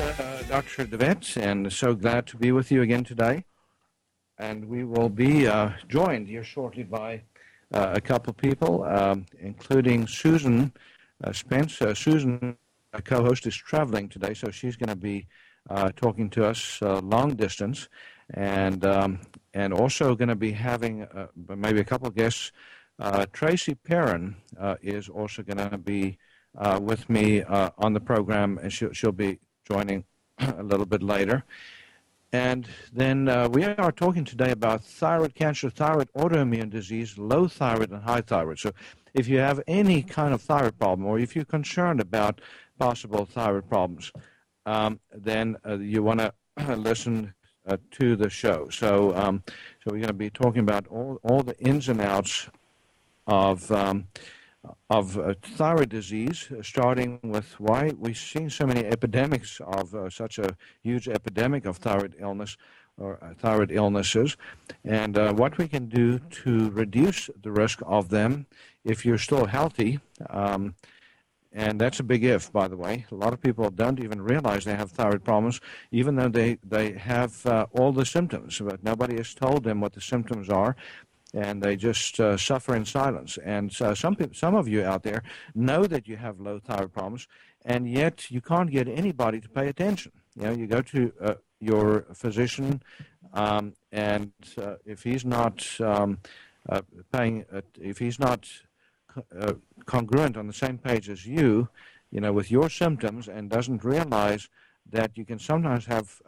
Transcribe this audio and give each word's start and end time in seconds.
uh, 0.00 0.42
Dr. 0.48 0.84
DeVette, 0.84 1.36
and 1.36 1.72
so 1.72 1.94
glad 1.94 2.26
to 2.26 2.36
be 2.36 2.52
with 2.52 2.70
you 2.70 2.82
again 2.82 3.04
today. 3.04 3.44
And 4.38 4.68
we 4.68 4.84
will 4.84 5.08
be 5.08 5.46
uh, 5.46 5.70
joined 5.88 6.28
here 6.28 6.44
shortly 6.44 6.82
by 6.82 7.22
uh, 7.72 7.92
a 7.94 8.00
couple 8.00 8.30
of 8.30 8.36
people, 8.36 8.84
um, 8.84 9.26
including 9.40 10.06
Susan 10.06 10.72
uh, 11.24 11.32
Spence. 11.32 11.78
Susan, 11.94 12.56
our 12.92 13.00
co-host, 13.00 13.46
is 13.46 13.56
traveling 13.56 14.08
today, 14.08 14.34
so 14.34 14.50
she's 14.50 14.76
going 14.76 14.90
to 14.90 14.96
be 14.96 15.26
uh, 15.70 15.90
talking 15.96 16.30
to 16.30 16.44
us 16.46 16.80
uh, 16.82 17.00
long 17.00 17.34
distance, 17.34 17.88
and 18.34 18.84
um, 18.84 19.20
and 19.54 19.72
also 19.72 20.14
going 20.14 20.28
to 20.28 20.36
be 20.36 20.52
having 20.52 21.06
maybe 21.48 21.80
a 21.80 21.84
couple 21.84 22.06
of 22.06 22.14
guests. 22.14 22.52
Tracy 23.32 23.74
Perrin 23.74 24.36
is 24.82 25.08
also 25.08 25.42
going 25.42 25.70
to 25.70 25.78
be 25.78 26.18
uh, 26.58 26.78
with 26.82 27.08
me 27.10 27.42
uh, 27.42 27.70
on 27.78 27.92
the 27.92 28.00
program, 28.00 28.58
and 28.58 28.72
she'll, 28.72 28.92
she'll 28.92 29.12
be 29.12 29.38
joining 29.66 30.04
a 30.38 30.62
little 30.62 30.86
bit 30.86 31.02
later. 31.02 31.44
And 32.32 32.68
then 32.92 33.28
uh, 33.28 33.48
we 33.48 33.64
are 33.64 33.92
talking 33.92 34.24
today 34.24 34.50
about 34.50 34.84
thyroid 34.84 35.34
cancer, 35.34 35.70
thyroid 35.70 36.08
autoimmune 36.14 36.70
disease, 36.70 37.16
low 37.16 37.48
thyroid, 37.48 37.90
and 37.90 38.02
high 38.02 38.20
thyroid. 38.20 38.58
So 38.58 38.72
if 39.14 39.28
you 39.28 39.38
have 39.38 39.62
any 39.66 40.02
kind 40.02 40.34
of 40.34 40.42
thyroid 40.42 40.78
problem, 40.78 41.06
or 41.06 41.18
if 41.18 41.34
you're 41.34 41.44
concerned 41.44 42.00
about 42.00 42.40
possible 42.78 43.24
thyroid 43.24 43.68
problems, 43.68 44.12
um, 44.66 45.00
then 45.14 45.56
uh, 45.66 45.78
you 45.78 46.02
want 46.02 46.20
to 46.58 46.76
listen 46.76 47.32
uh, 47.66 47.76
to 47.92 48.16
the 48.16 48.28
show. 48.28 48.68
So, 48.70 49.14
um, 49.16 49.42
so 49.82 49.92
we're 49.92 49.98
going 49.98 50.08
to 50.08 50.12
be 50.12 50.30
talking 50.30 50.60
about 50.60 50.86
all, 50.88 51.18
all 51.22 51.42
the 51.42 51.58
ins 51.58 51.88
and 51.88 52.00
outs 52.00 52.48
of 53.26 53.70
um, 53.72 54.08
of 54.90 55.18
uh, 55.18 55.34
thyroid 55.42 55.88
disease, 55.88 56.48
uh, 56.50 56.62
starting 56.62 57.18
with 57.22 57.58
why 57.58 57.92
we've 57.98 58.16
seen 58.16 58.50
so 58.50 58.66
many 58.66 58.84
epidemics 58.84 59.60
of 59.60 59.94
uh, 59.94 60.08
such 60.10 60.38
a 60.38 60.56
huge 60.82 61.08
epidemic 61.08 61.66
of 61.66 61.76
thyroid 61.78 62.14
illness 62.18 62.56
or 62.98 63.18
uh, 63.22 63.34
thyroid 63.34 63.70
illnesses, 63.70 64.36
and 64.84 65.18
uh, 65.18 65.32
what 65.34 65.58
we 65.58 65.68
can 65.68 65.86
do 65.88 66.18
to 66.30 66.70
reduce 66.70 67.28
the 67.42 67.50
risk 67.50 67.80
of 67.84 68.08
them 68.08 68.46
if 68.84 69.04
you're 69.04 69.18
still 69.18 69.46
healthy. 69.46 70.00
Um, 70.30 70.74
and 71.52 71.80
that's 71.80 72.00
a 72.00 72.02
big 72.02 72.22
if, 72.22 72.52
by 72.52 72.68
the 72.68 72.76
way. 72.76 73.06
A 73.10 73.14
lot 73.14 73.32
of 73.32 73.40
people 73.40 73.70
don't 73.70 73.98
even 73.98 74.20
realize 74.20 74.64
they 74.64 74.74
have 74.74 74.90
thyroid 74.90 75.24
problems, 75.24 75.60
even 75.90 76.16
though 76.16 76.28
they, 76.28 76.58
they 76.62 76.92
have 76.92 77.46
uh, 77.46 77.66
all 77.72 77.92
the 77.92 78.04
symptoms. 78.04 78.60
But 78.62 78.84
nobody 78.84 79.16
has 79.16 79.32
told 79.32 79.64
them 79.64 79.80
what 79.80 79.94
the 79.94 80.02
symptoms 80.02 80.50
are, 80.50 80.76
and 81.36 81.62
they 81.62 81.76
just 81.76 82.18
uh, 82.18 82.36
suffer 82.36 82.74
in 82.74 82.86
silence. 82.86 83.38
And 83.44 83.70
uh, 83.82 83.94
some, 83.94 84.16
some 84.32 84.54
of 84.54 84.66
you 84.66 84.82
out 84.82 85.02
there 85.02 85.22
know 85.54 85.84
that 85.84 86.08
you 86.08 86.16
have 86.16 86.40
low 86.40 86.58
thyroid 86.58 86.94
problems, 86.94 87.28
and 87.66 87.88
yet 87.88 88.30
you 88.30 88.40
can't 88.40 88.70
get 88.70 88.88
anybody 88.88 89.40
to 89.42 89.48
pay 89.48 89.68
attention. 89.68 90.12
You 90.34 90.42
know, 90.44 90.52
you 90.52 90.66
go 90.66 90.80
to 90.80 91.12
uh, 91.20 91.34
your 91.60 92.06
physician, 92.14 92.82
um, 93.34 93.74
and 93.92 94.32
uh, 94.56 94.76
if 94.86 95.02
he's 95.02 95.26
not 95.26 95.66
um, 95.80 96.18
uh, 96.70 96.80
paying, 97.12 97.44
if 97.78 97.98
he's 97.98 98.18
not 98.18 98.48
uh, 99.38 99.52
congruent 99.84 100.38
on 100.38 100.46
the 100.46 100.54
same 100.54 100.78
page 100.78 101.10
as 101.10 101.26
you, 101.26 101.68
you 102.10 102.20
know, 102.20 102.32
with 102.32 102.50
your 102.50 102.70
symptoms 102.70 103.28
and 103.28 103.50
doesn't 103.50 103.84
realize 103.84 104.48
that 104.90 105.18
you 105.18 105.26
can 105.26 105.38
sometimes 105.38 105.84
have 105.84 106.22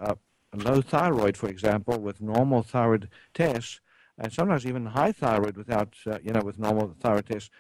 low 0.55 0.83
thyroid, 0.83 1.37
for 1.37 1.49
example, 1.49 1.99
with 1.99 2.21
normal 2.21 2.63
thyroid 2.63 3.09
tests, 3.33 3.81
and 4.19 4.33
sometimes 4.33 4.67
even 4.67 4.87
high 4.87 5.13
thyroid 5.13 5.57
without, 5.57 5.95
uh, 6.07 6.19
you 6.23 6.33
know, 6.33 6.43
with 6.43 6.59
normal 6.59 6.95
thyroid 7.01 7.27
tests. 7.27 7.51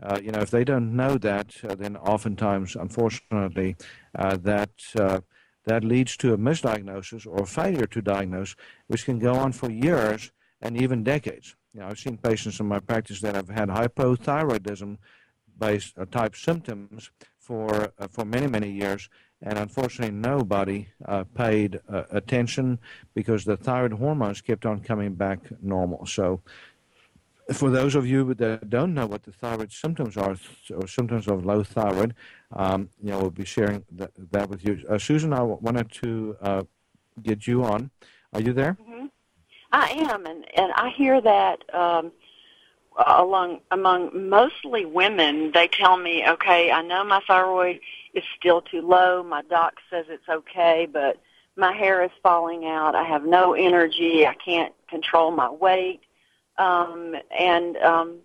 Uh, 0.00 0.18
you 0.22 0.30
know, 0.30 0.40
if 0.40 0.50
they 0.50 0.64
don't 0.64 0.94
know 0.94 1.18
that, 1.18 1.56
uh, 1.68 1.74
then 1.74 1.96
oftentimes, 1.96 2.76
unfortunately, 2.76 3.76
that 4.14 4.70
that 5.64 5.84
leads 5.84 6.16
to 6.16 6.32
a 6.32 6.38
misdiagnosis 6.38 7.26
or 7.26 7.44
failure 7.44 7.86
to 7.86 8.00
diagnose, 8.00 8.56
which 8.86 9.04
can 9.04 9.18
go 9.18 9.34
on 9.34 9.52
for 9.52 9.70
years 9.70 10.32
and 10.62 10.80
even 10.80 11.04
decades. 11.04 11.56
You 11.74 11.80
know, 11.80 11.88
I've 11.88 11.98
seen 11.98 12.16
patients 12.16 12.58
in 12.58 12.66
my 12.66 12.80
practice 12.80 13.20
that 13.20 13.34
have 13.34 13.50
had 13.50 13.68
hypothyroidism 13.68 14.96
based 15.58 15.98
uh, 15.98 16.06
type 16.06 16.36
symptoms 16.36 17.10
for 17.38 17.92
uh, 17.98 18.08
for 18.08 18.24
many 18.24 18.46
many 18.46 18.70
years, 18.70 19.08
and 19.42 19.58
unfortunately 19.58 20.14
nobody 20.14 20.88
uh, 21.04 21.24
paid 21.34 21.80
uh, 21.88 22.04
attention 22.10 22.78
because 23.14 23.44
the 23.44 23.56
thyroid 23.56 23.92
hormones 23.92 24.40
kept 24.40 24.66
on 24.66 24.80
coming 24.80 25.14
back 25.14 25.40
normal. 25.62 26.06
So. 26.06 26.40
For 27.54 27.70
those 27.70 27.94
of 27.94 28.06
you 28.06 28.34
that 28.34 28.68
don't 28.68 28.92
know 28.92 29.06
what 29.06 29.22
the 29.22 29.32
thyroid 29.32 29.72
symptoms 29.72 30.18
are, 30.18 30.36
or 30.70 30.86
symptoms 30.86 31.26
of 31.28 31.46
low 31.46 31.62
thyroid, 31.62 32.14
um, 32.52 32.90
you 33.02 33.10
know, 33.10 33.20
we'll 33.20 33.30
be 33.30 33.46
sharing 33.46 33.82
that, 33.92 34.10
that 34.32 34.50
with 34.50 34.62
you. 34.66 34.84
Uh, 34.86 34.98
Susan, 34.98 35.32
I 35.32 35.40
wanted 35.40 35.90
to 35.92 36.36
uh, 36.42 36.62
get 37.22 37.46
you 37.46 37.64
on. 37.64 37.90
Are 38.34 38.42
you 38.42 38.52
there? 38.52 38.76
I 39.72 39.90
am, 39.90 40.26
and 40.26 40.44
and 40.56 40.72
I 40.72 40.90
hear 40.90 41.20
that 41.20 41.74
um, 41.74 42.12
along 43.06 43.60
among 43.70 44.28
mostly 44.28 44.84
women. 44.84 45.52
They 45.52 45.68
tell 45.68 45.96
me, 45.96 46.26
okay, 46.26 46.70
I 46.70 46.82
know 46.82 47.04
my 47.04 47.20
thyroid 47.26 47.80
is 48.14 48.24
still 48.38 48.62
too 48.62 48.82
low. 48.82 49.22
My 49.22 49.42
doc 49.42 49.74
says 49.90 50.06
it's 50.08 50.28
okay, 50.28 50.88
but 50.90 51.20
my 51.56 51.72
hair 51.72 52.02
is 52.04 52.10
falling 52.22 52.66
out. 52.66 52.94
I 52.94 53.04
have 53.04 53.24
no 53.24 53.52
energy. 53.52 54.26
I 54.26 54.34
can't 54.34 54.72
control 54.88 55.30
my 55.30 55.50
weight, 55.50 56.00
um, 56.56 57.14
and 57.38 57.76
um, 57.78 58.18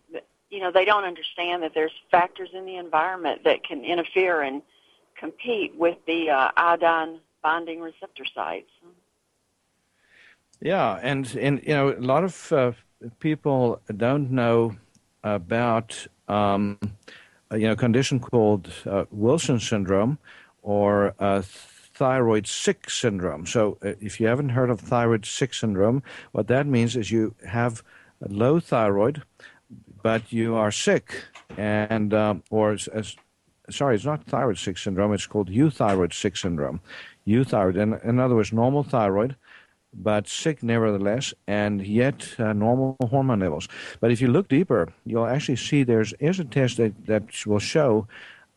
you 0.50 0.60
know 0.60 0.72
they 0.72 0.86
don't 0.86 1.04
understand 1.04 1.64
that 1.64 1.74
there's 1.74 1.92
factors 2.12 2.50
in 2.54 2.66
the 2.66 2.78
environment 2.78 3.44
that 3.44 3.64
can 3.64 3.84
interfere 3.84 4.42
and 4.42 4.62
compete 5.20 5.76
with 5.76 5.98
the 6.06 6.30
uh, 6.30 6.52
iodine 6.56 7.20
binding 7.42 7.82
receptor 7.82 8.26
sites. 8.34 8.72
Yeah, 10.62 11.00
and 11.02 11.36
and 11.36 11.62
you 11.64 11.74
know 11.74 11.90
a 11.92 12.00
lot 12.00 12.24
of 12.24 12.52
uh, 12.52 12.72
people 13.20 13.82
don't 13.98 14.32
know 14.32 14.76
about 15.24 16.08
um, 16.28 16.78
you 17.56 17.68
know 17.68 17.76
condition 17.76 18.20
called 18.20 18.72
uh, 18.86 19.06
Wilson 19.12 19.60
syndrome 19.60 20.18
or 20.62 21.14
uh, 21.20 21.42
thyroid 21.94 22.48
sick 22.48 22.90
syndrome. 22.90 23.46
So 23.46 23.78
uh, 23.84 23.94
if 24.00 24.20
you 24.20 24.28
haven't 24.28 24.50
heard 24.50 24.70
of 24.70 24.80
thyroid 24.80 25.26
sick 25.26 25.54
syndrome, 25.54 26.04
what 26.32 26.48
that 26.48 26.66
means 26.68 26.96
is 26.96 27.12
you 27.12 27.36
have 27.48 27.84
low 28.28 28.60
thyroid, 28.60 29.24
but 30.02 30.32
you 30.32 30.56
are 30.56 30.72
sick, 30.72 31.24
and 31.58 32.14
um, 32.14 32.44
or 32.50 32.72
as, 32.74 33.16
sorry, 33.70 33.96
it's 33.96 34.06
not 34.06 34.26
thyroid 34.26 34.58
sick 34.58 34.78
syndrome. 34.78 35.14
It's 35.14 35.28
called 35.28 35.50
euthyroid 35.50 36.14
sick 36.14 36.38
syndrome. 36.38 36.82
Euthyroid, 37.28 37.78
in, 37.78 37.94
in 38.08 38.20
other 38.20 38.36
words, 38.36 38.52
normal 38.52 38.84
thyroid 38.84 39.36
but 39.94 40.28
sick 40.28 40.64
nevertheless, 40.64 41.34
and 41.48 41.86
yet 41.86 42.36
uh, 42.40 42.54
normal 42.54 42.98
hormone 43.02 43.40
levels. 43.40 43.68
But 44.00 44.12
if 44.12 44.22
you 44.22 44.28
look 44.28 44.48
deeper, 44.48 44.94
you'll 45.06 45.28
actually 45.28 45.58
see 45.58 45.84
there's 45.84 46.14
is 46.20 46.40
a 46.40 46.46
test 46.46 46.78
that, 46.78 47.06
that 47.06 47.46
will 47.46 47.60
show 47.60 48.08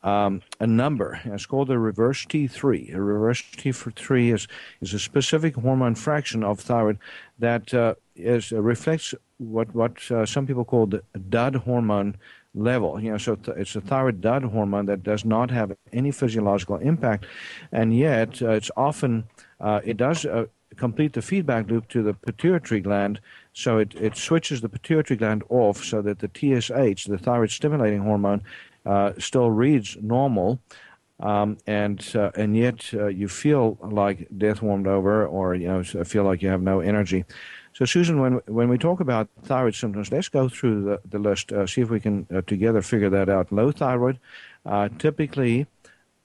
um, 0.03 0.41
a 0.59 0.67
number. 0.67 1.19
It's 1.25 1.45
called 1.45 1.67
the 1.67 1.79
reverse 1.79 2.25
T3. 2.25 2.93
A 2.93 3.01
reverse 3.01 3.41
T3 3.41 4.33
is, 4.33 4.47
is 4.81 4.93
a 4.93 4.99
specific 4.99 5.55
hormone 5.55 5.95
fraction 5.95 6.43
of 6.43 6.59
thyroid 6.59 6.97
that 7.39 7.73
uh, 7.73 7.95
is, 8.15 8.51
uh, 8.51 8.61
reflects 8.61 9.13
what, 9.37 9.73
what 9.75 10.09
uh, 10.11 10.25
some 10.25 10.47
people 10.47 10.65
call 10.65 10.85
the 10.85 11.03
dud 11.29 11.55
hormone 11.55 12.15
level. 12.55 12.99
You 12.99 13.11
know, 13.11 13.17
so 13.17 13.35
th- 13.35 13.57
it's 13.57 13.75
a 13.75 13.81
thyroid 13.81 14.21
dud 14.21 14.43
hormone 14.43 14.85
that 14.85 15.03
does 15.03 15.25
not 15.25 15.51
have 15.51 15.75
any 15.91 16.11
physiological 16.11 16.77
impact, 16.77 17.25
and 17.71 17.95
yet 17.95 18.41
uh, 18.41 18.51
it's 18.51 18.71
often 18.75 19.25
uh, 19.59 19.81
it 19.83 19.97
does 19.97 20.25
uh, 20.25 20.45
complete 20.77 21.13
the 21.13 21.21
feedback 21.21 21.69
loop 21.69 21.87
to 21.89 22.03
the 22.03 22.13
pituitary 22.13 22.81
gland. 22.81 23.19
So 23.53 23.77
it, 23.77 23.95
it 23.95 24.15
switches 24.15 24.61
the 24.61 24.69
pituitary 24.69 25.17
gland 25.17 25.43
off 25.49 25.83
so 25.83 26.01
that 26.01 26.19
the 26.19 26.29
TSH, 26.29 27.05
the 27.05 27.17
thyroid 27.17 27.51
stimulating 27.51 28.01
hormone, 28.01 28.43
uh, 28.85 29.13
still 29.17 29.51
reads 29.51 29.97
normal. 30.01 30.59
Um, 31.19 31.57
and 31.65 31.99
uh, 32.15 32.29
and 32.35 32.55
yet 32.55 32.91
uh, 32.93 33.07
you 33.07 33.27
feel 33.27 33.79
like 33.81 34.27
death 34.37 34.61
warmed 34.61 34.85
over, 34.85 35.25
or 35.25 35.55
you 35.55 35.67
know 35.67 35.83
feel 35.83 36.23
like 36.23 36.43
you 36.43 36.49
have 36.49 36.61
no 36.61 36.79
energy. 36.79 37.25
So, 37.73 37.85
Susan, 37.85 38.19
when 38.19 38.33
when 38.45 38.69
we 38.69 38.77
talk 38.77 38.99
about 38.99 39.27
thyroid 39.43 39.73
symptoms, 39.73 40.11
let's 40.11 40.29
go 40.29 40.47
through 40.47 40.83
the, 40.83 41.01
the 41.09 41.17
list, 41.17 41.51
uh, 41.51 41.65
see 41.65 41.81
if 41.81 41.89
we 41.89 41.99
can 41.99 42.27
uh, 42.31 42.41
together 42.41 42.83
figure 42.83 43.09
that 43.09 43.29
out. 43.29 43.51
Low 43.51 43.71
thyroid, 43.71 44.19
uh, 44.63 44.89
typically, 44.99 45.65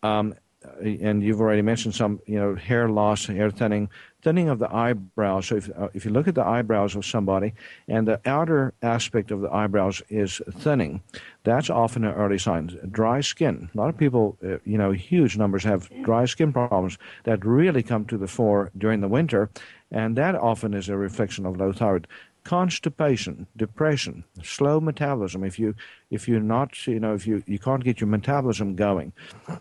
um, 0.03 0.35
and 0.83 1.23
you've 1.23 1.41
already 1.41 1.63
mentioned 1.63 1.95
some, 1.95 2.21
you 2.27 2.39
know, 2.39 2.55
hair 2.55 2.89
loss, 2.89 3.27
hair 3.27 3.51
thinning, 3.51 3.89
thinning 4.23 4.49
of 4.49 4.59
the 4.59 4.73
eyebrows. 4.75 5.47
So, 5.47 5.57
if 5.57 5.71
uh, 5.77 5.89
if 5.95 6.05
you 6.05 6.11
look 6.11 6.29
at 6.29 6.35
the 6.35 6.47
eyebrows 6.47 6.97
of 6.97 7.05
somebody, 7.05 7.53
and 7.89 8.07
the 8.07 8.21
outer 8.25 8.73
aspect 8.83 9.31
of 9.31 9.41
the 9.41 9.53
eyebrows 9.53 10.03
is 10.09 10.41
thinning, 10.53 11.03
that's 11.45 11.71
often 11.71 12.05
an 12.05 12.15
early 12.15 12.39
sign. 12.39 12.79
Dry 12.91 13.21
skin. 13.21 13.69
A 13.75 13.77
lot 13.77 13.89
of 13.89 13.99
people, 13.99 14.39
uh, 14.45 14.59
you 14.65 14.79
know, 14.79 14.93
huge 14.93 15.37
numbers 15.37 15.65
have 15.65 15.91
dry 16.03 16.25
skin 16.25 16.53
problems 16.53 16.99
that 17.25 17.45
really 17.45 17.83
come 17.83 18.05
to 18.07 18.17
the 18.17 18.29
fore 18.29 18.71
during 18.79 19.01
the 19.01 19.09
winter, 19.09 19.51
and 19.91 20.17
that 20.17 20.35
often 20.35 20.75
is 20.75 20.89
a 20.89 20.97
reflection 20.97 21.45
of 21.47 21.57
low 21.57 21.73
thyroid 21.73 22.07
constipation 22.45 23.47
depression 23.57 24.25
slow 24.43 24.81
metabolism 24.81 25.45
if 25.45 25.61
you 25.61 25.77
if 26.11 26.27
you're 26.27 26.41
not 26.41 26.87
you 26.89 26.99
know 26.99 27.15
if 27.15 27.25
you 27.25 27.41
you 27.47 27.57
can't 27.57 27.85
get 27.85 28.01
your 28.01 28.09
metabolism 28.09 28.75
going 28.75 29.13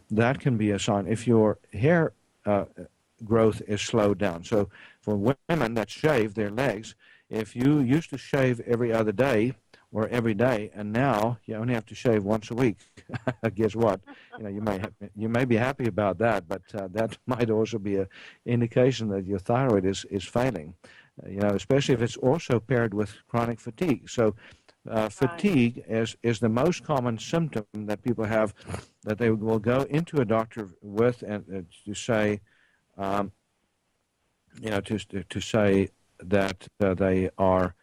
that 0.10 0.40
can 0.40 0.58
be 0.58 0.72
a 0.72 0.80
sign 0.80 1.06
if 1.06 1.28
your 1.28 1.60
hair 1.74 2.12
uh, 2.48 2.66
growth 3.26 3.62
is 3.68 3.82
slowed 3.82 4.18
down 4.18 4.44
so 4.44 4.70
for 5.00 5.16
women 5.16 5.74
that 5.74 5.90
shave 5.90 6.34
their 6.34 6.50
legs 6.50 6.96
if 7.30 7.56
you 7.56 7.80
used 7.80 8.10
to 8.10 8.18
shave 8.18 8.60
every 8.62 8.92
other 8.92 9.14
day 9.14 9.54
or 9.94 10.08
every 10.08 10.34
day, 10.34 10.72
and 10.74 10.92
now 10.92 11.38
you 11.46 11.56
only 11.56 11.74
have 11.74 11.86
to 11.86 11.96
shave 11.96 12.24
once 12.24 12.50
a 12.50 12.54
week. 12.54 12.78
Guess 13.56 13.76
what? 13.76 14.00
You 14.38 14.44
know, 14.44 14.50
you 14.50 14.62
may 14.62 14.80
ha- 14.80 15.08
you 15.16 15.28
may 15.28 15.46
be 15.46 15.58
happy 15.58 15.88
about 15.88 16.18
that, 16.20 16.48
but 16.48 16.62
uh, 16.74 16.88
that 16.92 17.18
might 17.28 17.50
also 17.50 17.78
be 17.78 17.98
an 17.98 18.08
indication 18.46 19.10
that 19.10 19.26
your 19.26 19.40
thyroid 19.40 19.86
is 19.86 20.06
is 20.06 20.24
failing. 20.24 20.74
Uh, 21.24 21.30
you 21.30 21.40
know, 21.40 21.50
especially 21.50 21.94
if 21.94 22.02
it's 22.02 22.18
also 22.18 22.60
paired 22.60 22.94
with 22.94 23.16
chronic 23.28 23.60
fatigue. 23.60 24.10
So. 24.10 24.36
Uh, 24.90 25.08
fatigue 25.10 25.84
is, 25.88 26.18
is 26.24 26.40
the 26.40 26.50
most 26.50 26.84
common 26.84 27.16
symptom 27.16 27.64
that 27.76 28.02
people 28.02 28.26
have 28.26 28.56
that 29.04 29.20
they 29.20 29.30
will 29.30 29.60
go 29.60 29.84
into 29.92 30.22
a 30.22 30.26
doctor 30.26 30.70
with 30.82 31.22
and 31.22 31.46
uh, 31.56 31.62
to 31.86 31.94
say, 31.94 32.42
um, 32.98 33.32
you 34.62 34.70
know, 34.70 34.82
to, 34.82 34.98
to 34.98 35.40
say 35.40 35.90
that 36.20 36.68
uh, 36.80 36.94
they 36.94 37.30
are 37.38 37.76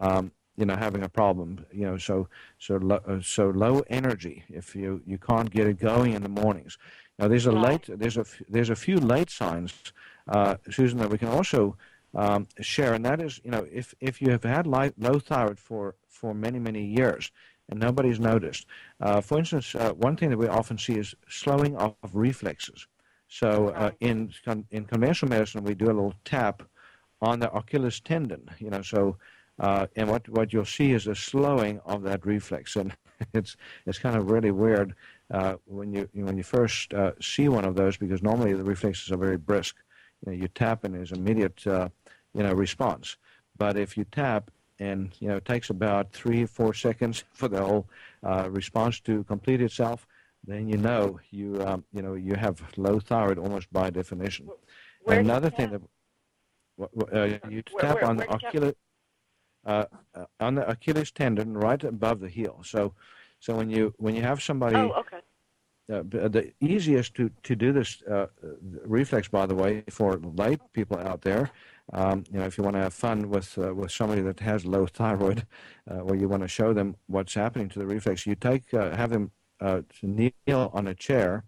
um, 0.00 0.32
you 0.56 0.64
know 0.64 0.76
having 0.76 1.02
a 1.02 1.08
problem 1.08 1.64
you 1.72 1.84
know 1.84 1.96
so 1.96 2.28
so 2.58 2.76
low, 2.76 3.00
uh, 3.06 3.20
so 3.22 3.50
low 3.50 3.82
energy 3.88 4.44
if 4.48 4.74
you 4.74 5.02
you 5.06 5.18
can't 5.18 5.50
get 5.50 5.66
it 5.66 5.78
going 5.78 6.12
in 6.12 6.22
the 6.22 6.28
mornings. 6.28 6.78
Now 7.18 7.28
there's 7.28 7.46
a 7.46 7.52
late 7.52 7.84
there's 7.88 8.16
a 8.16 8.24
there's 8.48 8.70
a 8.70 8.76
few 8.76 8.98
late 8.98 9.30
signs 9.30 9.72
uh, 10.28 10.56
Susan 10.70 10.98
that 10.98 11.10
we 11.10 11.18
can 11.18 11.28
also 11.28 11.76
um, 12.14 12.46
share 12.60 12.94
and 12.94 13.04
that 13.04 13.20
is 13.20 13.40
you 13.44 13.50
know 13.50 13.66
if 13.70 13.94
if 14.00 14.20
you 14.20 14.30
have 14.30 14.44
had 14.44 14.66
light, 14.66 14.94
low 14.98 15.18
thyroid 15.18 15.58
for 15.58 15.94
for 16.08 16.34
many 16.34 16.58
many 16.58 16.84
years 16.84 17.30
and 17.68 17.80
nobody's 17.80 18.20
noticed 18.20 18.66
uh, 19.00 19.20
for 19.20 19.38
instance 19.38 19.74
uh, 19.74 19.92
one 19.92 20.16
thing 20.16 20.30
that 20.30 20.38
we 20.38 20.48
often 20.48 20.78
see 20.78 20.94
is 20.94 21.14
slowing 21.28 21.76
of 21.76 21.94
reflexes 22.12 22.86
so 23.28 23.68
uh, 23.68 23.90
in 24.00 24.32
in 24.70 24.84
conventional 24.84 25.30
medicine 25.30 25.64
we 25.64 25.74
do 25.74 25.86
a 25.86 25.96
little 25.96 26.14
tap 26.24 26.62
on 27.20 27.40
the 27.40 27.52
Achilles 27.52 28.00
tendon 28.00 28.48
you 28.58 28.70
know 28.70 28.82
so 28.82 29.16
uh, 29.58 29.86
and 29.96 30.08
what, 30.08 30.28
what 30.28 30.52
you'll 30.52 30.64
see 30.64 30.92
is 30.92 31.06
a 31.06 31.14
slowing 31.14 31.80
of 31.86 32.02
that 32.02 32.26
reflex. 32.26 32.76
And 32.76 32.94
it's, 33.34 33.56
it's 33.86 33.98
kind 33.98 34.16
of 34.16 34.30
really 34.30 34.50
weird 34.50 34.94
uh, 35.30 35.54
when, 35.64 35.92
you, 35.92 36.08
when 36.12 36.36
you 36.36 36.42
first 36.42 36.92
uh, 36.94 37.12
see 37.20 37.48
one 37.48 37.64
of 37.64 37.74
those 37.74 37.96
because 37.96 38.22
normally 38.22 38.52
the 38.52 38.64
reflexes 38.64 39.10
are 39.10 39.16
very 39.16 39.38
brisk. 39.38 39.76
You, 40.24 40.32
know, 40.32 40.38
you 40.38 40.48
tap 40.48 40.84
and 40.84 40.94
there's 40.94 41.12
immediate 41.12 41.66
uh, 41.66 41.88
you 42.34 42.42
know, 42.42 42.52
response. 42.52 43.16
But 43.56 43.76
if 43.76 43.96
you 43.96 44.04
tap 44.04 44.50
and 44.78 45.10
you 45.20 45.28
know, 45.28 45.36
it 45.36 45.46
takes 45.46 45.70
about 45.70 46.12
three, 46.12 46.44
four 46.44 46.74
seconds 46.74 47.24
for 47.32 47.48
the 47.48 47.62
whole 47.62 47.88
uh, 48.22 48.48
response 48.50 49.00
to 49.00 49.24
complete 49.24 49.62
itself, 49.62 50.06
then 50.46 50.68
you 50.68 50.76
know 50.76 51.18
you, 51.30 51.62
um, 51.66 51.84
you 51.92 52.02
know, 52.02 52.14
you 52.14 52.34
have 52.34 52.62
low 52.76 53.00
thyroid 53.00 53.38
almost 53.38 53.72
by 53.72 53.90
definition. 53.90 54.48
Where 55.02 55.18
Another 55.20 55.50
thing 55.50 55.70
tap? 55.70 55.82
that 56.78 57.12
uh, 57.44 57.48
you 57.48 57.62
tap 57.62 57.94
where- 57.96 58.04
on 58.04 58.16
the 58.16 58.24
where 58.24 58.34
you 58.34 58.38
tap? 58.38 58.44
ocular 58.54 58.72
uh, 59.64 59.84
uh, 60.14 60.24
on 60.40 60.54
the 60.54 60.68
Achilles 60.68 61.10
tendon 61.10 61.56
right 61.56 61.82
above 61.82 62.20
the 62.20 62.28
heel. 62.28 62.62
So, 62.64 62.94
so 63.40 63.56
when 63.56 63.68
you 63.70 63.94
when 63.98 64.14
you 64.14 64.22
have 64.22 64.40
somebody, 64.42 64.76
Oh, 64.76 64.92
okay. 65.02 65.20
uh, 65.92 66.02
the 66.28 66.52
easiest 66.60 67.14
to 67.16 67.30
to 67.42 67.56
do 67.56 67.72
this 67.72 68.02
uh, 68.02 68.26
reflex, 68.84 69.26
by 69.28 69.46
the 69.46 69.54
way, 69.54 69.82
for 69.90 70.18
lay 70.18 70.56
people 70.72 70.98
out 70.98 71.22
there, 71.22 71.50
um, 71.92 72.22
you 72.30 72.38
know, 72.38 72.44
if 72.44 72.56
you 72.56 72.62
want 72.64 72.76
to 72.76 72.82
have 72.82 72.94
fun 72.94 73.28
with 73.28 73.58
uh, 73.58 73.74
with 73.74 73.90
somebody 73.90 74.22
that 74.22 74.38
has 74.40 74.64
low 74.64 74.86
thyroid, 74.86 75.44
uh, 75.90 76.00
or 76.00 76.14
you 76.14 76.28
want 76.28 76.42
to 76.42 76.48
show 76.48 76.72
them 76.72 76.94
what's 77.08 77.34
happening 77.34 77.68
to 77.70 77.78
the 77.80 77.86
reflex, 77.86 78.24
you 78.26 78.36
take 78.36 78.72
uh, 78.72 78.94
have 78.96 79.10
them 79.10 79.32
uh, 79.60 79.82
to 80.00 80.06
kneel 80.06 80.70
on 80.72 80.86
a 80.86 80.94
chair, 80.94 81.44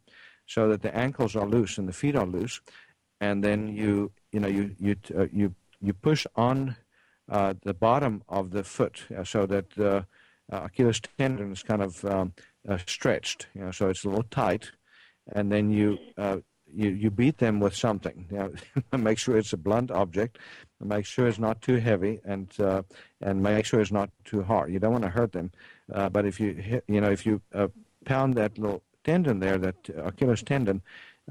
so 0.47 0.69
that 0.69 0.83
the 0.83 0.95
ankles 0.97 1.37
are 1.37 1.47
loose 1.47 1.79
and 1.79 1.89
the 1.89 1.93
feet 1.93 2.17
are 2.17 2.27
loose, 2.27 2.61
and 3.21 3.45
then 3.45 3.69
you 3.69 4.13
you 4.33 4.41
know 4.41 4.49
you 4.49 4.75
you 4.79 4.97
uh, 5.17 5.27
you 5.33 5.55
you 5.81 5.93
push 5.93 6.27
on 6.37 6.77
uh, 7.31 7.55
the 7.63 7.75
bottom 7.75 8.23
of 8.29 8.51
the 8.51 8.65
foot 8.65 9.05
so 9.25 9.47
that 9.47 9.71
the 9.71 10.07
uh, 10.51 10.63
Achilles 10.65 11.01
tendon 11.19 11.53
is 11.53 11.63
kind 11.63 11.83
of 11.83 12.05
um, 12.05 12.33
uh, 12.69 12.79
stretched, 12.87 13.49
you 13.55 13.61
know, 13.61 13.71
so 13.71 13.89
it's 13.89 14.05
a 14.05 14.09
little 14.09 14.25
tight, 14.25 14.71
and 15.33 15.53
then 15.53 15.71
you 15.71 15.99
uh, 16.17 16.39
you 16.75 16.91
you 16.91 17.11
beat 17.11 17.39
them 17.39 17.61
with 17.61 17.75
something. 17.75 18.27
You 18.31 18.39
know, 18.93 18.99
make 18.99 19.19
sure 19.19 19.37
it's 19.37 19.53
a 19.53 19.59
blunt 19.59 19.91
object, 19.91 20.39
make 20.81 21.05
sure 21.05 21.29
it's 21.29 21.39
not 21.39 21.61
too 21.61 21.77
heavy, 21.77 22.21
and 22.25 22.49
and 23.21 23.43
make 23.43 23.67
sure 23.67 23.81
it's 23.81 23.93
not 23.93 24.11
too 24.25 24.43
hard. 24.43 24.73
You 24.73 24.79
don't 24.79 24.93
want 24.93 25.05
to 25.05 25.11
hurt 25.11 25.33
them, 25.33 25.51
but 25.89 26.25
if 26.25 26.41
you 26.41 26.55
hit, 26.55 26.85
you 26.89 27.01
know 27.01 27.11
if 27.11 27.27
you 27.27 27.43
pound 28.13 28.35
that 28.35 28.59
little 28.59 28.83
tendon 29.05 29.39
there, 29.41 29.59
that 29.59 29.81
Achilles 30.11 30.43
tendon, 30.43 30.83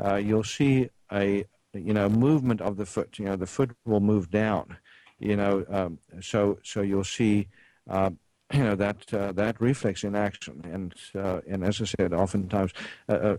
uh, 0.03 0.15
you'll 0.15 0.51
see 0.57 0.89
a 1.11 1.45
you 1.73 1.93
know 1.97 2.07
movement 2.09 2.61
of 2.61 2.77
the 2.77 2.85
foot. 2.85 3.19
You 3.19 3.25
know 3.25 3.35
the 3.35 3.51
foot 3.55 3.71
will 3.85 4.05
move 4.11 4.25
down 4.29 4.77
you 5.19 5.35
know, 5.35 5.65
um, 5.69 5.99
so 6.21 6.59
so 6.63 6.81
you'll 6.81 7.03
see, 7.03 7.47
uh, 7.89 8.11
you 8.53 8.63
know, 8.63 8.75
that 8.75 9.13
uh, 9.13 9.31
that 9.33 9.59
reflex 9.59 10.03
in 10.03 10.15
action, 10.15 10.61
and 10.71 10.93
uh, 11.15 11.41
and 11.47 11.63
as 11.63 11.81
I 11.81 11.85
said, 11.85 12.13
oftentimes, 12.13 12.71
uh, 13.09 13.13
uh, 13.13 13.37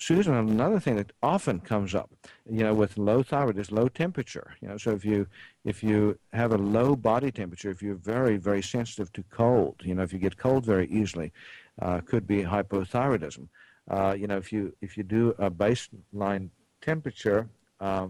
Susan, 0.00 0.34
another 0.34 0.78
thing 0.78 0.94
that 0.94 1.12
often 1.24 1.58
comes 1.58 1.92
up, 1.92 2.10
you 2.48 2.62
know, 2.62 2.72
with 2.72 2.96
low 2.96 3.24
thyroid 3.24 3.58
is 3.58 3.72
low 3.72 3.88
temperature. 3.88 4.54
You 4.60 4.68
know, 4.68 4.76
so 4.76 4.92
if 4.92 5.04
you 5.04 5.26
if 5.64 5.82
you 5.82 6.18
have 6.32 6.52
a 6.52 6.58
low 6.58 6.94
body 6.94 7.32
temperature, 7.32 7.70
if 7.70 7.82
you're 7.82 7.96
very 7.96 8.36
very 8.36 8.62
sensitive 8.62 9.12
to 9.14 9.24
cold, 9.24 9.76
you 9.82 9.94
know, 9.94 10.02
if 10.02 10.12
you 10.12 10.20
get 10.20 10.36
cold 10.36 10.64
very 10.64 10.86
easily, 10.88 11.32
uh, 11.80 12.00
could 12.00 12.26
be 12.26 12.42
hypothyroidism. 12.42 13.48
Uh, 13.90 14.14
you 14.18 14.26
know, 14.26 14.36
if 14.36 14.52
you 14.52 14.74
if 14.80 14.96
you 14.96 15.02
do 15.02 15.34
a 15.38 15.50
baseline 15.50 16.50
temperature, 16.82 17.48
uh, 17.80 18.08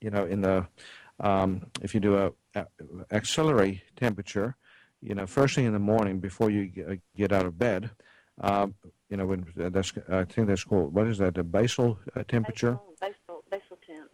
you 0.00 0.10
know, 0.10 0.24
in 0.24 0.40
the 0.40 0.66
um, 1.20 1.66
if 1.82 1.94
you 1.94 2.00
do 2.00 2.16
a, 2.16 2.32
a 2.54 2.66
auxiliary 3.12 3.82
temperature, 3.96 4.56
you 5.02 5.14
know, 5.14 5.26
first 5.26 5.54
thing 5.54 5.66
in 5.66 5.72
the 5.72 5.78
morning 5.78 6.20
before 6.20 6.50
you 6.50 6.68
g- 6.68 7.00
get 7.16 7.32
out 7.32 7.46
of 7.46 7.58
bed, 7.58 7.90
um, 8.40 8.74
you 9.08 9.16
know, 9.16 9.26
when 9.26 9.46
that's 9.56 9.92
I 10.08 10.24
think 10.24 10.48
that's 10.48 10.64
called 10.64 10.94
what 10.94 11.06
is 11.06 11.18
that? 11.18 11.38
A 11.38 11.44
basal 11.44 11.98
uh, 12.14 12.22
temperature. 12.28 12.72
Basal, 12.72 12.94
basal, 13.00 13.44
basal 13.50 13.78
temp. 13.86 14.10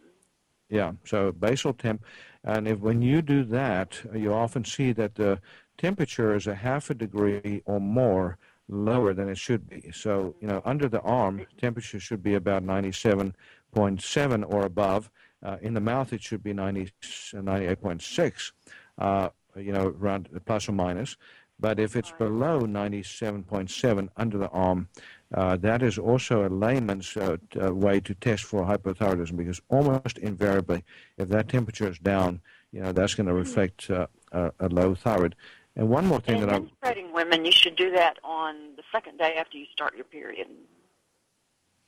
Yeah, 0.69 0.93
so 1.05 1.31
basal 1.33 1.73
temp, 1.73 2.03
and 2.45 2.67
if 2.67 2.79
when 2.79 3.01
you 3.01 3.21
do 3.21 3.43
that, 3.45 4.01
you 4.15 4.33
often 4.33 4.63
see 4.63 4.93
that 4.93 5.15
the 5.15 5.41
temperature 5.77 6.33
is 6.33 6.47
a 6.47 6.55
half 6.55 6.89
a 6.89 6.93
degree 6.93 7.61
or 7.65 7.81
more 7.81 8.37
lower 8.71 9.13
than 9.13 9.29
it 9.29 9.37
should 9.37 9.69
be. 9.69 9.91
So 9.93 10.35
you 10.41 10.47
know, 10.47 10.61
under 10.65 10.87
the 10.89 11.01
arm, 11.01 11.45
temperature 11.59 11.99
should 11.99 12.23
be 12.23 12.35
about 12.35 12.63
97.7 12.63 14.53
or 14.53 14.65
above, 14.65 15.11
Uh, 15.43 15.57
in 15.61 15.73
the 15.73 15.81
mouth, 15.81 16.13
it 16.13 16.21
should 16.21 16.43
be 16.43 16.53
90, 16.53 16.91
98.6, 17.33 18.51
uh, 18.99 19.29
you 19.55 19.71
know, 19.71 19.87
around 19.99 20.29
plus 20.45 20.69
or 20.69 20.73
minus. 20.73 21.17
But 21.59 21.79
if 21.79 21.95
it's 21.95 22.11
below 22.11 22.61
97.7 22.61 24.09
under 24.17 24.37
the 24.37 24.49
arm, 24.49 24.87
uh, 25.33 25.57
that 25.57 25.81
is 25.83 25.97
also 25.97 26.47
a 26.47 26.49
layman's 26.49 27.15
uh, 27.15 27.37
uh, 27.61 27.73
way 27.73 27.99
to 28.01 28.13
test 28.15 28.43
for 28.43 28.65
hypothyroidism 28.65 29.37
because 29.37 29.61
almost 29.69 30.17
invariably, 30.17 30.83
if 31.17 31.29
that 31.29 31.49
temperature 31.49 31.89
is 31.89 31.99
down, 31.99 32.41
you 32.71 32.81
know, 32.81 32.91
that's 32.91 33.15
going 33.15 33.27
to 33.27 33.33
reflect 33.33 33.89
uh, 33.89 34.07
a, 34.31 34.51
a 34.59 34.69
low 34.69 34.95
thyroid. 34.95 35.35
And 35.75 35.89
one 35.89 36.05
more 36.05 36.19
thing 36.19 36.41
And 36.41 36.49
that 36.49 36.55
I'm 36.55 36.69
menstruating 36.83 37.13
women, 37.13 37.45
you 37.45 37.51
should 37.51 37.75
do 37.75 37.91
that 37.91 38.17
on 38.23 38.75
the 38.75 38.83
second 38.91 39.17
day 39.17 39.35
after 39.37 39.57
you 39.57 39.65
start 39.71 39.95
your 39.95 40.03
period. 40.05 40.47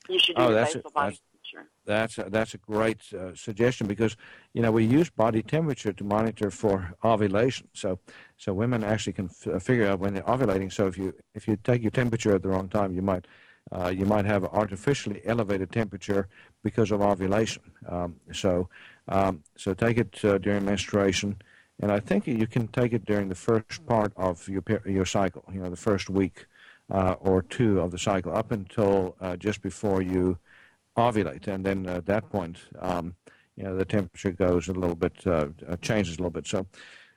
You 0.10 0.20
should 0.20 0.36
do 0.36 0.42
Oh, 0.44 0.52
that's 0.54 0.74
basal 0.74 0.90
it. 0.90 0.94
body 0.94 1.06
That's- 1.06 1.20
temperature. 1.20 1.70
That's 1.86 2.18
a, 2.18 2.30
that's 2.30 2.54
a 2.54 2.58
great 2.58 3.02
uh, 3.14 3.36
suggestion 3.36 3.88
because 3.88 4.16
you 4.54 4.62
know 4.62 4.72
we 4.72 4.86
use 4.86 5.10
body 5.10 5.42
temperature 5.44 5.92
to 5.94 6.04
monitor 6.04 6.50
for 6.50 6.94
ovulation. 7.04 7.68
So 7.74 8.00
so 8.38 8.54
women 8.54 8.84
actually 8.84 9.14
can 9.14 9.26
f- 9.26 9.48
uh, 9.48 9.60
figure 9.60 9.88
out 9.88 10.00
when 10.00 10.14
they're 10.14 10.24
ovulating. 10.24 10.72
So 10.72 10.88
if 10.88 10.98
you 10.98 11.14
if 11.36 11.48
you 11.48 11.58
take 11.58 11.82
your 11.82 11.92
temperature 11.92 12.34
at 12.36 12.42
the 12.42 12.50
wrong 12.50 12.70
time, 12.70 12.94
you 12.94 13.02
might 13.02 13.26
uh, 13.74 13.90
you 13.90 14.06
might 14.06 14.26
have 14.26 14.46
artificially 14.46 15.22
elevated 15.26 15.72
temperature 15.72 16.28
because 16.64 16.92
of 16.92 17.02
ovulation. 17.02 17.62
Um, 17.90 18.16
so 18.32 18.70
um, 19.10 19.44
so 19.58 19.74
take 19.74 19.98
it 19.98 20.24
uh, 20.24 20.38
during 20.38 20.64
menstruation, 20.66 21.36
and 21.82 21.92
I 21.92 22.00
think 22.00 22.28
you 22.28 22.48
can 22.48 22.68
take 22.68 22.94
it 22.94 23.06
during 23.06 23.30
the 23.30 23.36
first 23.36 23.86
part 23.86 24.14
of 24.16 24.48
your 24.48 24.64
your 24.86 25.06
cycle. 25.06 25.44
You 25.52 25.62
know, 25.62 25.70
the 25.70 25.76
first 25.76 26.10
week 26.10 26.46
uh, 26.92 27.16
or 27.20 27.42
two 27.42 27.80
of 27.80 27.92
the 27.92 27.98
cycle, 27.98 28.36
up 28.36 28.52
until 28.52 29.16
uh, 29.22 29.36
just 29.36 29.62
before 29.62 30.02
you 30.02 30.38
ovulate, 30.98 31.48
and 31.48 31.66
then 31.66 31.88
at 31.88 32.06
that 32.06 32.30
point, 32.30 32.58
um, 32.80 33.16
you 33.56 33.64
know, 33.64 33.76
the 33.76 33.86
temperature 33.86 34.32
goes 34.32 34.68
a 34.68 34.74
little 34.74 34.96
bit, 34.96 35.14
uh, 35.26 35.48
uh, 35.68 35.76
changes 35.78 36.16
a 36.16 36.18
little 36.18 36.32
bit. 36.32 36.48
So, 36.48 36.66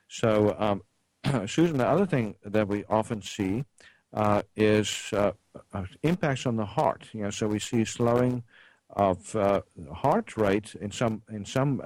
so 0.09 0.57
um, 0.59 0.83
Susan, 1.47 1.79
the 1.79 1.87
other 1.87 2.07
thing 2.07 2.37
that 2.45 2.69
we 2.69 2.85
often 2.85 3.23
see 3.23 3.65
uh, 4.13 4.43
is 4.57 5.11
uh, 5.13 5.33
uh, 5.73 5.85
impacts 6.03 6.47
on 6.47 6.57
the 6.57 6.65
heart. 6.65 7.05
You 7.13 7.23
know, 7.23 7.31
so 7.31 7.49
we 7.49 7.59
see 7.59 7.85
slowing 7.85 8.43
of 8.91 9.35
uh, 9.35 9.63
heart 9.93 10.37
rate 10.37 10.75
in 10.81 10.91
some 10.91 11.23
in 11.31 11.45
some 11.45 11.83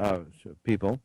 people, 0.65 1.01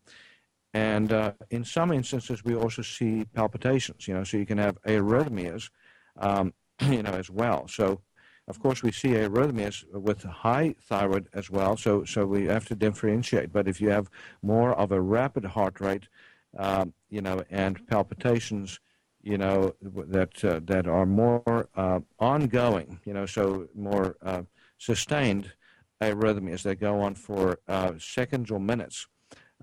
and 0.76 1.14
uh, 1.14 1.32
in 1.52 1.64
some 1.64 1.94
instances 1.94 2.44
we 2.44 2.54
also 2.54 2.82
see 2.82 3.26
palpitations. 3.34 4.08
You 4.08 4.14
know, 4.16 4.24
so 4.26 4.36
you 4.38 4.46
can 4.46 4.58
have 4.58 4.82
arrhythmias, 4.84 5.70
um, 6.18 6.54
you 6.82 7.02
know, 7.02 7.14
as 7.14 7.30
well. 7.30 7.68
So. 7.68 8.02
Of 8.48 8.60
course, 8.60 8.84
we 8.84 8.92
see 8.92 9.08
arrhythmias 9.08 9.84
with 9.92 10.22
high 10.22 10.76
thyroid 10.80 11.28
as 11.34 11.50
well, 11.50 11.76
so 11.78 12.04
so 12.04 12.28
we 12.28 12.46
have 12.46 12.68
to 12.68 12.76
differentiate. 12.76 13.52
But 13.52 13.68
if 13.68 13.82
you 13.82 13.90
have 13.90 14.08
more 14.44 14.72
of 14.76 14.92
a 14.92 15.02
rapid 15.02 15.46
heart 15.46 15.82
rate, 15.82 16.08
um, 16.56 16.94
you 17.10 17.22
know, 17.22 17.44
and 17.50 17.88
palpitations, 17.88 18.80
you 19.24 19.40
know, 19.40 19.74
that 19.82 20.46
uh, 20.46 20.60
that 20.66 20.86
are 20.86 21.08
more 21.08 21.70
uh, 21.76 22.02
ongoing, 22.20 23.00
you 23.04 23.14
know, 23.16 23.26
so 23.26 23.68
more 23.74 24.16
uh, 24.22 24.44
sustained 24.78 25.52
arrhythmias 26.00 26.62
that 26.62 26.80
go 26.80 27.02
on 27.02 27.16
for 27.16 27.58
uh, 27.68 27.94
seconds 27.98 28.52
or 28.52 28.60
minutes. 28.60 29.08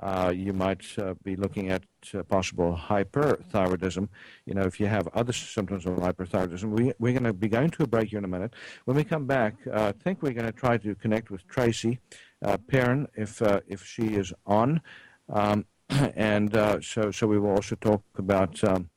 Uh, 0.00 0.32
you 0.34 0.52
might 0.54 0.82
uh, 0.98 1.14
be 1.22 1.36
looking 1.36 1.70
at 1.70 1.82
uh, 2.14 2.22
possible 2.22 2.78
hyperthyroidism. 2.88 4.08
You 4.46 4.54
know, 4.54 4.62
if 4.62 4.80
you 4.80 4.86
have 4.86 5.06
other 5.08 5.34
symptoms 5.34 5.84
of 5.84 5.96
hyperthyroidism, 5.96 6.70
we, 6.70 6.92
we're 6.98 7.12
going 7.12 7.24
to 7.24 7.34
be 7.34 7.48
going 7.48 7.70
to 7.70 7.82
a 7.82 7.86
break 7.86 8.08
here 8.08 8.18
in 8.18 8.24
a 8.24 8.28
minute. 8.28 8.54
When 8.86 8.96
we 8.96 9.04
come 9.04 9.26
back, 9.26 9.54
uh, 9.70 9.88
I 9.88 9.92
think 9.92 10.22
we're 10.22 10.32
going 10.32 10.46
to 10.46 10.52
try 10.52 10.78
to 10.78 10.94
connect 10.94 11.30
with 11.30 11.46
Tracy 11.46 11.98
uh, 12.42 12.56
Perrin 12.56 13.06
if 13.14 13.42
if 13.66 13.84
she 13.84 14.14
is 14.14 14.32
on, 14.46 14.80
um, 15.28 15.66
and 16.16 16.52
so 16.82 17.10
so 17.10 17.26
we 17.26 17.38
will 17.38 17.50
also 17.50 17.76
talk 17.76 18.02
about 18.16 18.64
um, 18.64 18.88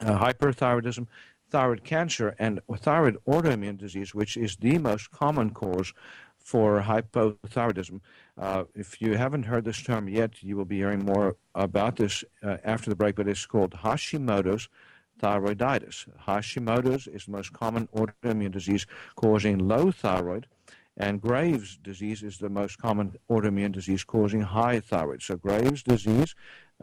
hyperthyroidism, 0.00 1.06
thyroid 1.50 1.84
cancer, 1.84 2.34
and 2.38 2.60
thyroid 2.78 3.18
autoimmune 3.28 3.76
disease, 3.76 4.14
which 4.14 4.38
is 4.38 4.56
the 4.56 4.78
most 4.78 5.10
common 5.10 5.50
cause 5.50 5.92
for 6.38 6.82
hypothyroidism. 6.82 8.00
Uh, 8.36 8.64
if 8.74 9.00
you 9.00 9.16
haven't 9.16 9.44
heard 9.44 9.64
this 9.64 9.82
term 9.82 10.08
yet, 10.08 10.42
you 10.42 10.56
will 10.56 10.64
be 10.64 10.78
hearing 10.78 11.04
more 11.04 11.36
about 11.54 11.96
this 11.96 12.24
uh, 12.42 12.56
after 12.64 12.90
the 12.90 12.96
break, 12.96 13.14
but 13.14 13.28
it's 13.28 13.46
called 13.46 13.72
Hashimoto's 13.72 14.68
thyroiditis. 15.20 16.06
Hashimoto's 16.26 17.06
is 17.06 17.26
the 17.26 17.32
most 17.32 17.52
common 17.52 17.86
autoimmune 17.94 18.50
disease 18.50 18.86
causing 19.14 19.58
low 19.58 19.92
thyroid, 19.92 20.48
and 20.96 21.20
Graves' 21.20 21.78
disease 21.82 22.22
is 22.22 22.38
the 22.38 22.48
most 22.48 22.78
common 22.78 23.16
autoimmune 23.30 23.72
disease 23.72 24.02
causing 24.02 24.42
high 24.42 24.80
thyroid. 24.80 25.22
So 25.22 25.36
Graves' 25.36 25.82
disease, 25.84 26.34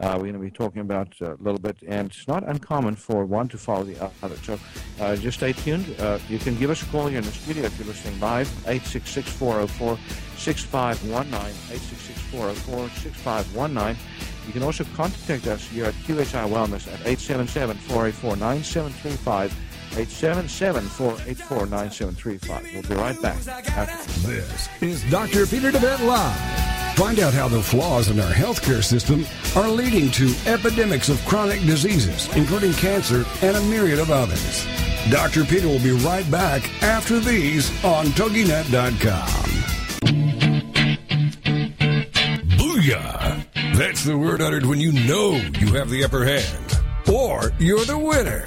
we're 0.02 0.18
going 0.18 0.32
to 0.32 0.38
be 0.40 0.50
talking 0.50 0.80
about 0.80 1.14
uh, 1.22 1.34
a 1.34 1.40
little 1.40 1.60
bit, 1.60 1.76
and 1.86 2.10
it's 2.10 2.26
not 2.26 2.42
uncommon 2.48 2.96
for 2.96 3.24
one 3.24 3.46
to 3.48 3.56
follow 3.56 3.84
the 3.84 4.10
other. 4.22 4.34
So 4.42 4.58
uh, 5.00 5.14
just 5.16 5.36
stay 5.38 5.52
tuned. 5.52 5.94
Uh, 6.00 6.18
you 6.28 6.38
can 6.38 6.56
give 6.58 6.70
us 6.70 6.82
a 6.82 6.86
call 6.86 7.06
here 7.06 7.18
in 7.18 7.24
the 7.24 7.30
studio 7.30 7.62
if 7.64 7.78
you're 7.78 7.86
listening 7.86 8.18
live, 8.18 8.48
866-404-6519, 8.66 11.52
866-404-6519. 12.32 13.96
You 14.46 14.52
can 14.52 14.62
also 14.64 14.82
contact 14.96 15.46
us 15.46 15.64
here 15.68 15.84
at 15.84 15.94
QHI 15.94 16.48
Wellness 16.50 16.92
at 16.92 16.98
877-484-9735, 17.00 19.52
877-484-9735. 19.92 22.72
We'll 22.72 22.82
be 22.82 22.94
right 22.96 23.22
back. 23.22 23.46
After 23.46 24.20
This 24.26 24.68
is 24.80 25.04
Dr. 25.10 25.46
Peter 25.46 25.70
DeVette 25.70 26.04
Live. 26.04 26.71
Find 26.94 27.20
out 27.20 27.32
how 27.32 27.48
the 27.48 27.62
flaws 27.62 28.08
in 28.08 28.20
our 28.20 28.32
healthcare 28.32 28.84
system 28.84 29.24
are 29.56 29.68
leading 29.68 30.10
to 30.12 30.34
epidemics 30.46 31.08
of 31.08 31.24
chronic 31.24 31.60
diseases, 31.62 32.28
including 32.36 32.72
cancer 32.74 33.24
and 33.40 33.56
a 33.56 33.62
myriad 33.62 33.98
of 33.98 34.10
others. 34.10 34.66
Dr. 35.10 35.44
Peter 35.44 35.66
will 35.66 35.80
be 35.80 35.90
right 35.92 36.30
back 36.30 36.62
after 36.82 37.18
these 37.18 37.70
on 37.82 38.06
TogiNet.com. 38.06 39.28
Booyah! 42.58 43.46
That's 43.76 44.04
the 44.04 44.16
word 44.16 44.42
uttered 44.42 44.66
when 44.66 44.78
you 44.78 44.92
know 44.92 45.32
you 45.32 45.72
have 45.74 45.88
the 45.88 46.04
upper 46.04 46.24
hand. 46.24 46.78
Or 47.12 47.52
you're 47.58 47.84
the 47.84 47.98
winner. 47.98 48.44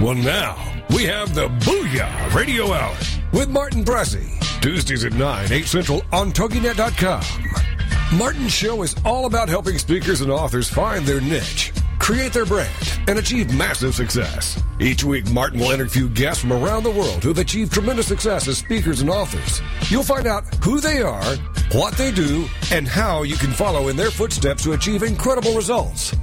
Well, 0.00 0.14
now 0.14 0.84
we 0.90 1.04
have 1.04 1.34
the 1.34 1.48
Booyah 1.48 2.34
Radio 2.34 2.72
Hour 2.72 2.96
with 3.32 3.48
Martin 3.48 3.84
Pressey. 3.84 4.32
Tuesdays 4.60 5.04
at 5.04 5.14
9, 5.14 5.52
8 5.52 5.66
Central 5.66 6.02
on 6.12 6.30
TogiNet.com. 6.30 7.65
Martin's 8.14 8.52
show 8.52 8.82
is 8.82 8.94
all 9.04 9.26
about 9.26 9.48
helping 9.48 9.78
speakers 9.78 10.20
and 10.20 10.30
authors 10.30 10.68
find 10.68 11.04
their 11.04 11.20
niche, 11.20 11.72
create 11.98 12.32
their 12.32 12.46
brand, 12.46 12.70
and 13.08 13.18
achieve 13.18 13.52
massive 13.52 13.96
success. 13.96 14.62
Each 14.78 15.02
week, 15.02 15.28
Martin 15.32 15.58
will 15.58 15.72
interview 15.72 16.08
guests 16.08 16.40
from 16.40 16.52
around 16.52 16.84
the 16.84 16.90
world 16.90 17.20
who 17.24 17.30
have 17.30 17.38
achieved 17.38 17.72
tremendous 17.72 18.06
success 18.06 18.46
as 18.46 18.58
speakers 18.58 19.00
and 19.00 19.10
authors. 19.10 19.60
You'll 19.90 20.04
find 20.04 20.28
out 20.28 20.44
who 20.62 20.78
they 20.78 21.02
are, 21.02 21.36
what 21.72 21.94
they 21.94 22.12
do, 22.12 22.46
and 22.70 22.86
how 22.86 23.24
you 23.24 23.34
can 23.34 23.50
follow 23.50 23.88
in 23.88 23.96
their 23.96 24.12
footsteps 24.12 24.62
to 24.62 24.74
achieve 24.74 25.02
incredible 25.02 25.56
results. 25.56 26.14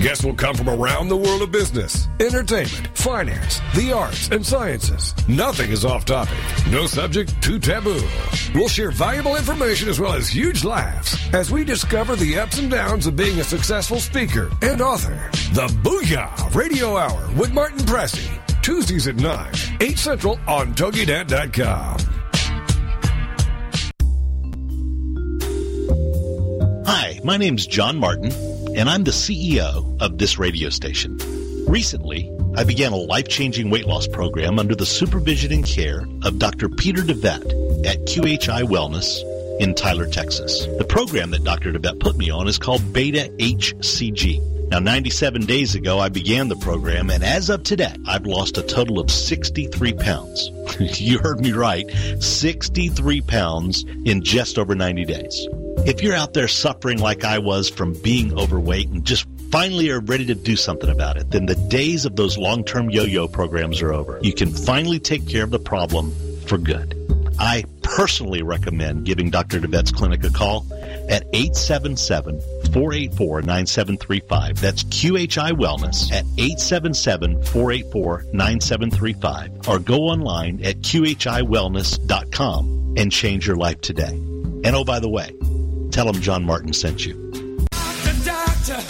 Guests 0.00 0.24
will 0.24 0.34
come 0.34 0.54
from 0.54 0.68
around 0.68 1.08
the 1.08 1.16
world 1.16 1.42
of 1.42 1.50
business, 1.50 2.06
entertainment, 2.20 2.96
finance, 2.96 3.60
the 3.74 3.92
arts, 3.92 4.28
and 4.28 4.46
sciences. 4.46 5.12
Nothing 5.26 5.72
is 5.72 5.84
off 5.84 6.04
topic. 6.04 6.38
No 6.70 6.86
subject 6.86 7.34
too 7.42 7.58
taboo. 7.58 8.00
We'll 8.54 8.68
share 8.68 8.92
valuable 8.92 9.34
information 9.34 9.88
as 9.88 9.98
well 9.98 10.12
as 10.12 10.28
huge 10.28 10.62
laughs 10.62 11.18
as 11.34 11.50
we 11.50 11.64
discover 11.64 12.14
the 12.14 12.38
ups 12.38 12.58
and 12.60 12.70
downs 12.70 13.08
of 13.08 13.16
being 13.16 13.40
a 13.40 13.44
successful 13.44 13.98
speaker 13.98 14.50
and 14.62 14.80
author. 14.80 15.30
The 15.52 15.66
Booyah 15.82 16.54
Radio 16.54 16.96
Hour 16.96 17.30
with 17.36 17.52
Martin 17.52 17.80
Pressey. 17.80 18.30
Tuesdays 18.62 19.08
at 19.08 19.16
9, 19.16 19.52
8 19.80 19.98
Central 19.98 20.38
on 20.46 20.74
TogiNet.com. 20.74 21.98
Hi, 26.86 27.18
my 27.24 27.36
name's 27.36 27.66
John 27.66 27.98
Martin, 27.98 28.30
and 28.78 28.88
I'm 28.88 29.02
the 29.02 29.10
CEO 29.10 30.00
of 30.00 30.18
this 30.18 30.38
radio 30.38 30.68
station. 30.68 31.18
Recently, 31.66 32.30
I 32.56 32.62
began 32.62 32.92
a 32.92 32.96
life-changing 32.96 33.70
weight 33.70 33.86
loss 33.88 34.06
program 34.06 34.60
under 34.60 34.76
the 34.76 34.86
supervision 34.86 35.52
and 35.52 35.66
care 35.66 36.06
of 36.22 36.38
Dr. 36.38 36.68
Peter 36.68 37.02
DeVette 37.02 37.84
at 37.84 37.98
QHI 38.06 38.62
Wellness 38.62 39.18
in 39.60 39.74
Tyler, 39.74 40.06
Texas. 40.06 40.66
The 40.78 40.84
program 40.84 41.32
that 41.32 41.42
Dr. 41.42 41.72
DeVette 41.72 41.98
put 41.98 42.16
me 42.16 42.30
on 42.30 42.46
is 42.46 42.56
called 42.56 42.92
Beta 42.92 43.28
HCG. 43.38 44.68
Now, 44.68 44.78
97 44.78 45.46
days 45.46 45.74
ago, 45.74 45.98
I 45.98 46.08
began 46.08 46.46
the 46.46 46.56
program, 46.56 47.10
and 47.10 47.24
as 47.24 47.50
of 47.50 47.64
today, 47.64 47.96
I've 48.06 48.26
lost 48.26 48.58
a 48.58 48.62
total 48.62 49.00
of 49.00 49.10
63 49.10 49.94
pounds. 49.94 50.52
you 51.00 51.18
heard 51.18 51.40
me 51.40 51.50
right, 51.50 51.90
63 52.20 53.22
pounds 53.22 53.84
in 54.04 54.22
just 54.22 54.56
over 54.56 54.76
90 54.76 55.04
days. 55.04 55.48
If 55.86 56.02
you're 56.02 56.14
out 56.14 56.34
there 56.34 56.48
suffering 56.48 56.98
like 56.98 57.24
I 57.24 57.38
was 57.38 57.68
from 57.68 57.94
being 58.02 58.38
overweight 58.38 58.88
and 58.88 59.04
just 59.04 59.26
finally 59.50 59.90
are 59.90 60.00
ready 60.00 60.26
to 60.26 60.34
do 60.34 60.56
something 60.56 60.90
about 60.90 61.16
it, 61.16 61.30
then 61.30 61.46
the 61.46 61.54
days 61.54 62.04
of 62.04 62.16
those 62.16 62.36
long-term 62.36 62.90
yo-yo 62.90 63.28
programs 63.28 63.80
are 63.80 63.92
over. 63.92 64.18
You 64.22 64.32
can 64.32 64.50
finally 64.50 64.98
take 64.98 65.26
care 65.26 65.44
of 65.44 65.50
the 65.50 65.58
problem 65.58 66.14
for 66.46 66.58
good. 66.58 66.94
I 67.38 67.64
personally 67.82 68.42
recommend 68.42 69.06
giving 69.06 69.30
Dr. 69.30 69.60
DeVette's 69.60 69.92
clinic 69.92 70.24
a 70.24 70.30
call 70.30 70.66
at 71.08 71.24
877 71.32 72.40
484 72.72 73.42
9735. 73.42 74.60
That's 74.60 74.82
QHI 74.84 75.52
Wellness 75.52 76.12
at 76.12 76.24
877 76.36 77.42
484 77.44 78.24
9735. 78.32 79.68
Or 79.68 79.78
go 79.78 80.00
online 80.00 80.62
at 80.64 80.80
QHIWellness.com 80.80 82.94
and 82.96 83.12
change 83.12 83.46
your 83.46 83.56
life 83.56 83.80
today. 83.80 84.20
And 84.64 84.74
oh, 84.74 84.84
by 84.84 84.98
the 84.98 85.08
way, 85.08 85.30
tell 85.90 86.10
them 86.10 86.20
John 86.20 86.44
Martin 86.44 86.72
sent 86.72 87.06
you. 87.06 87.14
Doctor, 87.70 88.24
doctor, 88.24 88.82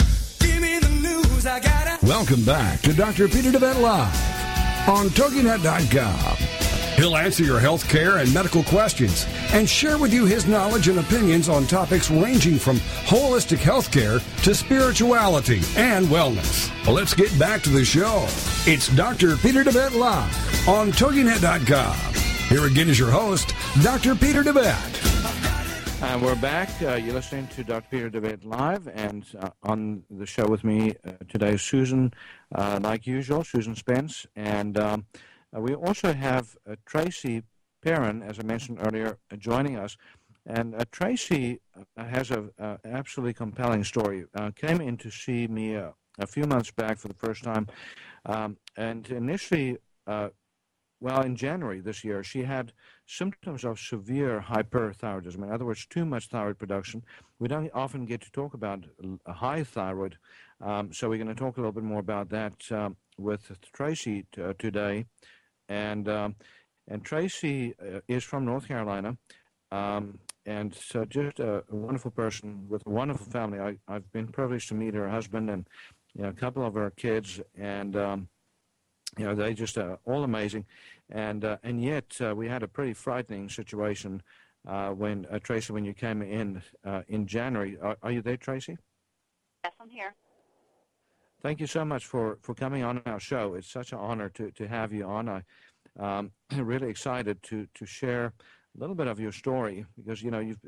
news. 1.01 1.43
Gotta. 1.43 2.05
Welcome 2.05 2.43
back 2.43 2.81
to 2.81 2.93
Dr. 2.93 3.27
Peter 3.27 3.51
DeVette 3.51 3.81
Live 3.81 4.89
on 4.89 5.07
TogiNet.com. 5.09 6.59
He'll 6.99 7.15
answer 7.15 7.43
your 7.43 7.61
health 7.61 7.87
care 7.87 8.17
and 8.17 8.33
medical 8.33 8.61
questions 8.63 9.25
and 9.53 9.69
share 9.69 9.97
with 9.97 10.13
you 10.13 10.25
his 10.25 10.47
knowledge 10.47 10.89
and 10.89 10.99
opinions 10.99 11.47
on 11.47 11.65
topics 11.65 12.11
ranging 12.11 12.57
from 12.57 12.75
holistic 13.05 13.59
health 13.59 13.89
care 13.89 14.19
to 14.43 14.53
spirituality 14.53 15.61
and 15.77 16.07
wellness. 16.07 16.69
Well, 16.85 16.95
let's 16.95 17.13
get 17.13 17.37
back 17.39 17.61
to 17.61 17.69
the 17.69 17.85
show. 17.85 18.25
It's 18.67 18.89
Dr. 18.89 19.37
Peter 19.37 19.63
DeVette 19.63 19.95
Live 19.95 20.67
on 20.67 20.91
TogiNet.com. 20.91 21.95
Here 22.49 22.65
again 22.65 22.89
is 22.89 22.99
your 22.99 23.11
host, 23.11 23.53
Dr. 23.81 24.13
Peter 24.13 24.43
DeVette. 24.43 25.48
And 26.01 26.21
we're 26.21 26.35
back. 26.35 26.69
Uh, 26.81 26.95
you're 26.95 27.13
listening 27.13 27.47
to 27.47 27.63
Dr. 27.65 27.87
Peter 27.91 28.09
DeVette 28.09 28.45
Live, 28.45 28.87
and 28.87 29.25
uh, 29.37 29.49
on 29.63 30.03
the 30.09 30.25
show 30.25 30.47
with 30.47 30.63
me 30.63 30.95
uh, 31.05 31.11
today 31.27 31.55
is 31.55 31.61
Susan, 31.61 32.13
uh, 32.55 32.79
like 32.81 33.05
usual, 33.05 33.43
Susan 33.43 33.75
Spence. 33.75 34.25
And 34.33 34.77
um, 34.77 35.05
uh, 35.53 35.59
we 35.59 35.75
also 35.75 36.13
have 36.13 36.55
uh, 36.65 36.75
Tracy 36.85 37.43
Perrin, 37.81 38.23
as 38.23 38.39
I 38.39 38.43
mentioned 38.43 38.79
earlier, 38.81 39.17
uh, 39.29 39.35
joining 39.35 39.77
us. 39.77 39.97
And 40.45 40.73
uh, 40.73 40.85
Tracy 40.89 41.59
uh, 41.97 42.05
has 42.05 42.31
an 42.31 42.51
absolutely 42.85 43.33
compelling 43.33 43.83
story. 43.83 44.23
Uh, 44.33 44.51
came 44.51 44.79
in 44.79 44.95
to 44.97 45.11
see 45.11 45.47
me 45.47 45.75
uh, 45.75 45.91
a 46.17 46.27
few 46.27 46.45
months 46.45 46.71
back 46.71 46.97
for 46.97 47.09
the 47.09 47.13
first 47.13 47.43
time. 47.43 47.67
Um, 48.25 48.55
and 48.77 49.05
initially, 49.09 49.77
uh, 50.07 50.29
well, 51.01 51.21
in 51.21 51.35
January 51.35 51.81
this 51.81 52.03
year, 52.03 52.23
she 52.23 52.43
had 52.43 52.71
symptoms 53.09 53.65
of 53.65 53.79
severe 53.79 54.43
hyperthyroidism. 54.47 55.43
In 55.43 55.51
other 55.51 55.65
words, 55.65 55.85
too 55.87 56.05
much 56.05 56.27
thyroid 56.27 56.59
production. 56.59 57.03
We 57.39 57.47
don't 57.47 57.71
often 57.73 58.05
get 58.05 58.21
to 58.21 58.31
talk 58.31 58.53
about 58.53 58.85
a 59.25 59.33
high 59.33 59.63
thyroid, 59.63 60.17
um, 60.61 60.93
so 60.93 61.09
we're 61.09 61.17
going 61.17 61.35
to 61.35 61.35
talk 61.35 61.57
a 61.57 61.59
little 61.59 61.71
bit 61.71 61.83
more 61.83 61.99
about 61.99 62.29
that 62.29 62.71
um, 62.71 62.97
with 63.17 63.51
Tracy 63.73 64.25
t- 64.31 64.43
uh, 64.43 64.53
today. 64.59 65.05
And 65.67 66.07
um, 66.07 66.35
and 66.87 67.03
Tracy 67.03 67.73
uh, 67.81 67.99
is 68.07 68.23
from 68.23 68.45
North 68.45 68.67
Carolina, 68.67 69.17
um, 69.71 70.19
and 70.45 70.73
so 70.73 71.05
just 71.05 71.39
a, 71.39 71.63
a 71.69 71.75
wonderful 71.75 72.11
person 72.11 72.65
with 72.67 72.83
a 72.85 72.89
wonderful 72.89 73.25
family. 73.25 73.59
I, 73.59 73.77
I've 73.87 74.11
been 74.11 74.27
privileged 74.27 74.69
to 74.69 74.75
meet 74.75 74.93
her 74.93 75.09
husband 75.09 75.49
and 75.49 75.67
you 76.15 76.23
know, 76.23 76.29
a 76.29 76.33
couple 76.33 76.65
of 76.65 76.73
her 76.75 76.91
kids, 76.91 77.39
and 77.55 77.95
um, 77.95 78.29
you 79.19 79.25
know 79.25 79.35
they 79.35 79.53
just 79.53 79.77
are 79.77 79.99
all 80.05 80.23
amazing, 80.23 80.65
and 81.09 81.43
uh, 81.43 81.57
and 81.63 81.83
yet 81.83 82.05
uh, 82.21 82.33
we 82.33 82.47
had 82.47 82.63
a 82.63 82.67
pretty 82.67 82.93
frightening 82.93 83.49
situation 83.49 84.23
uh, 84.65 84.91
when 84.91 85.27
uh, 85.29 85.39
Tracy 85.39 85.73
when 85.73 85.83
you 85.83 85.93
came 85.93 86.21
in 86.21 86.61
uh, 86.85 87.01
in 87.09 87.27
January. 87.27 87.77
Are, 87.81 87.97
are 88.01 88.11
you 88.11 88.21
there, 88.21 88.37
Tracy? 88.37 88.77
Yes, 89.65 89.73
I'm 89.81 89.89
here. 89.89 90.15
Thank 91.41 91.59
you 91.59 91.67
so 91.67 91.85
much 91.85 92.05
for, 92.05 92.37
for 92.41 92.53
coming 92.53 92.83
on 92.83 93.01
our 93.05 93.19
show. 93.19 93.53
It's 93.53 93.69
such 93.69 93.93
an 93.93 93.99
honor 93.99 94.29
to, 94.29 94.51
to 94.51 94.67
have 94.67 94.91
you 94.91 95.05
on. 95.05 95.29
I 95.29 95.43
um, 95.97 96.31
really 96.57 96.89
excited 96.89 97.41
to, 97.43 97.65
to 97.75 97.85
share 97.85 98.33
a 98.75 98.79
little 98.79 98.95
bit 98.95 99.07
of 99.07 99.19
your 99.19 99.31
story 99.31 99.85
because 99.97 100.21
you 100.21 100.31
know 100.31 100.39
you've 100.39 100.59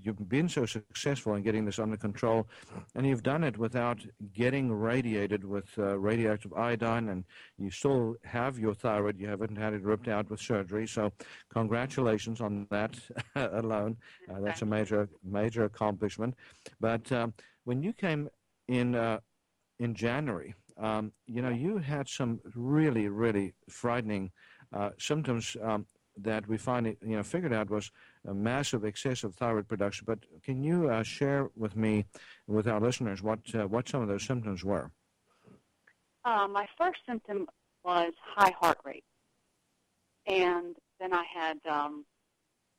you've 0.00 0.28
been 0.28 0.48
so 0.48 0.64
successful 0.66 1.34
in 1.34 1.42
getting 1.42 1.64
this 1.64 1.78
under 1.78 1.96
control, 1.96 2.46
and 2.94 3.06
you've 3.06 3.22
done 3.22 3.44
it 3.44 3.58
without 3.58 3.98
getting 4.32 4.72
radiated 4.72 5.44
with 5.44 5.66
uh, 5.78 5.98
radioactive 5.98 6.52
iodine, 6.54 7.10
and 7.10 7.24
you 7.58 7.70
still 7.70 8.16
have 8.24 8.58
your 8.58 8.74
thyroid. 8.74 9.18
You 9.18 9.28
haven't 9.28 9.56
had 9.56 9.74
it 9.74 9.82
ripped 9.82 10.08
out 10.08 10.30
with 10.30 10.40
surgery, 10.40 10.86
so 10.86 11.12
congratulations 11.52 12.40
on 12.40 12.66
that 12.70 12.98
alone. 13.34 13.96
Uh, 14.30 14.40
that's 14.40 14.62
a 14.62 14.66
major 14.66 15.08
major 15.22 15.64
accomplishment. 15.64 16.34
But 16.80 17.10
um, 17.12 17.34
when 17.64 17.82
you 17.82 17.92
came 17.92 18.28
in 18.68 18.94
uh, 18.94 19.20
in 19.78 19.94
January, 19.94 20.54
um, 20.78 21.12
you 21.26 21.42
know 21.42 21.50
you 21.50 21.78
had 21.78 22.08
some 22.08 22.40
really 22.54 23.08
really 23.08 23.54
frightening 23.68 24.30
uh, 24.72 24.90
symptoms. 24.98 25.56
Um, 25.62 25.86
that 26.22 26.46
we 26.48 26.56
finally, 26.56 26.96
you 27.02 27.16
know, 27.16 27.22
figured 27.22 27.52
out 27.52 27.70
was 27.70 27.90
a 28.26 28.34
massive 28.34 28.84
excess 28.84 29.24
of 29.24 29.34
thyroid 29.34 29.68
production. 29.68 30.04
But 30.06 30.20
can 30.42 30.62
you 30.62 30.90
uh, 30.90 31.02
share 31.02 31.50
with 31.56 31.76
me, 31.76 32.06
with 32.46 32.66
our 32.68 32.80
listeners, 32.80 33.22
what 33.22 33.40
uh, 33.54 33.66
what 33.66 33.88
some 33.88 34.02
of 34.02 34.08
those 34.08 34.24
symptoms 34.24 34.64
were? 34.64 34.90
Uh, 36.24 36.46
my 36.48 36.66
first 36.78 37.00
symptom 37.08 37.46
was 37.84 38.12
high 38.36 38.52
heart 38.60 38.78
rate, 38.84 39.04
and 40.26 40.76
then 40.98 41.12
I 41.12 41.24
had 41.32 41.58
um, 41.70 42.04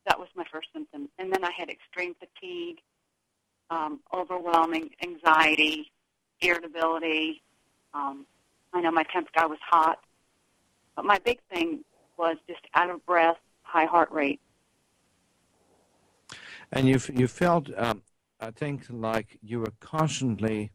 that 0.06 0.20
was 0.20 0.28
my 0.36 0.46
first 0.52 0.70
symptom, 0.74 1.10
and 1.18 1.32
then 1.32 1.44
I 1.44 1.52
had 1.58 1.70
extreme 1.70 2.16
fatigue, 2.16 2.80
um, 3.70 4.00
overwhelming 4.14 4.92
anxiety, 5.04 5.92
irritability. 6.42 7.42
Um, 7.94 8.26
I 8.74 8.82
know 8.82 8.92
my 8.92 9.04
temp 9.04 9.28
I 9.36 9.46
was 9.48 9.60
hot, 9.70 10.00
but 10.96 11.06
my 11.06 11.20
big 11.20 11.40
thing 11.54 11.84
was 12.22 12.38
just 12.48 12.62
out 12.76 12.92
of 12.92 13.04
breath, 13.06 13.38
high 13.64 13.86
heart 13.86 14.12
rate. 14.12 14.40
And 16.72 16.88
you 16.88 17.00
you 17.14 17.28
felt, 17.28 17.70
um, 17.78 18.04
I 18.40 18.52
think, 18.52 18.86
like 18.90 19.38
you 19.42 19.60
were 19.60 19.74
constantly, 19.80 20.72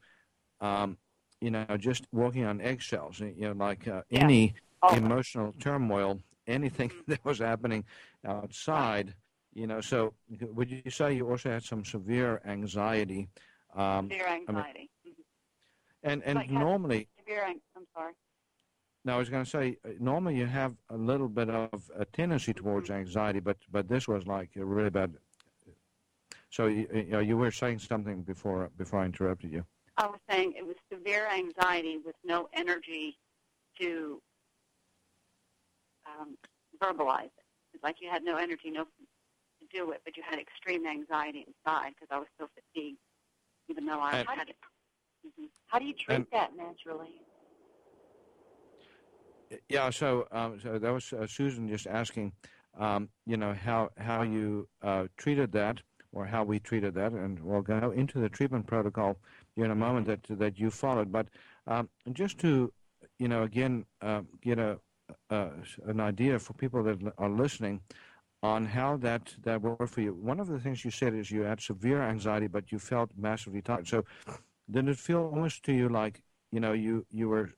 um, 0.61 0.99
you 1.41 1.51
know, 1.51 1.67
just 1.79 2.07
walking 2.13 2.45
on 2.45 2.61
eggshells. 2.61 3.21
You 3.21 3.35
know, 3.41 3.53
like 3.53 3.89
uh, 3.89 4.03
Yeah. 4.11 4.27
any 4.27 4.55
Oh, 4.83 4.97
emotional 4.97 5.55
turmoil, 5.61 6.21
anything 6.47 6.91
that 7.09 7.25
was 7.25 7.39
happening 7.39 7.85
outside. 8.27 9.15
You 9.55 9.67
know, 9.67 9.81
so 9.81 10.15
would 10.41 10.71
you 10.71 10.91
say 10.91 11.15
you 11.15 11.29
also 11.31 11.51
had 11.51 11.65
some 11.65 11.85
severe 11.85 12.43
anxiety? 12.47 13.29
Um, 13.75 14.11
severe 14.11 14.29
anxiety. 14.29 14.91
Mhm. 15.07 15.25
and 16.03 16.23
and 16.25 16.37
Like 16.37 16.51
normally, 16.51 17.09
severe. 17.19 17.45
I'm 17.45 17.87
sorry. 17.95 18.13
Now 19.07 19.15
I 19.15 19.19
was 19.19 19.31
going 19.31 19.45
to 19.45 19.51
say, 19.51 19.79
uh, 19.85 19.91
normally 20.01 20.37
you 20.37 20.47
have 20.47 20.75
a 20.91 20.97
little 20.97 21.29
bit 21.29 21.49
of 21.49 21.91
a 21.97 22.05
tendency 22.05 22.53
towards 22.53 22.91
anxiety, 22.91 23.41
but 23.41 23.57
but 23.71 23.89
this 23.89 24.09
was 24.09 24.27
like 24.27 24.51
a 24.57 24.65
really 24.65 24.91
bad. 24.91 25.15
So 26.51 26.67
you, 26.67 26.87
you 27.25 27.37
were 27.37 27.51
saying 27.53 27.79
something 27.79 28.23
before 28.23 28.71
before 28.77 29.01
I 29.01 29.07
interrupted 29.07 29.53
you. 29.53 29.65
I 29.97 30.07
was 30.07 30.21
saying 30.29 30.55
it 30.59 30.67
was 30.67 30.77
severe 30.93 31.27
anxiety 31.33 31.99
with 32.05 32.17
no 32.25 32.49
energy 32.53 33.17
to 33.81 34.21
um, 36.07 36.37
verbalize 36.83 37.27
it. 37.27 37.47
It's 37.75 37.85
like 37.85 37.97
you 38.01 38.11
had 38.11 38.23
no 38.25 38.37
energy, 38.37 38.71
no 38.71 38.85
to 38.85 39.67
do 39.73 39.93
it, 39.93 40.01
but 40.05 40.17
you 40.17 40.23
had 40.29 40.39
extreme 40.39 40.87
anxiety 40.87 41.47
inside 41.47 41.93
because 41.95 42.09
I 42.11 42.19
was 42.19 42.29
so 42.39 42.49
fatigued, 42.55 42.99
even 43.69 43.87
though 43.87 44.01
I 44.01 44.19
And- 44.19 44.29
had 44.29 44.49
it. 44.49 44.57
Mhm. 45.27 45.49
How 45.69 45.79
do 45.79 45.85
you 45.85 45.95
treat 45.95 46.15
And- 46.17 46.27
that 46.33 46.57
naturally? 46.57 47.21
Yeah, 49.69 49.91
so 49.91 50.27
um, 50.33 50.59
so 50.61 50.79
that 50.79 50.93
was 50.93 51.13
uh, 51.13 51.27
Susan 51.27 51.69
just 51.69 51.87
asking, 51.87 52.33
um, 52.79 53.09
you 53.27 53.37
know, 53.37 53.55
how 53.55 53.91
how 53.99 54.23
you 54.23 54.69
uh, 54.83 55.07
treated 55.17 55.53
that 55.53 55.81
or 56.13 56.27
how 56.27 56.45
we 56.45 56.59
treated 56.59 56.95
that, 56.95 57.13
and 57.13 57.39
we'll 57.41 57.63
go 57.63 57.91
into 57.93 58.19
the 58.19 58.29
treatment 58.29 58.67
protocol 58.67 59.17
in 59.57 59.71
a 59.71 59.75
moment 59.75 60.07
that 60.07 60.39
that 60.39 60.59
you 60.59 60.71
followed. 60.71 61.13
But 61.13 61.29
um, 61.67 61.89
just 62.13 62.39
to, 62.41 62.73
you 63.19 63.29
know, 63.29 63.43
again 63.45 63.85
uh, 64.03 64.23
get 64.43 64.59
a, 64.59 64.79
a 65.31 65.51
an 65.87 66.01
idea 66.01 66.39
for 66.39 66.55
people 66.55 66.83
that 66.85 66.99
are 67.19 67.31
listening 67.31 67.81
on 68.43 68.67
how 68.67 68.97
that 68.99 69.35
that 69.45 69.63
worked 69.63 69.91
for 69.91 70.01
you. 70.01 70.15
One 70.15 70.41
of 70.41 70.49
the 70.49 70.59
things 70.59 70.85
you 70.85 70.91
said 70.91 71.15
is 71.15 71.31
you 71.31 71.43
had 71.43 71.61
severe 71.61 72.03
anxiety, 72.03 72.49
but 72.49 72.73
you 72.73 72.79
felt 72.79 73.11
massively 73.17 73.63
tired. 73.63 73.87
So 73.87 74.05
did 74.71 74.89
it 74.89 74.99
feel 74.99 75.21
almost 75.33 75.63
to 75.65 75.73
you 75.73 75.89
like 75.89 76.23
you 76.53 76.61
know 76.61 76.73
you 76.73 77.07
you 77.13 77.29
were 77.29 77.51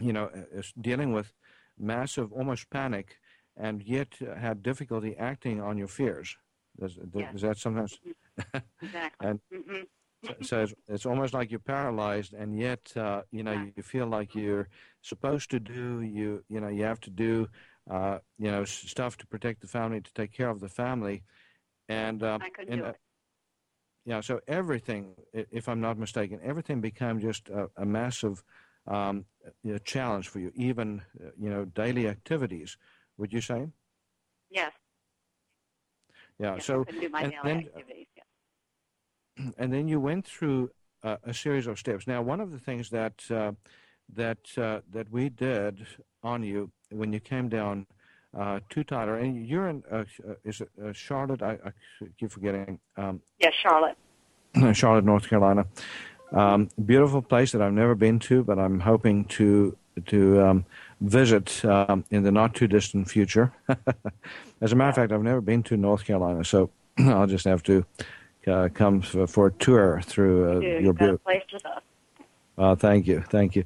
you 0.00 0.12
know, 0.12 0.24
uh, 0.26 0.62
dealing 0.80 1.12
with 1.12 1.32
massive, 1.78 2.32
almost 2.32 2.70
panic, 2.70 3.18
and 3.56 3.82
yet 3.82 4.14
had 4.38 4.62
difficulty 4.62 5.16
acting 5.18 5.60
on 5.60 5.76
your 5.78 5.88
fears. 5.88 6.36
Does, 6.78 6.94
does, 6.94 7.20
Yes. 7.22 7.34
is 7.34 7.42
that 7.42 7.58
sometimes? 7.58 7.98
Exactly. 8.82 9.28
And- 9.28 9.40
so- 10.24 10.34
so 10.42 10.62
it's, 10.62 10.74
it's 10.86 11.04
almost 11.06 11.34
like 11.34 11.50
you're 11.50 11.58
paralyzed, 11.58 12.32
and 12.32 12.56
yet 12.56 12.92
uh, 12.96 13.22
you 13.32 13.42
know 13.42 13.52
you 13.76 13.82
feel 13.82 14.06
like 14.06 14.36
you're 14.36 14.68
supposed 15.02 15.50
to 15.50 15.58
do 15.58 16.00
you 16.00 16.44
you 16.48 16.60
know 16.60 16.68
you 16.68 16.84
have 16.84 17.00
to 17.00 17.10
do 17.10 17.48
uh, 17.90 18.18
you 18.38 18.48
know 18.50 18.64
stuff 18.64 19.16
to 19.18 19.26
protect 19.26 19.60
the 19.62 19.66
family, 19.66 20.00
to 20.00 20.12
take 20.14 20.32
care 20.32 20.48
of 20.48 20.60
the 20.60 20.68
family, 20.68 21.24
and 21.88 22.22
um, 22.22 22.40
I 22.40 22.50
couldn't 22.50 22.72
and, 22.72 22.82
do 22.82 22.86
uh, 22.86 22.90
it. 22.90 22.96
yeah, 24.04 24.20
so 24.20 24.40
everything, 24.46 25.14
if 25.32 25.68
I'm 25.68 25.80
not 25.80 25.98
mistaken, 25.98 26.38
everything 26.42 26.80
became 26.80 27.18
just 27.20 27.48
a, 27.48 27.68
a 27.76 27.84
massive 27.84 28.44
um, 28.86 29.24
know, 29.64 29.78
challenge 29.78 30.28
for 30.28 30.38
you, 30.38 30.52
even 30.54 31.02
uh, 31.20 31.30
you 31.38 31.50
know 31.50 31.64
daily 31.64 32.08
activities. 32.08 32.76
Would 33.18 33.32
you 33.32 33.40
say? 33.40 33.68
Yes. 34.50 34.72
Yeah. 36.38 36.54
Yes, 36.56 36.64
so 36.64 36.84
do 36.84 37.08
my 37.08 37.22
and 37.22 37.32
daily 37.44 37.70
then-. 37.74 37.84
Yeah. 39.36 39.52
and 39.58 39.72
then 39.72 39.88
you 39.88 40.00
went 40.00 40.26
through 40.26 40.70
uh, 41.02 41.16
a 41.24 41.34
series 41.34 41.66
of 41.66 41.78
steps. 41.78 42.06
Now, 42.06 42.22
one 42.22 42.40
of 42.40 42.52
the 42.52 42.58
things 42.58 42.90
that 42.90 43.22
uh, 43.30 43.52
that 44.14 44.58
uh, 44.58 44.80
that 44.90 45.10
we 45.10 45.28
did 45.28 45.86
on 46.22 46.42
you 46.42 46.70
when 46.90 47.12
you 47.12 47.20
came 47.20 47.48
down 47.48 47.86
uh, 48.38 48.60
to 48.70 48.84
Tyler, 48.84 49.16
and 49.16 49.46
you're 49.46 49.68
in 49.68 49.82
uh, 49.90 50.04
uh, 50.28 50.34
is 50.44 50.60
it 50.60 50.70
uh, 50.82 50.92
Charlotte? 50.92 51.42
I, 51.42 51.52
I 51.64 51.72
keep 52.18 52.30
forgetting 52.30 52.78
um, 52.96 53.20
Yes, 53.38 53.52
Charlotte. 53.62 53.96
Charlotte, 54.74 55.04
North 55.04 55.28
Carolina. 55.28 55.66
Um, 56.32 56.70
beautiful 56.84 57.22
place 57.22 57.52
that 57.52 57.60
I've 57.60 57.72
never 57.72 57.94
been 57.94 58.18
to, 58.20 58.42
but 58.42 58.58
I'm 58.58 58.80
hoping 58.80 59.24
to 59.26 59.76
to 60.06 60.40
um, 60.40 60.64
visit 61.02 61.62
um, 61.66 62.04
in 62.10 62.22
the 62.22 62.32
not 62.32 62.54
too 62.54 62.66
distant 62.66 63.10
future. 63.10 63.52
As 64.60 64.72
a 64.72 64.76
matter 64.76 64.88
of 64.88 64.94
fact, 64.94 65.12
I've 65.12 65.22
never 65.22 65.42
been 65.42 65.62
to 65.64 65.76
North 65.76 66.04
Carolina, 66.04 66.44
so 66.44 66.70
I'll 66.98 67.26
just 67.26 67.44
have 67.44 67.62
to 67.64 67.84
uh, 68.46 68.68
come 68.72 69.02
for, 69.02 69.26
for 69.26 69.46
a 69.48 69.52
tour 69.52 70.00
through 70.02 70.50
uh, 70.50 70.60
your 70.60 70.80
you've 70.80 70.96
got 70.96 71.04
a 71.04 71.08
beautiful. 71.08 71.24
place 71.24 71.42
with 71.52 71.66
us. 71.66 71.82
Uh, 72.56 72.74
thank 72.74 73.06
you, 73.06 73.22
thank 73.28 73.56
you. 73.56 73.64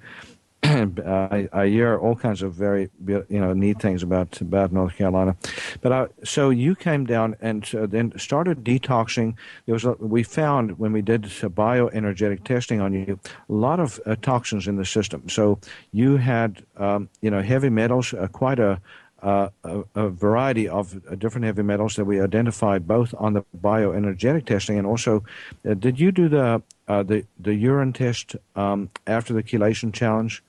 I, 1.06 1.48
I 1.52 1.66
hear 1.68 1.96
all 1.96 2.16
kinds 2.16 2.42
of 2.42 2.54
very 2.54 2.90
you 3.06 3.24
know 3.28 3.52
neat 3.52 3.80
things 3.80 4.02
about 4.02 4.40
about 4.40 4.72
North 4.72 4.96
Carolina, 4.96 5.36
but 5.80 5.92
I, 5.92 6.06
so 6.24 6.50
you 6.50 6.74
came 6.74 7.06
down 7.06 7.36
and 7.40 7.68
uh, 7.74 7.86
then 7.86 8.12
started 8.18 8.64
detoxing. 8.64 9.34
There 9.66 9.74
was 9.74 9.84
a, 9.84 9.92
we 9.92 10.24
found 10.24 10.78
when 10.78 10.92
we 10.92 11.02
did 11.02 11.26
uh, 11.26 11.48
bioenergetic 11.48 12.42
testing 12.44 12.80
on 12.80 12.92
you 12.94 13.20
a 13.48 13.52
lot 13.52 13.78
of 13.78 14.00
uh, 14.06 14.16
toxins 14.16 14.66
in 14.66 14.76
the 14.76 14.84
system. 14.84 15.28
So 15.28 15.60
you 15.92 16.16
had 16.16 16.64
um, 16.78 17.10
you 17.20 17.30
know 17.30 17.42
heavy 17.42 17.70
metals, 17.70 18.12
uh, 18.12 18.26
quite 18.26 18.58
a 18.58 18.80
uh, 19.22 19.48
a, 19.64 19.82
a 19.94 20.08
variety 20.10 20.68
of 20.68 21.00
uh, 21.10 21.14
different 21.14 21.44
heavy 21.44 21.62
metals 21.62 21.96
that 21.96 22.04
we 22.04 22.20
identified 22.20 22.86
both 22.86 23.14
on 23.18 23.32
the 23.32 23.44
bioenergetic 23.62 24.46
testing 24.46 24.78
and 24.78 24.86
also 24.86 25.24
uh, 25.68 25.74
did 25.74 25.98
you 25.98 26.12
do 26.12 26.28
the 26.28 26.62
uh, 26.88 27.02
the 27.02 27.24
the 27.40 27.54
urine 27.54 27.92
test 27.92 28.36
um, 28.56 28.90
after 29.06 29.32
the 29.32 29.42
chelation 29.42 29.92
challenge 29.92 30.42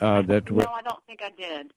Uh, 0.00 0.22
that 0.22 0.50
No, 0.50 0.66
I 0.72 0.82
don't 0.82 1.04
think 1.06 1.20
I 1.22 1.30
did. 1.30 1.72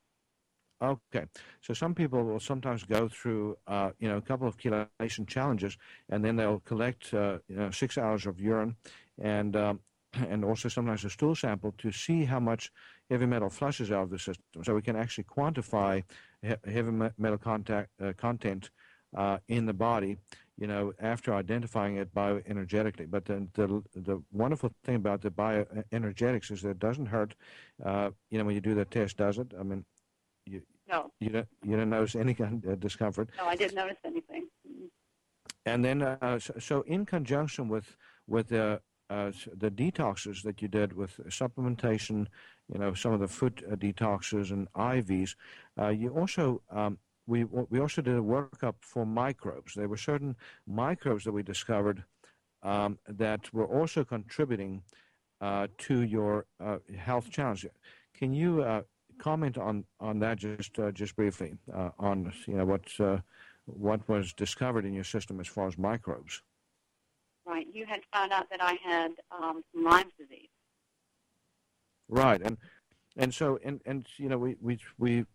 Okay, 0.81 1.25
so 1.61 1.73
some 1.73 1.95
people 1.95 2.23
will 2.23 2.41
sometimes 2.41 2.83
go 2.83 3.07
through, 3.07 3.57
uh, 3.67 3.91
you 3.99 4.09
know, 4.09 4.17
a 4.17 4.21
couple 4.21 4.47
of 4.47 4.57
chelation 4.57 5.25
challenges, 5.25 5.77
and 6.09 6.25
then 6.25 6.35
they'll 6.35 6.59
collect, 6.59 7.13
uh, 7.13 7.37
you 7.47 7.55
know, 7.55 7.71
six 7.71 7.97
hours 7.97 8.25
of 8.25 8.41
urine, 8.41 8.75
and 9.21 9.55
um, 9.55 9.79
and 10.13 10.43
also 10.43 10.67
sometimes 10.67 11.05
a 11.05 11.09
stool 11.09 11.35
sample 11.35 11.73
to 11.77 11.91
see 11.91 12.25
how 12.25 12.39
much 12.39 12.69
heavy 13.09 13.25
metal 13.25 13.49
flushes 13.49 13.91
out 13.91 14.03
of 14.03 14.09
the 14.09 14.19
system. 14.19 14.63
So 14.63 14.75
we 14.75 14.81
can 14.81 14.97
actually 14.97 15.23
quantify 15.23 16.03
he- 16.41 16.71
heavy 16.71 16.91
metal 17.17 17.37
contact, 17.37 17.89
uh, 18.01 18.11
content 18.17 18.69
uh, 19.15 19.37
in 19.47 19.65
the 19.65 19.73
body, 19.73 20.17
you 20.57 20.67
know, 20.67 20.93
after 20.99 21.33
identifying 21.33 21.97
it 21.97 22.13
bioenergetically. 22.13 23.09
But 23.09 23.25
the, 23.25 23.47
the 23.53 23.83
the 23.95 24.21
wonderful 24.31 24.71
thing 24.83 24.95
about 24.95 25.21
the 25.21 25.31
bioenergetics 25.31 26.51
is 26.51 26.61
that 26.61 26.69
it 26.69 26.79
doesn't 26.79 27.07
hurt. 27.07 27.35
Uh, 27.83 28.11
you 28.29 28.37
know, 28.37 28.45
when 28.45 28.55
you 28.55 28.61
do 28.61 28.75
that 28.75 28.91
test, 28.91 29.17
does 29.17 29.37
it? 29.37 29.53
I 29.59 29.63
mean, 29.63 29.83
you, 30.45 30.61
No, 30.87 31.11
you 31.19 31.29
don't 31.29 31.47
you 31.63 31.75
don't 31.75 31.89
notice 31.89 32.15
any 32.15 32.33
kind 32.33 32.63
of 32.65 32.79
discomfort. 32.79 33.29
no, 33.37 33.45
I 33.45 33.55
didn't 33.55 33.75
notice 33.75 33.97
anything. 34.05 34.47
And 35.65 35.83
then, 35.83 36.01
uh, 36.01 36.39
so, 36.39 36.53
so 36.59 36.81
in 36.81 37.05
conjunction 37.05 37.67
with 37.67 37.95
with 38.27 38.49
the 38.49 38.81
uh, 39.09 39.31
the 39.57 39.71
detoxes 39.71 40.43
that 40.43 40.61
you 40.61 40.67
did 40.67 40.93
with 40.93 41.19
supplementation, 41.29 42.27
you 42.71 42.79
know, 42.79 42.93
some 42.93 43.13
of 43.13 43.19
the 43.19 43.27
food 43.27 43.63
uh, 43.71 43.75
detoxes 43.75 44.51
and 44.51 44.71
IVs, 44.73 45.35
uh, 45.79 45.89
you 45.89 46.09
also 46.09 46.61
um, 46.69 46.97
we 47.27 47.45
we 47.45 47.79
also 47.79 48.01
did 48.01 48.15
a 48.15 48.21
workup 48.21 48.75
for 48.81 49.05
microbes. 49.05 49.73
There 49.75 49.87
were 49.87 49.97
certain 49.97 50.35
microbes 50.67 51.23
that 51.23 51.31
we 51.31 51.43
discovered 51.43 52.03
um, 52.61 52.99
that 53.07 53.53
were 53.53 53.65
also 53.65 54.03
contributing 54.03 54.83
uh, 55.41 55.67
to 55.77 56.01
your 56.01 56.45
uh, 56.59 56.77
health 56.97 57.29
challenge. 57.29 57.65
Can 58.13 58.33
you 58.33 58.63
uh, 58.63 58.81
comment 59.17 59.57
on 59.57 59.85
on 59.99 60.19
that 60.19 60.37
just 60.37 60.77
uh, 60.79 60.91
just 60.91 61.15
briefly 61.15 61.55
uh, 61.73 61.89
on 61.99 62.33
you 62.47 62.55
know 62.55 62.65
what 62.65 62.87
uh, 62.99 63.17
what 63.65 64.07
was 64.09 64.33
discovered 64.33 64.85
in 64.85 64.93
your 64.93 65.03
system 65.03 65.39
as 65.39 65.47
far 65.47 65.67
as 65.67 65.77
microbes? 65.77 66.41
Right. 67.45 67.67
You 67.71 67.85
had 67.85 68.01
found 68.13 68.31
out 68.31 68.49
that 68.51 68.61
I 68.61 68.77
had 68.83 69.11
um, 69.31 69.63
Lyme's 69.73 70.13
disease. 70.17 70.47
Right, 72.07 72.41
and 72.41 72.57
and 73.17 73.33
so 73.33 73.59
and 73.63 73.81
and 73.85 74.05
you 74.17 74.29
know 74.29 74.37
we 74.37 74.55
we 74.61 74.79
we 74.97 75.25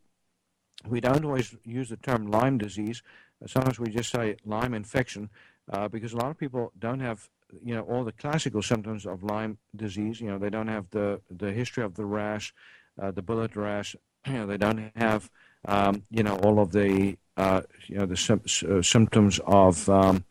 we 0.86 1.00
don't 1.00 1.24
always 1.24 1.54
use 1.64 1.88
the 1.88 1.96
term 1.96 2.30
Lyme 2.30 2.58
disease. 2.58 3.02
Sometimes 3.46 3.78
we 3.78 3.90
just 3.90 4.10
say 4.10 4.36
Lyme 4.44 4.74
infection 4.74 5.30
uh, 5.72 5.88
because 5.88 6.12
a 6.12 6.16
lot 6.16 6.30
of 6.30 6.38
people 6.38 6.72
don't 6.78 7.00
have 7.00 7.28
you 7.64 7.74
know 7.74 7.82
all 7.82 8.04
the 8.04 8.12
classical 8.12 8.62
symptoms 8.62 9.06
of 9.06 9.22
Lyme 9.22 9.58
disease. 9.74 10.20
You 10.20 10.28
know 10.28 10.38
they 10.38 10.50
don't 10.50 10.68
have 10.68 10.90
the 10.90 11.20
the 11.30 11.52
history 11.52 11.84
of 11.84 11.94
the 11.94 12.04
rash, 12.04 12.54
uh, 13.00 13.10
the 13.10 13.22
bullet 13.22 13.56
rash. 13.56 13.96
You 14.26 14.34
know 14.34 14.46
they 14.46 14.58
don't 14.58 14.90
have 14.96 15.30
um, 15.64 16.02
you 16.10 16.22
know 16.22 16.36
all 16.38 16.60
of 16.60 16.72
the 16.72 17.16
uh, 17.36 17.62
you 17.86 17.98
know 17.98 18.06
the 18.06 18.16
sym- 18.16 18.42
uh, 18.68 18.82
symptoms 18.82 19.40
of 19.46 19.88
um, 19.88 20.24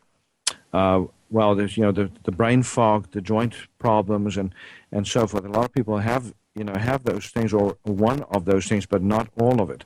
uh, 0.72 1.04
well, 1.30 1.54
there's 1.54 1.76
you 1.76 1.82
know 1.82 1.92
the 1.92 2.10
the 2.24 2.32
brain 2.32 2.62
fog, 2.62 3.10
the 3.12 3.20
joint 3.20 3.54
problems, 3.78 4.36
and 4.36 4.54
and 4.92 5.06
so 5.06 5.26
forth. 5.26 5.44
A 5.44 5.48
lot 5.48 5.64
of 5.64 5.72
people 5.72 5.98
have 5.98 6.34
you 6.54 6.64
know 6.64 6.74
have 6.74 7.04
those 7.04 7.26
things 7.28 7.52
or 7.52 7.76
one 7.82 8.22
of 8.30 8.44
those 8.44 8.66
things, 8.66 8.86
but 8.86 9.02
not 9.02 9.28
all 9.40 9.60
of 9.60 9.70
it. 9.70 9.84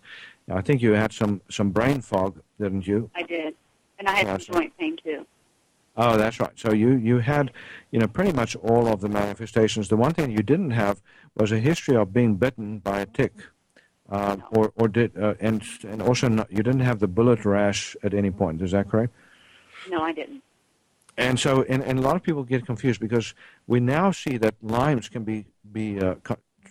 I 0.50 0.60
think 0.60 0.82
you 0.82 0.92
had 0.92 1.12
some 1.12 1.40
some 1.48 1.70
brain 1.70 2.00
fog, 2.00 2.40
didn't 2.60 2.86
you? 2.86 3.10
I 3.14 3.22
did. 3.22 3.54
And 3.98 4.08
I 4.08 4.12
had 4.12 4.26
Gotcha. 4.26 4.44
some 4.44 4.54
joint 4.54 4.76
pain 4.78 4.96
too. 5.02 5.26
Oh, 5.96 6.16
that's 6.16 6.40
right. 6.40 6.52
So 6.56 6.72
you 6.72 6.90
you 6.96 7.18
had 7.18 7.52
you 7.90 8.00
know 8.00 8.06
pretty 8.08 8.32
much 8.32 8.56
all 8.56 8.88
of 8.88 9.00
the 9.00 9.08
manifestations. 9.08 9.88
The 9.88 9.96
one 9.96 10.12
thing 10.12 10.30
you 10.30 10.42
didn't 10.42 10.72
have 10.72 11.00
was 11.36 11.52
a 11.52 11.58
history 11.58 11.96
of 11.96 12.12
being 12.12 12.36
bitten 12.36 12.78
by 12.78 13.00
a 13.00 13.06
tick. 13.06 13.32
Uh, 14.10 14.36
No. 14.36 14.44
or 14.56 14.72
or 14.76 14.88
did 14.88 15.16
uh, 15.16 15.34
and 15.40 15.62
and 15.88 16.02
also 16.02 16.28
not, 16.28 16.50
you 16.50 16.62
didn't 16.62 16.80
have 16.80 16.98
the 16.98 17.06
bullet 17.08 17.44
rash 17.44 17.96
at 18.02 18.12
any 18.12 18.30
point. 18.30 18.60
Is 18.60 18.72
that 18.72 18.88
correct? 18.90 19.12
No, 19.88 20.02
I 20.02 20.12
didn't. 20.12 20.42
And 21.16 21.38
so, 21.38 21.62
and, 21.68 21.82
and 21.84 21.98
a 21.98 22.02
lot 22.02 22.16
of 22.16 22.22
people 22.22 22.42
get 22.42 22.64
confused 22.66 22.98
because 23.00 23.34
we 23.66 23.80
now 23.80 24.10
see 24.12 24.38
that 24.38 24.54
Lyme's 24.62 25.08
can 25.08 25.24
be 25.24 25.44
be 25.72 26.00
uh, 26.00 26.14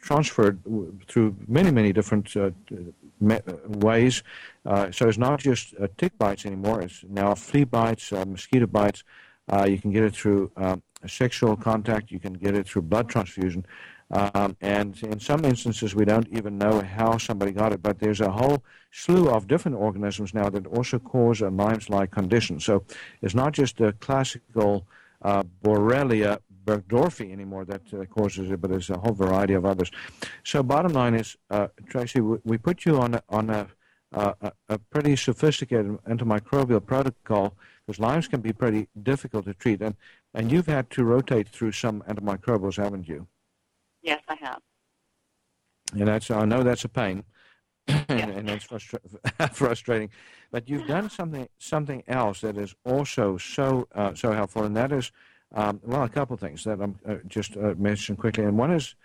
transferred 0.01 0.59
through 1.07 1.35
many 1.47 1.71
many 1.71 1.93
different 1.93 2.35
uh, 2.35 2.51
ways. 3.21 4.23
Uh, 4.65 4.91
so 4.91 5.07
it's 5.07 5.17
not 5.17 5.39
just 5.39 5.73
uh, 5.79 5.87
tick 5.97 6.17
bites 6.17 6.45
anymore. 6.45 6.81
It's 6.81 7.03
now 7.07 7.35
flea 7.35 7.63
bites, 7.63 8.11
uh, 8.11 8.25
mosquito 8.25 8.67
bites. 8.67 9.03
Uh, 9.51 9.65
you 9.65 9.79
can 9.79 9.91
get 9.91 10.03
it 10.03 10.15
through 10.15 10.51
um, 10.57 10.81
sexual 11.07 11.55
contact. 11.55 12.11
You 12.11 12.19
can 12.19 12.33
get 12.33 12.55
it 12.55 12.67
through 12.67 12.83
blood 12.83 13.09
transfusion. 13.09 13.65
Um, 14.11 14.57
and 14.59 15.01
in 15.03 15.19
some 15.19 15.45
instances, 15.45 15.95
we 15.95 16.03
don't 16.03 16.27
even 16.29 16.57
know 16.57 16.81
how 16.81 17.17
somebody 17.17 17.53
got 17.53 17.71
it, 17.71 17.81
but 17.81 17.99
there's 17.99 18.19
a 18.19 18.29
whole 18.29 18.63
slew 18.91 19.29
of 19.29 19.47
different 19.47 19.77
organisms 19.77 20.33
now 20.33 20.49
that 20.49 20.67
also 20.67 20.99
cause 20.99 21.41
a 21.41 21.49
Lyme's-like 21.49 22.11
condition. 22.11 22.59
So 22.59 22.83
it's 23.21 23.33
not 23.33 23.53
just 23.53 23.77
the 23.77 23.93
classical 23.93 24.85
uh, 25.21 25.43
Borrelia 25.63 26.39
burgdorferi 26.65 27.31
anymore 27.31 27.65
that 27.65 27.81
uh, 27.93 28.05
causes 28.05 28.51
it, 28.51 28.61
but 28.61 28.69
there's 28.71 28.89
a 28.89 28.97
whole 28.97 29.13
variety 29.13 29.53
of 29.53 29.65
others. 29.65 29.91
So 30.43 30.63
bottom 30.63 30.93
line 30.93 31.15
is, 31.15 31.37
uh, 31.49 31.67
Tracy, 31.87 32.21
we, 32.21 32.37
we 32.43 32.57
put 32.57 32.85
you 32.85 32.97
on 32.99 33.15
a, 33.15 33.23
on 33.29 33.49
a, 33.49 33.67
uh, 34.13 34.33
a, 34.41 34.51
a 34.69 34.77
pretty 34.77 35.15
sophisticated 35.15 35.97
antimicrobial 36.07 36.85
protocol 36.85 37.55
because 37.85 37.99
Lyme's 37.99 38.27
can 38.27 38.41
be 38.41 38.53
pretty 38.53 38.87
difficult 39.01 39.45
to 39.45 39.53
treat, 39.53 39.81
and, 39.81 39.95
and 40.33 40.51
you've 40.51 40.67
had 40.67 40.89
to 40.91 41.03
rotate 41.03 41.49
through 41.49 41.71
some 41.71 42.01
antimicrobials, 42.07 42.75
haven't 42.81 43.07
you? 43.07 43.27
Yes, 44.01 44.21
I 44.27 44.35
have. 44.35 44.61
And 45.93 46.07
that's 46.07 46.31
I 46.31 46.45
know 46.45 46.63
that's 46.63 46.85
a 46.85 46.89
pain, 46.89 47.23
and, 47.87 48.05
Yeah. 48.09 48.29
and 48.29 48.47
that's 48.47 48.65
frustra- 48.65 48.99
frustrating. 49.53 50.09
But 50.51 50.69
you've 50.69 50.87
done 50.87 51.09
something 51.09 51.47
something 51.57 52.03
else 52.07 52.41
that 52.41 52.57
is 52.57 52.75
also 52.85 53.37
so 53.37 53.87
uh, 53.93 54.13
so 54.13 54.31
helpful, 54.31 54.63
and 54.63 54.75
that 54.77 54.91
is 54.91 55.11
um, 55.53 55.79
well 55.83 56.03
a 56.03 56.09
couple 56.09 56.33
of 56.33 56.39
things 56.39 56.63
that 56.63 56.81
I'm 56.81 56.97
uh, 57.07 57.15
just 57.27 57.57
uh, 57.57 57.73
mention 57.77 58.15
quickly. 58.15 58.43
And 58.45 58.57
one 58.57 58.71
is 58.71 58.95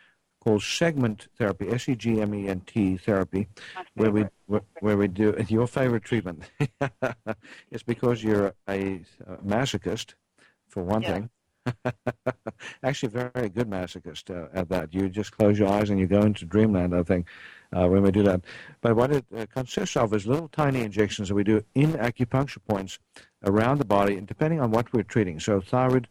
called 0.42 0.62
segment 0.62 1.28
therapy, 1.38 1.68
S 1.68 1.88
E 1.88 1.94
G 1.96 2.20
M 2.20 2.34
E 2.34 2.48
N 2.48 2.60
T 2.66 2.96
therapy, 2.96 3.48
where 3.94 4.10
we 4.10 4.26
where, 4.46 4.62
where 4.80 4.96
we 4.96 5.08
do 5.08 5.34
your 5.48 5.66
favorite 5.66 6.04
treatment. 6.04 6.44
it's 7.70 7.82
because 7.82 8.22
you're 8.22 8.54
a, 8.68 9.00
uh 9.26 9.36
masochist, 9.44 10.14
for 10.68 10.82
one 10.82 11.02
Yeah. 11.02 11.14
thing. 11.14 11.30
Actually, 12.84 13.08
very, 13.08 13.30
very 13.34 13.48
good 13.48 13.68
masochist 13.68 14.30
uh, 14.30 14.48
at 14.54 14.68
that. 14.68 14.94
You 14.94 15.08
just 15.08 15.32
close 15.36 15.58
your 15.58 15.68
eyes 15.68 15.90
and 15.90 15.98
you 15.98 16.06
go 16.06 16.20
into 16.22 16.44
dreamland, 16.44 16.94
I 16.94 17.02
think, 17.02 17.26
uh, 17.72 17.88
when 17.88 18.02
we 18.02 18.12
do 18.12 18.22
that. 18.22 18.42
But 18.80 18.94
what 18.94 19.10
it 19.10 19.24
uh, 19.36 19.46
consists 19.52 19.96
of 19.96 20.14
is 20.14 20.26
little 20.28 20.46
tiny 20.48 20.82
injections 20.82 21.28
that 21.28 21.34
we 21.34 21.42
do 21.42 21.64
in 21.74 21.94
acupuncture 21.94 22.58
points 22.68 23.00
around 23.44 23.78
the 23.78 23.84
body, 23.84 24.16
and 24.16 24.26
depending 24.28 24.60
on 24.60 24.70
what 24.70 24.92
we're 24.92 25.02
treating. 25.02 25.40
So 25.40 25.60
thyroid, 25.60 26.06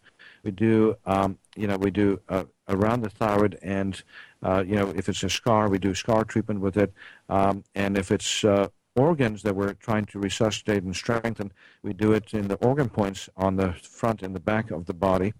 we 0.45 0.51
do, 0.51 0.95
um, 1.05 1.37
you 1.57 1.67
know, 1.67 1.77
we 1.77 1.91
do 1.91 2.21
uh, 2.29 2.45
around 2.69 3.01
the 3.01 3.09
thyroid, 3.09 3.59
and 3.61 4.01
uh, 4.43 4.63
you 4.65 4.75
know, 4.75 4.93
if 4.95 5.09
it's 5.09 5.23
a 5.23 5.29
scar, 5.29 5.67
we 5.67 5.79
do 5.79 5.93
scar 5.93 6.23
treatment 6.23 6.61
with 6.61 6.77
it, 6.77 6.93
um, 7.27 7.63
and 7.73 7.97
if 7.97 8.11
it's 8.11 8.43
uh, 8.45 8.69
organs 8.95 9.43
that 9.43 9.55
we're 9.55 9.73
trying 9.73 10.05
to 10.05 10.19
resuscitate 10.19 10.83
and 10.83 10.95
strengthen. 10.95 11.51
We 11.83 11.93
do 11.93 12.13
it 12.13 12.33
in 12.33 12.47
the 12.47 12.55
organ 12.55 12.89
points 12.89 13.29
on 13.35 13.55
the 13.57 13.73
front 13.73 14.23
and 14.23 14.33
the 14.33 14.39
back 14.39 14.71
of 14.71 14.85
the 14.85 14.93
body, 14.93 15.33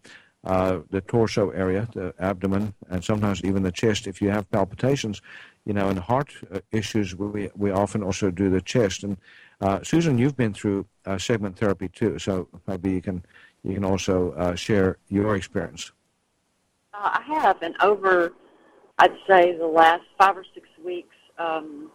uh, 0.44 0.80
the 0.90 1.02
torso 1.02 1.50
area, 1.52 1.88
the 1.94 2.14
abdomen, 2.20 2.74
and 2.90 3.04
sometimes 3.04 3.44
even 3.44 3.64
the 3.64 3.72
chest. 3.72 4.08
If 4.08 4.22
you 4.22 4.30
have 4.30 4.50
palpitations, 4.52 5.22
you 5.66 5.74
know, 5.74 5.90
and 5.90 5.98
heart 5.98 6.34
uh, 6.54 6.60
issues, 6.72 7.16
we, 7.16 7.50
we 7.56 7.72
often 7.72 8.04
also 8.04 8.30
do 8.30 8.50
the 8.50 8.62
chest. 8.62 9.04
And 9.04 9.18
uh, 9.62 9.80
Susan, 9.84 10.18
you've 10.18 10.38
been 10.38 10.54
through 10.54 10.86
uh, 11.06 11.18
segment 11.18 11.58
therapy 11.58 11.88
too, 11.88 12.20
so 12.20 12.48
maybe 12.68 12.92
you 12.92 13.02
can 13.02 13.24
you 13.66 13.74
can 13.74 13.84
also 13.84 14.32
uh, 14.34 14.56
share 14.56 14.98
your 15.10 15.36
experience. 15.36 15.92
Uh, 16.94 17.18
I 17.20 17.22
have, 17.24 17.62
and 17.62 17.76
over, 17.82 18.34
I'd 19.00 19.16
say 19.28 19.58
the 19.58 19.68
last 19.68 20.04
five 20.18 20.38
or 20.38 20.46
six 20.54 20.68
weeks. 20.84 21.16
Um, 21.38 21.90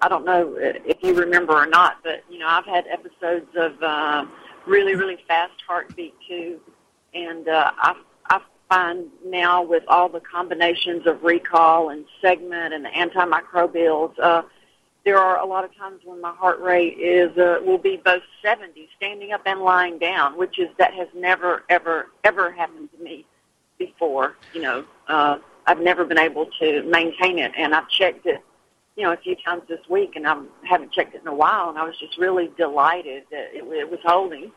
I 0.00 0.08
don't 0.08 0.24
know 0.24 0.56
if 0.58 1.02
you 1.02 1.14
remember 1.14 1.52
or 1.52 1.66
not, 1.66 1.98
but 2.02 2.24
you 2.30 2.38
know 2.38 2.48
I've 2.48 2.64
had 2.64 2.86
episodes 2.86 3.50
of 3.56 3.82
uh, 3.82 4.24
really, 4.66 4.94
really 4.94 5.18
fast 5.28 5.52
heartbeat 5.66 6.14
too, 6.26 6.60
and 7.14 7.48
uh, 7.48 7.70
I, 7.76 7.94
I 8.30 8.40
find 8.68 9.08
now 9.24 9.62
with 9.62 9.82
all 9.88 10.08
the 10.08 10.20
combinations 10.20 11.06
of 11.06 11.22
recall 11.22 11.90
and 11.90 12.04
segment 12.22 12.74
and 12.74 12.84
the 12.84 12.90
antimicrobials. 12.90 14.18
Uh, 14.18 14.42
there 15.08 15.16
are 15.16 15.38
a 15.38 15.46
lot 15.46 15.64
of 15.64 15.74
times 15.74 16.02
when 16.04 16.20
my 16.20 16.34
heart 16.34 16.60
rate 16.60 16.98
is 16.98 17.34
uh, 17.38 17.58
will 17.64 17.78
be 17.78 17.96
both 17.96 18.22
70 18.42 18.90
standing 18.94 19.32
up 19.32 19.40
and 19.46 19.60
lying 19.60 19.98
down 19.98 20.36
which 20.36 20.58
is 20.58 20.68
that 20.78 20.92
has 20.92 21.08
never 21.14 21.64
ever 21.70 22.08
ever 22.24 22.52
happened 22.52 22.90
to 22.94 23.02
me 23.02 23.24
before 23.78 24.36
you 24.52 24.60
know. 24.60 24.84
Uh, 25.08 25.38
I've 25.66 25.80
never 25.80 26.04
been 26.04 26.18
able 26.18 26.44
to 26.60 26.82
maintain 26.82 27.38
it 27.38 27.52
and 27.56 27.74
I've 27.74 27.88
checked 27.88 28.26
it 28.26 28.44
you 28.96 29.02
know 29.04 29.12
a 29.14 29.16
few 29.16 29.34
times 29.36 29.62
this 29.66 29.80
week 29.88 30.14
and 30.14 30.28
I 30.28 30.36
haven't 30.64 30.92
checked 30.92 31.14
it 31.14 31.22
in 31.22 31.28
a 31.28 31.34
while 31.34 31.70
and 31.70 31.78
I 31.78 31.84
was 31.84 31.98
just 31.98 32.18
really 32.18 32.50
delighted 32.58 33.22
that 33.30 33.54
it, 33.54 33.64
it 33.64 33.90
was 33.90 34.00
holding. 34.04 34.52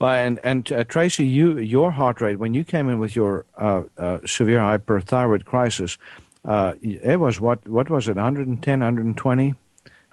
Well, 0.00 0.12
and 0.12 0.40
and 0.42 0.72
uh, 0.72 0.82
Tracy, 0.82 1.24
you 1.24 1.58
your 1.58 1.92
heart 1.92 2.20
rate 2.20 2.40
when 2.40 2.52
you 2.54 2.64
came 2.64 2.88
in 2.88 2.98
with 2.98 3.14
your 3.14 3.46
uh, 3.56 3.82
uh, 3.96 4.18
severe 4.26 4.58
hyperthyroid 4.58 5.44
crisis, 5.44 5.98
uh, 6.44 6.74
it 6.82 7.18
was 7.20 7.40
what? 7.40 7.66
What 7.68 7.90
was 7.90 8.08
it? 8.08 8.16
110, 8.16 8.80
120 8.80 9.54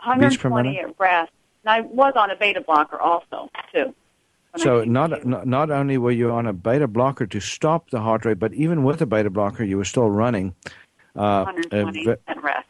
120 0.04 0.80
at 0.80 1.00
rest. 1.00 1.32
And 1.64 1.72
I 1.72 1.82
was 1.82 2.14
on 2.16 2.32
a 2.32 2.36
beta 2.36 2.62
blocker 2.62 3.00
also 3.00 3.50
too. 3.74 3.94
So 4.56 4.84
not, 4.84 5.26
not 5.26 5.46
not 5.46 5.70
only 5.70 5.98
were 5.98 6.12
you 6.12 6.32
on 6.32 6.48
a 6.48 6.54
beta 6.54 6.88
blocker 6.88 7.28
to 7.28 7.40
stop 7.40 7.90
the 7.92 8.00
heart 8.00 8.26
rate, 8.26 8.40
but 8.40 8.54
even 8.54 8.84
with 8.84 9.02
a 9.02 9.06
beta 9.06 9.30
blocker, 9.30 9.64
you 9.64 9.78
were 9.78 9.86
still 9.86 10.10
running. 10.10 10.56
Uh, 11.16 11.44
120 11.44 12.10
at 12.28 12.44
rest. 12.44 12.68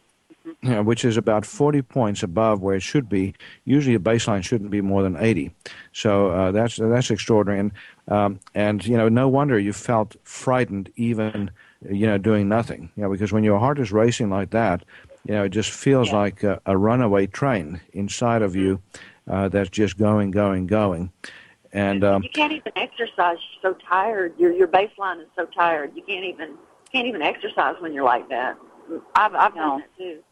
Mm-hmm. 0.63 0.85
which 0.85 1.03
is 1.03 1.17
about 1.17 1.45
40 1.45 1.81
points 1.81 2.23
above 2.23 2.61
where 2.61 2.75
it 2.75 2.81
should 2.81 3.09
be. 3.09 3.35
Usually, 3.65 3.95
a 3.95 3.99
baseline 3.99 4.43
shouldn't 4.43 4.71
be 4.71 4.79
more 4.79 5.03
than 5.03 5.17
80. 5.17 5.51
So 5.91 6.31
uh, 6.31 6.51
that's 6.51 6.77
that's 6.77 7.11
extraordinary. 7.11 7.59
And 7.59 7.71
um, 8.07 8.39
and 8.55 8.85
you 8.85 8.97
know, 8.97 9.09
no 9.09 9.27
wonder 9.27 9.59
you 9.59 9.73
felt 9.73 10.15
frightened 10.23 10.89
even 10.95 11.51
you 11.89 12.07
know, 12.07 12.17
doing 12.17 12.47
nothing. 12.47 12.89
You 12.95 13.03
know, 13.03 13.09
because 13.09 13.31
when 13.31 13.43
your 13.43 13.59
heart 13.59 13.79
is 13.79 13.91
racing 13.91 14.29
like 14.29 14.51
that, 14.51 14.83
you 15.25 15.33
know, 15.33 15.43
it 15.43 15.49
just 15.49 15.71
feels 15.71 16.09
yeah. 16.09 16.17
like 16.17 16.43
a, 16.43 16.61
a, 16.65 16.77
runaway 16.77 17.27
train 17.27 17.81
inside 17.93 18.41
of 18.41 18.55
you 18.55 18.81
uh, 19.29 19.49
that's 19.49 19.69
just 19.69 19.97
going, 19.97 20.31
going, 20.31 20.67
going. 20.67 21.11
And 21.73 22.03
um, 22.03 22.23
you 22.23 22.29
can't 22.29 22.53
even 22.53 22.71
exercise. 22.75 23.37
You're 23.61 23.73
so 23.73 23.77
tired. 23.87 24.33
Your 24.39 24.51
your 24.53 24.67
baseline 24.67 25.21
is 25.21 25.27
so 25.35 25.45
tired. 25.45 25.91
You 25.95 26.01
can't 26.03 26.25
even 26.25 26.57
can't 26.91 27.07
even 27.07 27.21
exercise 27.21 27.75
when 27.79 27.93
you're 27.93 28.05
like 28.05 28.29
that. 28.29 28.57
I've 29.15 29.35
I've 29.35 29.53
done 29.53 29.79
that 29.79 29.97
too. 29.97 30.23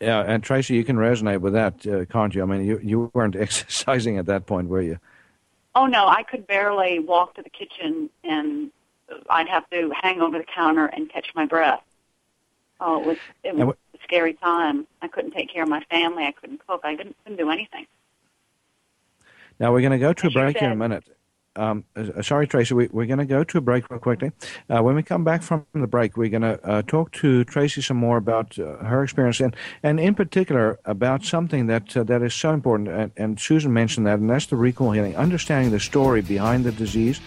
Yeah, 0.00 0.24
and 0.26 0.42
Tracy, 0.42 0.74
you 0.74 0.82
can 0.82 0.96
resonate 0.96 1.42
with 1.42 1.52
that, 1.52 1.86
uh, 1.86 2.04
can't 2.06 2.34
you? 2.34 2.42
I 2.42 2.46
mean, 2.46 2.64
you 2.64 2.80
you 2.82 3.10
weren't 3.14 3.36
exercising 3.46 4.18
at 4.18 4.26
that 4.26 4.46
point, 4.46 4.68
were 4.68 4.80
you? 4.80 4.98
Oh 5.74 5.86
no, 5.86 6.08
I 6.08 6.22
could 6.22 6.46
barely 6.46 6.98
walk 6.98 7.34
to 7.34 7.42
the 7.42 7.50
kitchen 7.50 8.10
and 8.24 8.70
I'd 9.30 9.48
have 9.48 9.68
to 9.70 9.92
hang 10.00 10.20
over 10.20 10.38
the 10.38 10.44
counter 10.44 10.86
and 10.86 11.10
catch 11.10 11.32
my 11.34 11.46
breath. 11.46 11.82
Oh, 12.80 13.00
it 13.00 13.06
was 13.06 13.16
it 13.44 13.56
was 13.56 13.76
a 13.94 13.98
scary 14.02 14.34
time. 14.34 14.86
I 15.00 15.08
couldn't 15.08 15.30
take 15.32 15.52
care 15.52 15.62
of 15.62 15.68
my 15.68 15.82
family. 15.84 16.24
I 16.24 16.32
couldn't 16.32 16.66
cook. 16.66 16.80
I 16.84 16.96
couldn't, 16.96 17.16
couldn't 17.24 17.38
do 17.38 17.50
anything. 17.50 17.86
Now 19.60 19.72
we're 19.72 19.80
going 19.80 19.92
to 19.92 19.98
go 19.98 20.12
to 20.12 20.26
a 20.26 20.30
break 20.30 20.56
in 20.56 20.72
a 20.72 20.76
minute. 20.76 21.04
Um, 21.54 21.84
uh, 21.94 22.22
sorry, 22.22 22.46
Tracy, 22.46 22.72
we, 22.74 22.86
are 22.86 23.06
going 23.06 23.18
to 23.18 23.26
go 23.26 23.44
to 23.44 23.58
a 23.58 23.60
break 23.60 23.90
real 23.90 24.00
quickly. 24.00 24.32
Uh, 24.70 24.82
when 24.82 24.94
we 24.94 25.02
come 25.02 25.22
back 25.22 25.42
from 25.42 25.66
the 25.74 25.86
break, 25.86 26.16
we're 26.16 26.30
going 26.30 26.42
to 26.42 26.58
uh, 26.66 26.82
talk 26.82 27.12
to 27.12 27.44
Tracy 27.44 27.82
some 27.82 27.98
more 27.98 28.16
about 28.16 28.58
uh, 28.58 28.76
her 28.78 29.02
experience 29.02 29.40
and, 29.40 29.54
and 29.82 30.00
in 30.00 30.14
particular 30.14 30.78
about 30.86 31.24
something 31.24 31.66
that 31.66 31.94
uh, 31.94 32.04
that 32.04 32.22
is 32.22 32.32
so 32.32 32.52
important. 32.52 32.88
And, 32.88 33.12
and, 33.16 33.40
Susan 33.40 33.72
mentioned 33.72 34.06
that, 34.06 34.18
and 34.18 34.30
that's 34.30 34.46
the 34.46 34.56
recall 34.56 34.92
healing, 34.92 35.16
understanding 35.16 35.72
the 35.72 35.80
story 35.80 36.22
behind 36.22 36.64
the 36.64 36.72
disease. 36.72 37.20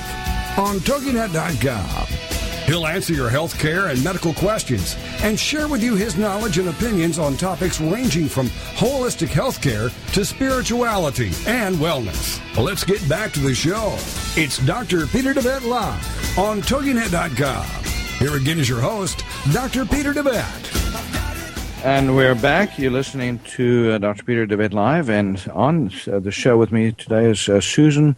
on 0.57 0.77
TogiNet.com. 0.79 2.07
He'll 2.65 2.87
answer 2.87 3.13
your 3.13 3.29
health 3.29 3.59
care 3.59 3.87
and 3.87 4.01
medical 4.03 4.33
questions 4.33 4.95
and 5.23 5.39
share 5.39 5.67
with 5.67 5.83
you 5.83 5.95
his 5.95 6.17
knowledge 6.17 6.57
and 6.57 6.69
opinions 6.69 7.19
on 7.19 7.35
topics 7.35 7.81
ranging 7.81 8.27
from 8.27 8.47
holistic 8.47 9.29
health 9.29 9.61
care 9.61 9.89
to 10.13 10.23
spirituality 10.23 11.31
and 11.47 11.75
wellness. 11.75 12.39
Let's 12.57 12.83
get 12.83 13.07
back 13.09 13.31
to 13.33 13.39
the 13.39 13.55
show. 13.55 13.95
It's 14.37 14.57
Dr. 14.59 15.07
Peter 15.07 15.33
DeVette 15.33 15.67
Live 15.67 16.39
on 16.39 16.61
TogiNet.com. 16.61 17.65
Here 18.19 18.37
again 18.37 18.59
is 18.59 18.69
your 18.69 18.81
host, 18.81 19.25
Dr. 19.51 19.85
Peter 19.85 20.13
DeVette. 20.13 20.67
And 21.83 22.15
we're 22.15 22.35
back. 22.35 22.77
You're 22.77 22.91
listening 22.91 23.39
to 23.55 23.93
uh, 23.93 23.97
Dr. 23.97 24.23
Peter 24.23 24.45
DeVette 24.45 24.73
Live, 24.73 25.09
and 25.09 25.43
on 25.51 25.91
uh, 26.05 26.19
the 26.19 26.29
show 26.29 26.55
with 26.55 26.71
me 26.71 26.91
today 26.91 27.31
is 27.31 27.49
uh, 27.49 27.59
Susan 27.59 28.15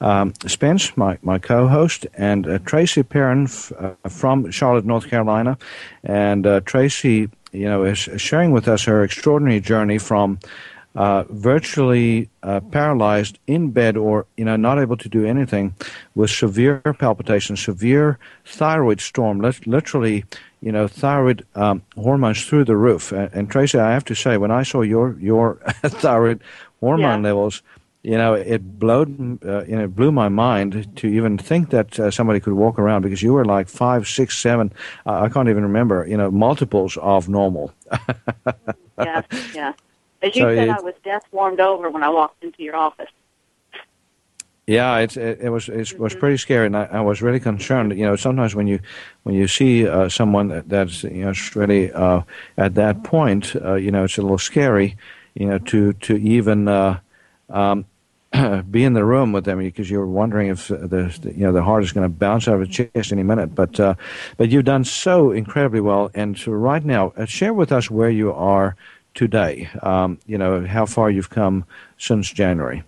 um, 0.00 0.34
Spence, 0.46 0.96
my, 0.96 1.18
my 1.22 1.38
co-host, 1.38 2.06
and 2.14 2.46
uh, 2.46 2.58
Tracy 2.60 3.02
Perrin 3.02 3.44
f- 3.44 3.72
uh, 3.78 4.08
from 4.08 4.50
Charlotte, 4.50 4.84
North 4.84 5.08
Carolina. 5.08 5.56
And 6.04 6.46
uh, 6.46 6.60
Tracy, 6.60 7.30
you 7.52 7.64
know, 7.64 7.84
is 7.84 7.98
sharing 7.98 8.52
with 8.52 8.68
us 8.68 8.84
her 8.84 9.02
extraordinary 9.02 9.60
journey 9.60 9.98
from 9.98 10.38
uh, 10.96 11.24
virtually 11.28 12.28
uh, 12.42 12.60
paralyzed 12.60 13.38
in 13.46 13.70
bed 13.70 13.98
or 13.98 14.24
you 14.38 14.44
know 14.44 14.56
not 14.56 14.78
able 14.78 14.96
to 14.96 15.10
do 15.10 15.26
anything 15.26 15.74
with 16.14 16.30
severe 16.30 16.80
palpitations, 16.98 17.62
severe 17.62 18.18
thyroid 18.46 19.00
storm, 19.00 19.40
literally 19.66 20.24
you 20.62 20.72
know 20.72 20.88
thyroid 20.88 21.44
um, 21.54 21.82
hormones 21.96 22.44
through 22.46 22.64
the 22.64 22.76
roof. 22.76 23.12
And, 23.12 23.30
and, 23.34 23.50
Tracy, 23.50 23.78
I 23.78 23.92
have 23.92 24.06
to 24.06 24.14
say, 24.14 24.38
when 24.38 24.50
I 24.50 24.62
saw 24.62 24.80
your 24.80 25.16
your 25.20 25.56
thyroid 25.84 26.40
hormone 26.80 27.22
yeah. 27.22 27.28
levels, 27.28 27.62
you 28.06 28.16
know 28.16 28.34
it 28.34 28.78
blowed 28.78 29.10
uh, 29.44 29.64
you 29.64 29.76
know 29.76 29.88
blew 29.88 30.12
my 30.12 30.28
mind 30.28 30.86
to 30.94 31.08
even 31.08 31.36
think 31.36 31.70
that 31.70 31.98
uh, 31.98 32.08
somebody 32.08 32.38
could 32.38 32.52
walk 32.52 32.78
around 32.78 33.02
because 33.02 33.20
you 33.20 33.32
were 33.32 33.44
like 33.44 33.68
five, 33.68 34.06
six, 34.06 34.38
seven. 34.38 34.72
Uh, 35.04 35.22
I 35.22 35.28
can't 35.28 35.48
even 35.48 35.64
remember. 35.64 36.06
You 36.06 36.16
know 36.16 36.30
multiples 36.30 36.96
of 36.98 37.28
normal. 37.28 37.74
yeah, 38.98 39.22
yeah. 39.52 39.72
As 40.22 40.36
you 40.36 40.42
so 40.42 40.54
said, 40.54 40.68
I 40.68 40.80
was 40.80 40.94
death 41.02 41.26
warmed 41.32 41.58
over 41.58 41.90
when 41.90 42.04
I 42.04 42.08
walked 42.08 42.44
into 42.44 42.62
your 42.62 42.76
office. 42.76 43.10
Yeah, 44.68 44.98
it's, 44.98 45.16
it, 45.16 45.40
it 45.40 45.50
was 45.50 45.68
it 45.68 45.74
mm-hmm. 45.74 46.02
was 46.02 46.14
pretty 46.14 46.36
scary, 46.36 46.66
and 46.66 46.76
I, 46.76 46.84
I, 46.84 47.00
was 47.00 47.22
really 47.22 47.40
concerned. 47.40 47.98
You 47.98 48.06
know, 48.06 48.14
sometimes 48.14 48.54
when 48.54 48.68
you 48.68 48.78
when 49.24 49.34
you 49.34 49.48
see 49.48 49.86
uh, 49.86 50.08
someone 50.08 50.62
that's 50.68 51.02
you 51.02 51.24
know 51.24 51.32
really 51.56 51.92
uh, 51.92 52.22
at 52.56 52.76
that 52.76 53.02
point, 53.02 53.56
uh, 53.56 53.74
you 53.74 53.90
know, 53.90 54.04
it's 54.04 54.16
a 54.16 54.22
little 54.22 54.38
scary. 54.38 54.96
You 55.34 55.46
know, 55.46 55.58
to 55.58 55.92
to 55.92 56.16
even 56.16 56.68
uh, 56.68 57.00
um, 57.50 57.84
be 58.70 58.84
in 58.84 58.92
the 58.92 59.04
room 59.04 59.32
with 59.32 59.44
them 59.44 59.58
because 59.58 59.90
you're 59.90 60.06
wondering 60.06 60.48
if 60.48 60.68
the, 60.68 61.32
you 61.36 61.46
know 61.46 61.52
the 61.52 61.62
heart 61.62 61.82
is 61.82 61.92
going 61.92 62.04
to 62.04 62.14
bounce 62.14 62.48
out 62.48 62.60
of 62.60 62.60
the 62.60 62.66
chest 62.66 63.12
any 63.12 63.22
minute. 63.22 63.54
But 63.54 63.78
uh, 63.78 63.94
but 64.36 64.48
you've 64.50 64.64
done 64.64 64.84
so 64.84 65.30
incredibly 65.30 65.80
well, 65.80 66.10
and 66.14 66.36
so 66.38 66.52
right 66.52 66.84
now, 66.84 67.12
uh, 67.16 67.24
share 67.26 67.54
with 67.54 67.72
us 67.72 67.90
where 67.90 68.10
you 68.10 68.32
are 68.32 68.76
today? 69.16 69.68
Um, 69.82 70.18
you 70.26 70.38
know, 70.38 70.64
how 70.64 70.86
far 70.86 71.10
you've 71.10 71.30
come 71.30 71.64
since 71.98 72.30
January? 72.30 72.84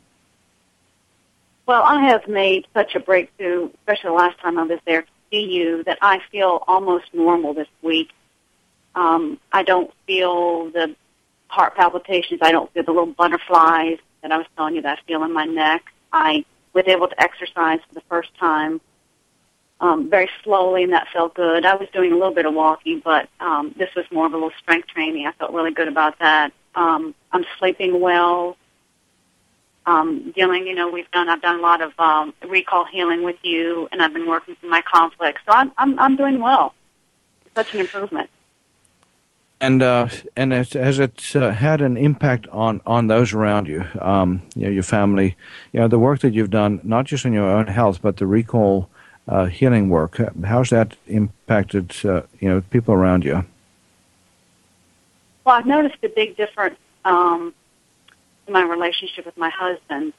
Well, 1.66 1.82
I 1.82 2.08
have 2.08 2.28
made 2.28 2.66
such 2.72 2.94
a 2.94 3.00
breakthrough, 3.00 3.70
especially 3.80 4.11
the 4.11 4.16
last 4.16 4.38
time 4.38 4.58
I 4.58 4.62
was 4.62 4.78
there 4.87 5.02
to 5.02 5.08
see 5.30 5.42
you, 5.42 5.82
that 5.84 5.98
I 6.00 6.20
feel 6.30 6.62
almost 6.66 7.06
normal 7.12 7.52
this 7.52 7.68
week. 7.82 8.11
Um, 8.94 9.38
I 9.52 9.64
don't 9.64 9.92
feel 10.06 10.70
the 10.70 10.94
heart 11.48 11.74
palpitations. 11.74 12.40
I 12.42 12.52
don't 12.52 12.72
feel 12.72 12.84
the 12.84 12.92
little 12.92 13.12
butterflies 13.12 13.98
that 14.22 14.33
I 14.33 14.38
was 14.38 14.46
telling 14.57 14.76
you 14.76 14.83
that 14.83 14.98
I 14.98 15.07
feel 15.07 15.22
in 15.24 15.33
my 15.33 15.44
neck. 15.44 15.85
I 16.12 16.44
was 16.72 16.85
able 16.87 17.09
to 17.09 17.20
exercise 17.20 17.81
for 17.88 17.94
the 17.94 18.02
first 18.09 18.35
time 18.38 18.81
um, 19.81 20.11
very 20.11 20.28
slowly, 20.42 20.83
and 20.83 20.92
that 20.92 21.07
felt 21.12 21.35
good. 21.35 21.64
I 21.64 21.74
was 21.74 21.88
doing 21.92 22.12
a 22.12 22.16
little 22.16 22.35
bit 22.35 22.46
of 22.46 22.54
walking, 22.54 23.00
but 23.04 23.28
um, 23.40 23.74
this 23.78 23.88
was 23.94 24.04
more 24.11 24.26
of 24.26 24.33
a 24.33 24.37
little 24.37 24.52
strength 24.61 24.88
training. 24.88 25.26
I 25.26 25.33
felt 25.33 25.52
really 25.52 25.72
good 25.72 25.88
about 25.88 26.18
that. 26.18 26.52
Um, 26.74 27.14
I'm 27.33 27.44
sleeping 27.59 28.00
well. 28.00 28.57
Um, 29.87 30.33
dealing, 30.33 30.66
you 30.66 30.74
know, 30.74 30.90
we've 30.90 31.11
done. 31.12 31.28
I've 31.28 31.40
done 31.40 31.61
a 31.61 31.62
lot 31.62 31.81
of 31.81 31.98
um, 31.98 32.35
recall 32.46 32.85
healing 32.85 33.22
with 33.22 33.37
you, 33.42 33.88
and 33.90 34.02
I've 34.02 34.12
been 34.12 34.26
working 34.26 34.54
through 34.57 34.68
my 34.70 34.83
conflicts. 34.83 35.40
So 35.46 35.52
I'm 35.52 35.72
I'm, 35.78 35.98
I'm 35.98 36.16
doing 36.16 36.40
well. 36.40 36.74
Such 37.54 37.72
an 37.74 37.81
improvement. 37.81 38.28
And 39.61 39.83
uh, 39.83 40.09
and 40.37 40.53
it, 40.53 40.73
has 40.75 41.01
it 41.01 41.35
uh, 41.35 41.51
had 41.51 41.81
an 41.81 41.97
impact 41.97 42.47
on, 42.49 42.81
on 42.87 43.09
those 43.09 43.33
around 43.33 43.66
you? 43.66 43.85
Um, 44.01 44.42
you 44.55 44.66
know, 44.66 44.71
your 44.71 44.85
family. 44.85 45.37
You 45.73 45.81
know, 45.81 45.88
the 45.88 45.99
work 45.99 46.21
that 46.21 46.33
you've 46.33 46.51
done, 46.51 46.81
not 46.85 47.07
just 47.07 47.25
in 47.25 47.33
your 47.33 47.51
own 47.51 47.66
health, 47.66 48.01
but 48.01 48.18
the 48.18 48.27
recall 48.27 48.88
uh, 49.27 49.47
healing 49.47 49.88
work. 49.88 50.21
How's 50.44 50.71
that 50.71 50.97
impacted 51.09 51.94
uh, 52.05 52.23
you 52.38 52.49
know 52.49 52.61
people 52.71 52.94
around 52.94 53.25
you? 53.25 53.44
Well, 55.44 55.57
I've 55.57 55.66
noticed 55.66 55.99
a 56.05 56.09
big 56.09 56.37
difference 56.37 56.79
um, 57.05 57.53
in 58.47 58.53
my 58.53 58.62
relationship 58.62 59.27
with 59.27 59.37
my 59.37 59.51
husband. 59.51 60.12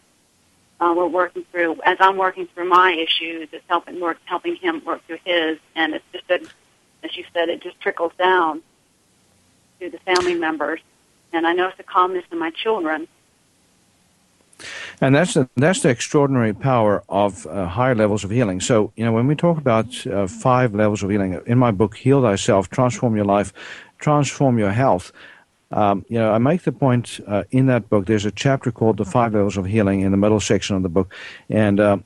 Uh, 0.81 0.93
we're 0.95 1.07
working 1.07 1.45
through 1.51 1.77
as 1.85 1.97
I'm 1.99 2.17
working 2.17 2.47
through 2.47 2.67
my 2.67 2.91
issues. 2.91 3.47
It's 3.53 3.63
helping 3.67 4.01
work, 4.01 4.17
helping 4.25 4.55
him 4.57 4.83
work 4.85 5.05
through 5.07 5.19
his, 5.23 5.59
and 5.75 5.93
it's 5.93 6.05
just 6.11 6.29
a, 6.29 6.41
as 7.05 7.15
you 7.15 7.23
said, 7.33 7.47
it 7.47 7.61
just 7.61 7.79
trickles 7.79 8.11
down 8.17 8.61
to 9.79 9.89
the 9.89 9.99
family 9.99 10.35
members. 10.35 10.79
And 11.31 11.45
I 11.45 11.53
notice 11.53 11.79
a 11.79 11.83
calmness 11.83 12.25
in 12.31 12.39
my 12.39 12.51
children 12.51 13.07
and 15.01 15.15
that's 15.15 15.33
the, 15.33 15.49
that's 15.55 15.81
the 15.81 15.89
extraordinary 15.89 16.53
power 16.53 17.03
of 17.07 17.45
uh, 17.47 17.67
higher 17.67 17.95
levels 17.95 18.23
of 18.23 18.29
healing. 18.29 18.59
So, 18.59 18.91
you 18.95 19.05
know, 19.05 19.13
when 19.13 19.27
we 19.27 19.35
talk 19.35 19.57
about 19.57 20.05
uh, 20.07 20.27
five 20.27 20.75
levels 20.75 21.03
of 21.03 21.09
healing, 21.09 21.39
in 21.45 21.57
my 21.57 21.71
book, 21.71 21.95
Heal 21.95 22.21
Thyself, 22.21 22.69
Transform 22.69 23.15
Your 23.15 23.25
Life, 23.25 23.53
Transform 23.99 24.59
Your 24.59 24.71
Health, 24.71 25.11
um, 25.71 26.03
you 26.09 26.17
know, 26.17 26.31
I 26.31 26.39
make 26.39 26.63
the 26.63 26.71
point 26.71 27.19
uh, 27.27 27.43
in 27.51 27.67
that 27.67 27.89
book, 27.89 28.07
there's 28.07 28.25
a 28.25 28.31
chapter 28.31 28.71
called 28.71 28.97
The 28.97 29.05
Five 29.05 29.33
Levels 29.33 29.55
of 29.55 29.65
Healing 29.65 30.01
in 30.01 30.11
the 30.11 30.17
middle 30.17 30.39
section 30.39 30.75
of 30.75 30.83
the 30.83 30.89
book. 30.89 31.13
And 31.47 31.79
uh, 31.79 31.99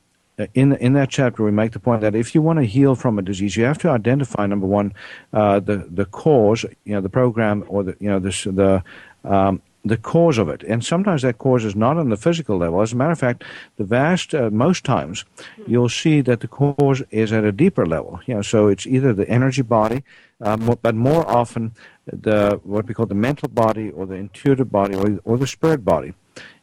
in 0.54 0.72
in 0.76 0.94
that 0.94 1.10
chapter, 1.10 1.44
we 1.44 1.50
make 1.50 1.72
the 1.72 1.78
point 1.78 2.00
that 2.00 2.14
if 2.14 2.34
you 2.34 2.42
want 2.42 2.58
to 2.58 2.64
heal 2.64 2.94
from 2.94 3.18
a 3.18 3.22
disease, 3.22 3.56
you 3.56 3.64
have 3.64 3.78
to 3.78 3.90
identify 3.90 4.46
number 4.46 4.66
one, 4.66 4.92
uh, 5.32 5.60
the 5.60 5.88
the 5.90 6.04
cause, 6.06 6.64
you 6.84 6.94
know, 6.94 7.00
the 7.00 7.08
program 7.08 7.64
or 7.68 7.84
the 7.84 7.96
you 8.00 8.08
know 8.08 8.18
this 8.18 8.44
the 8.44 8.82
um, 9.24 9.62
the 9.84 9.96
cause 9.96 10.38
of 10.38 10.48
it. 10.48 10.62
And 10.62 10.84
sometimes 10.84 11.22
that 11.22 11.38
cause 11.38 11.64
is 11.64 11.76
not 11.76 11.98
on 11.98 12.08
the 12.08 12.16
physical 12.16 12.56
level. 12.56 12.80
As 12.80 12.92
a 12.92 12.96
matter 12.96 13.12
of 13.12 13.18
fact, 13.18 13.44
the 13.76 13.84
vast, 13.84 14.34
uh, 14.34 14.50
most 14.50 14.84
times, 14.84 15.24
you'll 15.66 15.90
see 15.90 16.20
that 16.22 16.40
the 16.40 16.48
cause 16.48 17.02
is 17.10 17.32
at 17.32 17.44
a 17.44 17.52
deeper 17.52 17.86
level. 17.86 18.20
You 18.26 18.36
know, 18.36 18.42
so 18.42 18.68
it's 18.68 18.86
either 18.86 19.12
the 19.12 19.28
energy 19.28 19.62
body, 19.62 20.02
uh, 20.40 20.56
but 20.56 20.94
more 20.94 21.28
often 21.28 21.72
the 22.06 22.60
what 22.64 22.86
we 22.86 22.94
call 22.94 23.06
the 23.06 23.14
mental 23.14 23.48
body 23.48 23.90
or 23.90 24.06
the 24.06 24.14
intuitive 24.14 24.70
body 24.70 24.94
or, 24.94 25.20
or 25.24 25.38
the 25.38 25.46
spirit 25.46 25.84
body. 25.84 26.14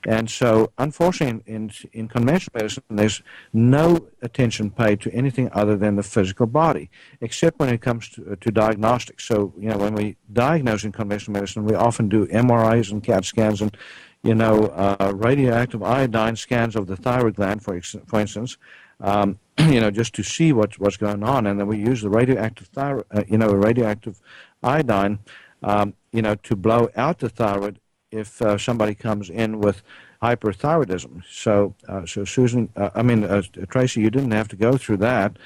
And 0.06 0.30
so, 0.30 0.72
unfortunately, 0.78 1.44
in, 1.52 1.72
in 1.94 2.08
conventional 2.08 2.54
medicine, 2.56 2.84
there's 2.90 3.22
no 3.54 4.08
attention 4.22 4.72
paid 4.72 5.00
to 5.02 5.14
anything 5.14 5.50
other 5.54 5.78
than 5.78 5.96
the 5.96 6.04
physical 6.04 6.48
body, 6.48 6.90
except 7.22 7.60
when 7.60 7.70
it 7.70 7.82
comes 7.82 8.10
to, 8.10 8.36
to 8.36 8.52
diagnostics. 8.52 9.26
So, 9.26 9.54
you 9.58 9.70
know, 9.70 9.78
when 9.78 9.94
we 9.94 10.18
diagnose 10.34 10.84
in 10.84 10.92
conventional 10.92 11.34
medicine, 11.34 11.66
we 11.66 11.76
often 11.76 12.10
do 12.10 12.26
MRIs 12.28 12.92
and 12.92 13.04
CAT 13.04 13.26
scans 13.26 13.62
and, 13.62 13.76
you 14.24 14.34
know, 14.34 14.66
uh, 14.68 15.12
radioactive 15.16 15.84
iodine 15.84 16.36
scans 16.36 16.76
of 16.76 16.88
the 16.88 16.96
thyroid 16.96 17.36
gland, 17.36 17.64
for, 17.64 17.80
for 17.82 18.20
instance. 18.20 18.58
Um, 19.00 19.40
you 19.58 19.80
know, 19.80 19.92
just 19.92 20.14
to 20.16 20.24
see 20.24 20.54
what's 20.54 20.80
what's 20.80 20.98
going 20.98 21.24
on, 21.24 21.48
and 21.48 21.60
then 21.60 21.68
we 21.68 21.78
use 21.78 22.02
the 22.02 22.10
radioactive 22.10 22.68
thyroid, 22.68 23.06
uh, 23.12 23.24
you 23.28 23.38
know, 23.38 23.50
radioactive 23.50 24.22
iodine, 24.64 25.20
um, 25.64 25.94
you 26.12 26.22
know, 26.22 26.36
to 26.36 26.56
blow 26.56 26.90
out 26.96 27.20
the 27.20 27.30
thyroid 27.30 27.80
if 28.12 28.42
uh, 28.42 28.58
somebody 28.58 28.94
comes 28.94 29.30
in 29.30 29.60
with 29.60 29.82
hyperthyroidism. 30.22 31.24
So, 31.30 31.74
uh, 31.88 32.06
so 32.06 32.26
Susan, 32.26 32.70
uh, 32.76 32.90
I 32.94 33.02
mean 33.02 33.24
uh, 33.24 33.42
Tracy, 33.70 34.02
you 34.02 34.10
didn't 34.10 34.32
have 34.32 34.48
to 34.50 34.56
go 34.56 34.78
through 34.78 34.98
that, 34.98 35.38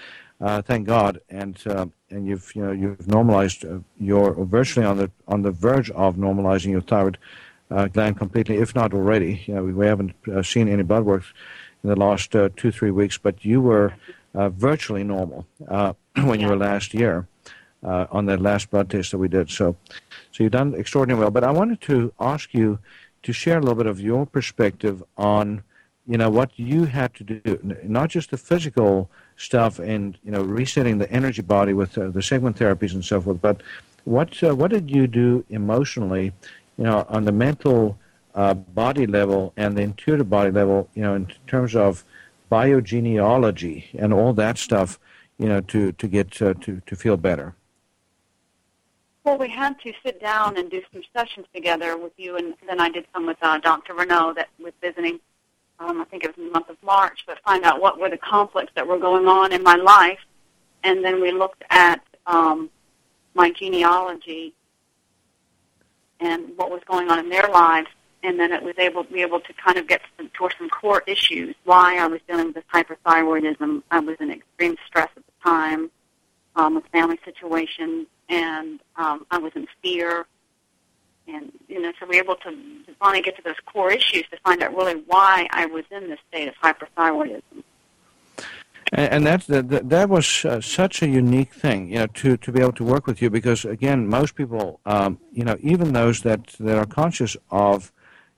uh, 0.42 0.62
thank 0.62 0.88
God, 0.88 1.22
and 1.30 1.58
and 2.10 2.28
you've 2.28 2.54
you 2.56 2.66
know 2.66 2.72
you've 2.72 3.08
normalized 3.08 3.64
your 4.00 4.34
virtually 4.46 4.86
on 4.86 4.98
the 4.98 5.10
on 5.28 5.44
the 5.44 5.52
verge 5.52 5.90
of 5.92 6.16
normalizing 6.16 6.72
your 6.72 6.82
thyroid 6.82 7.18
gland 7.94 8.18
completely, 8.18 8.58
if 8.58 8.76
not 8.76 8.94
already. 8.94 9.44
You 9.48 9.56
know, 9.56 9.64
we 9.64 9.86
haven't 9.86 10.14
seen 10.44 10.68
any 10.68 10.84
blood 10.84 11.06
work 11.06 11.24
in 11.84 11.90
the 11.90 11.96
last 11.96 12.32
two 12.32 12.72
three 12.72 12.92
weeks, 12.92 13.18
but 13.18 13.46
you 13.46 13.62
were 13.62 13.94
virtually 14.34 15.06
normal 15.06 15.48
when 16.16 16.42
you 16.42 16.48
were 16.48 16.58
last 16.58 16.94
year. 16.94 17.28
Uh, 17.86 18.08
on 18.10 18.26
that 18.26 18.42
last 18.42 18.72
blood 18.72 18.90
test 18.90 19.12
that 19.12 19.20
we 19.20 19.28
did. 19.28 19.48
So, 19.48 19.76
so 20.32 20.44
you've 20.44 20.54
done 20.54 20.74
extraordinarily 20.74 21.26
well. 21.26 21.30
But 21.30 21.44
I 21.44 21.52
wanted 21.52 21.82
to 21.82 22.12
ask 22.20 22.52
you 22.52 22.80
to 23.22 23.32
share 23.32 23.60
a 23.60 23.62
little 23.62 23.76
bit 23.76 23.86
of 23.86 24.00
your 24.00 24.26
perspective 24.26 25.04
on, 25.18 25.62
you 26.08 26.18
know, 26.18 26.32
what 26.32 26.50
you 26.58 26.86
had 26.86 27.14
to 27.14 27.24
do, 27.24 27.60
not 27.84 28.10
just 28.10 28.32
the 28.32 28.38
physical 28.38 29.08
stuff 29.38 29.80
and 29.80 30.18
you 30.24 30.32
know 30.32 30.42
resetting 30.42 30.98
the 30.98 31.12
energy 31.12 31.42
body 31.42 31.74
with 31.74 31.98
uh, 31.98 32.10
the 32.10 32.22
segment 32.22 32.58
therapies 32.58 32.94
and 32.94 33.04
so 33.04 33.22
forth, 33.22 33.42
but 33.42 33.62
what 34.06 34.42
uh, 34.44 34.56
what 34.56 34.72
did 34.72 34.90
you 34.90 35.08
do 35.08 35.44
emotionally, 35.50 36.32
you 36.78 36.84
know, 36.84 37.06
on 37.10 37.26
the 37.26 37.32
mental 37.32 37.98
uh, 38.34 38.54
body 38.54 39.06
level 39.06 39.54
and 39.58 39.78
the 39.78 39.82
intuitive 39.82 40.30
body 40.30 40.52
level, 40.52 40.90
you 40.94 41.02
know, 41.02 41.16
in 41.16 41.32
terms 41.48 41.76
of 41.76 42.06
biogenealogy 42.52 43.86
and 43.98 44.14
all 44.14 44.34
that 44.34 44.58
stuff, 44.58 45.00
you 45.38 45.48
know, 45.48 45.62
to 45.62 45.92
to 45.94 46.08
get 46.08 46.42
uh, 46.42 46.54
to 46.62 46.82
to 46.86 46.96
feel 46.96 47.18
better? 47.18 47.56
Well, 49.26 49.40
we 49.40 49.50
had 49.50 49.80
to 49.80 49.92
sit 50.04 50.22
down 50.22 50.56
and 50.56 50.70
do 50.70 50.84
some 50.94 51.02
sessions 51.12 51.48
together 51.52 51.98
with 51.98 52.12
you, 52.16 52.38
and 52.38 52.54
then 52.68 52.80
I 52.80 52.90
did 52.90 53.08
some 53.12 53.26
with 53.26 53.38
uh, 53.42 53.58
Dr. 53.58 53.96
Renaud 53.96 54.36
that 54.36 54.50
was 54.64 54.72
visiting. 54.82 55.20
Um, 55.80 56.00
I 56.00 56.06
think 56.06 56.24
it 56.24 56.28
was 56.28 56.38
in 56.38 56.46
the 56.46 56.52
month 56.52 56.70
of 56.70 56.78
March, 56.84 57.24
but 57.26 57.40
find 57.40 57.64
out 57.64 57.82
what 57.82 58.00
were 58.00 58.10
the 58.10 58.20
conflicts 58.20 58.72
that 58.76 58.86
were 58.86 59.00
going 59.00 59.28
on 59.28 59.52
in 59.52 59.64
my 59.64 59.78
life, 59.78 60.20
and 60.84 61.04
then 61.04 61.20
we 61.20 61.32
looked 61.32 61.64
at 61.72 62.02
um, 62.28 62.70
my 63.34 63.50
genealogy 63.50 64.54
and 66.20 66.56
what 66.56 66.70
was 66.70 66.82
going 66.88 67.10
on 67.10 67.18
in 67.18 67.30
their 67.30 67.48
lives, 67.48 67.88
and 68.22 68.40
then 68.40 68.54
it 68.54 68.62
was 68.62 68.76
able 68.78 69.04
to 69.04 69.12
be 69.12 69.24
able 69.24 69.40
to 69.40 69.54
kind 69.54 69.80
of 69.80 69.88
get 69.88 70.02
to, 70.20 70.28
to 70.28 70.50
some 70.56 70.70
core 70.70 71.02
issues. 71.08 71.56
Why 71.64 71.98
I 71.98 72.06
was 72.06 72.22
dealing 72.28 72.54
with 72.54 72.64
hyperthyroidism. 72.72 73.82
I 73.90 74.00
was 74.02 74.18
in 74.20 74.30
extreme 74.30 74.78
stress 74.88 75.10
at 75.18 75.24
the 75.26 75.50
time 75.50 75.90
um, 76.56 76.76
with 76.76 76.86
family 76.88 77.20
situation, 77.26 78.08
and 78.30 78.80
um, 78.96 79.26
I 79.32 79.38
was 79.38 79.52
in 79.56 79.68
fear. 79.82 80.26
And 81.28 81.52
you 81.68 81.82
know, 81.82 81.92
so 82.00 82.06
we 82.06 82.18
were 82.18 82.24
able 82.24 82.36
to, 82.36 82.56
finally 83.00 83.22
get 83.22 83.36
to 83.36 83.42
those 83.42 83.56
core 83.66 83.92
issues 83.92 84.24
to 84.32 84.38
find 84.44 84.62
out 84.62 84.76
really 84.76 85.04
why 85.08 85.48
I 85.52 85.66
was 85.66 85.84
in 85.92 86.10
this 86.10 86.20
state 86.30 86.48
of 86.48 86.56
hyperthyroidism. 86.56 87.64
And, 88.94 89.12
and 89.12 89.26
that, 89.26 89.48
that 89.48 89.90
that 89.90 90.10
was 90.10 90.46
uh, 90.46 90.62
such 90.62 91.02
a 91.02 91.08
unique 91.08 91.54
thing, 91.54 91.90
you 91.90 92.00
know, 92.00 92.08
to, 92.08 92.38
to 92.38 92.52
be 92.52 92.62
able 92.62 92.74
to 92.74 92.84
work 92.84 93.08
with 93.08 93.22
you 93.22 93.30
because 93.30 93.66
again, 93.66 94.08
most 94.08 94.36
people, 94.36 94.80
um, 94.86 95.20
you 95.34 95.44
know, 95.44 95.58
even 95.62 95.94
those 95.94 96.22
that, 96.22 96.48
that 96.60 96.78
are 96.78 96.86
conscious 96.86 97.36
of 97.50 97.92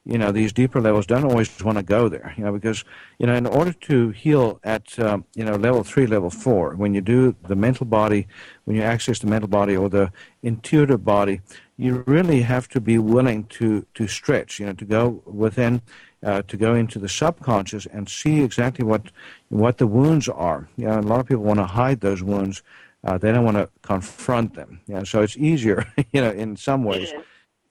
you 0.07 0.17
know 0.17 0.31
these 0.31 0.53
deeper 0.53 0.79
levels 0.79 1.05
don't 1.05 1.25
always 1.25 1.49
want 1.63 1.77
to 1.77 1.83
go 1.83 2.07
there 2.07 2.33
you 2.37 2.43
know 2.43 2.53
because 2.53 2.83
you 3.19 3.27
know 3.27 3.35
in 3.35 3.45
order 3.45 3.73
to 3.73 4.09
heal 4.11 4.59
at 4.63 4.97
um, 4.99 5.25
you 5.35 5.43
know 5.43 5.55
level 5.55 5.83
three 5.83 6.07
level 6.07 6.29
four 6.29 6.75
when 6.75 6.93
you 6.93 7.01
do 7.01 7.35
the 7.43 7.55
mental 7.55 7.85
body 7.85 8.25
when 8.63 8.75
you 8.75 8.81
access 8.81 9.19
the 9.19 9.27
mental 9.27 9.49
body 9.49 9.75
or 9.75 9.89
the 9.89 10.11
intuitive 10.41 11.03
body 11.03 11.41
you 11.77 12.03
really 12.07 12.41
have 12.41 12.67
to 12.69 12.79
be 12.79 12.97
willing 12.97 13.43
to 13.45 13.85
to 13.93 14.07
stretch 14.07 14.59
you 14.59 14.65
know 14.65 14.73
to 14.73 14.85
go 14.85 15.21
within 15.25 15.81
uh, 16.23 16.41
to 16.43 16.57
go 16.57 16.73
into 16.73 16.97
the 16.97 17.09
subconscious 17.09 17.85
and 17.87 18.09
see 18.09 18.41
exactly 18.41 18.83
what 18.83 19.11
what 19.49 19.77
the 19.77 19.85
wounds 19.85 20.27
are. 20.27 20.67
You 20.75 20.87
know 20.87 20.99
a 20.99 21.01
lot 21.01 21.19
of 21.19 21.27
people 21.27 21.43
want 21.43 21.59
to 21.59 21.65
hide 21.65 22.01
those 22.01 22.23
wounds 22.23 22.63
uh, 23.03 23.17
they 23.17 23.31
don't 23.31 23.45
want 23.45 23.57
to 23.57 23.69
confront 23.83 24.55
them 24.55 24.81
you 24.87 24.95
know, 24.95 25.03
so 25.03 25.21
it's 25.21 25.37
easier 25.37 25.85
you 26.11 26.21
know 26.21 26.31
in 26.31 26.55
some 26.55 26.83
ways 26.83 27.13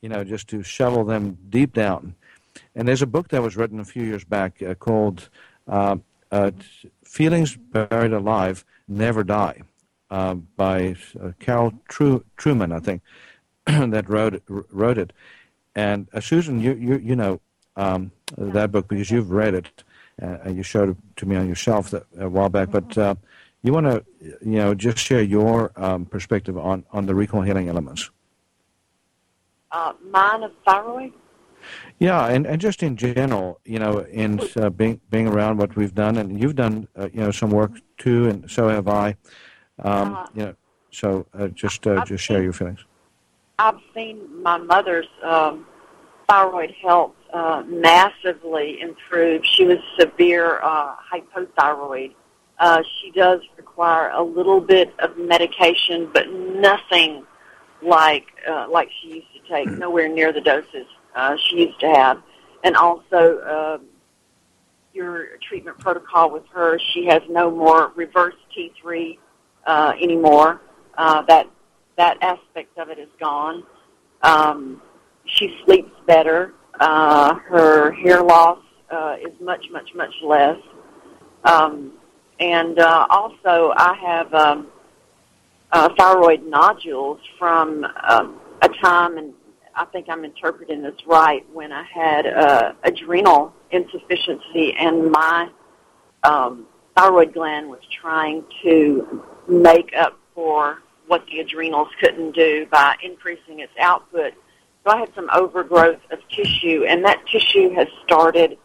you 0.03 0.09
know 0.09 0.23
just 0.23 0.49
to 0.49 0.63
shovel 0.63 1.05
them 1.05 1.37
deep 1.49 1.73
down 1.73 2.15
and 2.75 2.87
there's 2.87 3.03
a 3.03 3.07
book 3.07 3.29
that 3.29 3.43
was 3.43 3.57
written 3.57 3.81
a 3.81 3.85
few 3.85 4.03
years 4.03 4.25
back 4.25 4.63
uh, 4.63 4.75
called 4.75 5.29
uh, 5.69 5.97
uh, 6.31 6.51
Feelings 7.05 7.57
Buried 7.57 8.13
Alive 8.13 8.65
Never 8.89 9.25
Die 9.25 9.63
uh, 10.11 10.35
by 10.35 10.97
uh, 11.21 11.33
Karol 11.39 11.73
Tru- 11.89 12.25
Truman, 12.37 12.73
I 12.73 12.81
think, 12.81 13.03
that 13.67 14.09
wrote, 14.09 14.43
wrote 14.49 14.99
it. 14.99 15.13
And 15.75 16.09
uh, 16.13 16.21
Susan, 16.21 16.61
you, 16.61 16.75
you, 16.75 16.97
you 16.99 17.17
know 17.17 17.41
um, 17.77 18.11
that 18.39 18.73
book 18.73 18.89
because 18.89 19.11
you've 19.11 19.31
read 19.31 19.55
it. 19.55 19.85
And 20.19 20.57
you 20.57 20.63
showed 20.63 20.89
it 20.89 20.97
to 21.17 21.27
me 21.27 21.37
on 21.37 21.47
your 21.47 21.57
shelf 21.57 21.93
a 21.93 22.29
while 22.31 22.49
back. 22.49 22.71
But 22.71 22.97
you 23.63 23.73
want 23.75 23.85
to, 23.85 24.03
you 24.21 24.59
know, 24.59 24.75
just 24.75 24.97
share 24.97 25.21
your 25.21 25.73
um, 25.77 26.07
perspective 26.07 26.57
on, 26.57 26.87
on 26.91 27.05
the 27.05 27.15
recall 27.15 27.43
healing 27.43 27.69
elements. 27.69 28.11
mine 30.11 30.43
of 30.43 30.53
thyroid? 30.65 31.13
Yeah, 31.99 32.27
and, 32.27 32.47
and 32.47 32.61
just 32.61 32.83
in 32.83 32.97
general, 32.97 33.61
you 33.65 33.79
know, 33.79 34.01
in 34.01 34.41
uh, 34.57 34.71
being 34.71 35.01
being 35.11 35.29
around 35.29 35.57
what 35.59 35.77
we've 35.77 35.95
done, 35.95 36.19
and 36.19 36.41
you've 36.41 36.57
done, 36.57 36.89
uh, 36.99 37.09
you 37.13 37.21
know, 37.21 37.31
some 37.31 37.51
work 37.51 37.73
too, 37.97 38.29
and 38.29 38.51
so 38.51 38.69
have 38.69 38.89
I. 38.89 39.17
Um, 39.83 40.15
uh, 40.15 40.27
you 40.35 40.45
know, 40.45 40.55
so 40.91 41.27
uh, 41.35 41.49
just 41.49 41.87
uh, 41.87 42.05
just 42.05 42.25
share 42.25 42.43
your 42.43 42.53
feelings. 42.53 42.85
I've 43.59 43.81
seen 43.95 44.43
my 44.43 44.59
mother's 44.59 45.09
um, 45.23 45.67
thyroid 46.29 46.75
health 46.83 47.15
uh, 47.33 47.63
massively 47.67 48.81
improve. 48.81 49.43
She 49.45 49.65
was 49.65 49.79
severe 49.99 50.61
uh, 50.63 50.95
hypothyroid. 50.97 52.15
Uh, 52.59 52.83
she 53.01 53.11
does 53.11 53.41
require 53.57 54.11
a 54.11 54.23
little 54.23 54.61
bit 54.61 54.95
of 54.99 55.17
medication, 55.19 56.11
but 56.13 56.31
nothing 56.31 57.25
like 57.83 58.27
uh, 58.49 58.67
like 58.71 58.91
she 59.01 59.17
used 59.17 59.33
to 59.35 59.41
take. 59.49 59.69
Mm. 59.69 59.79
Nowhere 59.79 60.09
near 60.09 60.33
the 60.33 60.41
doses 60.41 60.87
uh, 61.17 61.37
she 61.37 61.67
used 61.67 61.81
to 61.81 61.89
have, 61.89 62.23
and 62.63 62.77
also 62.77 63.39
uh, 63.39 63.79
your 64.93 65.39
treatment 65.49 65.79
protocol 65.79 66.31
with 66.31 66.47
her. 66.53 66.79
She 66.93 67.07
has 67.07 67.23
no 67.29 67.51
more 67.51 67.93
reverse 67.97 68.35
T3 68.57 69.19
uh, 69.67 69.93
anymore. 70.01 70.61
Uh, 70.97 71.23
that 71.23 71.49
that 71.97 72.19
aspect 72.23 72.77
of 72.79 72.91
it 72.91 72.99
is 72.99 73.09
gone. 73.19 73.65
Um, 74.23 74.83
she 75.25 75.59
sleeps 75.65 75.91
better. 76.07 76.53
Uh, 76.79 77.35
her 77.35 77.93
hair 77.93 78.23
loss 78.23 78.59
uh, 78.91 79.17
is 79.21 79.33
much, 79.41 79.67
much, 79.71 79.89
much 79.95 80.15
less. 80.23 80.59
Um, 81.45 81.93
and 82.39 82.79
uh, 82.79 83.07
also, 83.09 83.73
I 83.77 83.95
have 83.95 84.35
um, 84.35 84.69
uh, 85.73 85.89
thyroid 85.99 86.45
nodules 86.47 87.21
from 87.39 87.85
um, 88.09 88.41
a 88.63 88.69
time 88.69 89.17
in 89.17 89.33
I 89.77 89.85
think 89.85 90.09
I'm 90.09 90.25
interpreting 90.25 90.83
this 90.83 90.97
right, 91.07 91.45
when 91.53 91.71
I 91.71 91.83
had 91.83 92.27
uh, 92.27 92.73
adrenal 92.83 93.53
insufficiency 93.71 94.75
and 94.79 95.11
my 95.11 95.51
um, 96.25 96.67
thyroid 96.97 97.35
gland 97.35 97.69
was 97.69 97.83
trying 97.91 98.43
to 98.63 99.23
make 99.47 99.95
up 99.95 100.19
for 100.35 100.79
what 101.09 101.27
the 101.27 101.41
adrenals 101.41 101.89
couldn't 102.01 102.33
do 102.33 102.67
by 102.71 102.97
increasing 103.03 103.61
its 103.61 103.73
output. 103.79 104.33
So 104.85 104.93
I 104.93 104.99
had 104.99 105.15
some 105.15 105.29
overgrowth 105.35 106.01
of 106.11 106.19
tissue, 106.29 106.85
and 106.89 107.05
that 107.05 107.25
tissue 107.27 107.71
has 107.75 107.87
started 108.05 108.57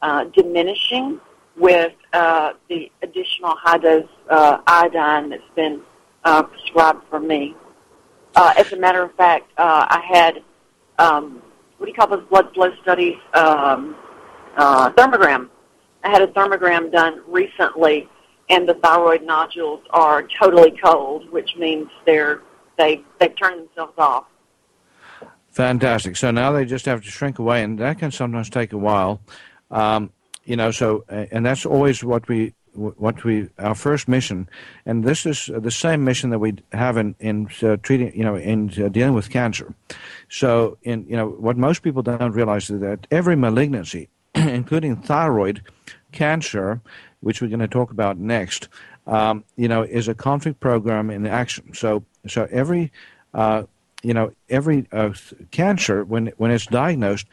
uh, 0.00 0.24
diminishing 0.24 1.20
with 1.56 1.92
uh, 2.14 2.54
the 2.68 2.90
additional 3.02 3.54
high 3.56 3.78
dose 3.78 4.08
uh, 4.30 4.58
iodine 4.66 5.28
that's 5.28 5.42
been 5.54 5.82
uh, 6.24 6.42
prescribed 6.42 7.04
for 7.10 7.20
me. 7.20 7.54
Uh, 8.34 8.54
as 8.56 8.72
a 8.72 8.76
matter 8.76 9.02
of 9.02 9.14
fact, 9.14 9.50
uh, 9.58 9.86
I 9.88 10.00
had 10.08 10.42
um, 10.98 11.42
what 11.78 11.86
do 11.86 11.92
you 11.92 11.96
call 11.96 12.08
those 12.08 12.26
blood 12.28 12.52
flow 12.54 12.70
studies? 12.82 13.16
Um, 13.34 13.96
uh, 14.56 14.90
thermogram. 14.92 15.48
I 16.04 16.10
had 16.10 16.22
a 16.22 16.28
thermogram 16.28 16.92
done 16.92 17.22
recently, 17.26 18.08
and 18.50 18.68
the 18.68 18.74
thyroid 18.74 19.22
nodules 19.22 19.80
are 19.90 20.26
totally 20.40 20.74
cold, 20.82 21.30
which 21.30 21.56
means 21.56 21.88
they're 22.06 22.42
they 22.78 23.02
they've 23.18 23.34
turned 23.36 23.68
themselves 23.68 23.94
off. 23.98 24.24
Fantastic. 25.50 26.16
So 26.16 26.30
now 26.30 26.52
they 26.52 26.64
just 26.64 26.84
have 26.86 27.02
to 27.02 27.10
shrink 27.10 27.38
away, 27.38 27.62
and 27.62 27.78
that 27.78 27.98
can 27.98 28.10
sometimes 28.10 28.50
take 28.50 28.72
a 28.72 28.78
while. 28.78 29.20
Um, 29.70 30.10
you 30.44 30.56
know, 30.56 30.70
so 30.70 31.04
and 31.08 31.46
that's 31.46 31.64
always 31.64 32.04
what 32.04 32.28
we 32.28 32.54
what 32.74 33.24
we 33.24 33.48
our 33.58 33.74
first 33.74 34.08
mission, 34.08 34.48
and 34.86 35.04
this 35.04 35.26
is 35.26 35.50
the 35.52 35.70
same 35.70 36.04
mission 36.04 36.30
that 36.30 36.38
we 36.38 36.54
have 36.72 36.96
in 36.96 37.14
in 37.20 37.48
uh, 37.62 37.76
treating 37.82 38.14
you 38.16 38.24
know 38.24 38.36
in 38.36 38.70
uh, 38.82 38.88
dealing 38.88 39.14
with 39.14 39.30
cancer. 39.30 39.74
So 40.28 40.76
in 40.82 41.06
you 41.08 41.16
know 41.16 41.28
what 41.28 41.56
most 41.56 41.82
people 41.82 42.02
don't 42.02 42.32
realize 42.32 42.70
is 42.70 42.80
that 42.80 43.06
every 43.10 43.36
malignancy, 43.36 44.08
including 44.34 44.96
thyroid 44.96 45.62
cancer, 46.12 46.80
which 47.20 47.40
we're 47.40 47.48
going 47.48 47.60
to 47.60 47.68
talk 47.68 47.90
about 47.90 48.18
next, 48.18 48.68
um, 49.06 49.44
you 49.56 49.68
know, 49.68 49.82
is 49.82 50.08
a 50.08 50.14
conflict 50.14 50.60
program 50.60 51.10
in 51.10 51.26
action. 51.26 51.74
So 51.74 52.04
so 52.26 52.48
every 52.50 52.92
uh, 53.34 53.64
you 54.02 54.14
know 54.14 54.32
every 54.48 54.86
uh, 54.92 55.10
cancer 55.50 56.04
when 56.04 56.32
when 56.36 56.50
it's 56.50 56.66
diagnosed 56.66 57.26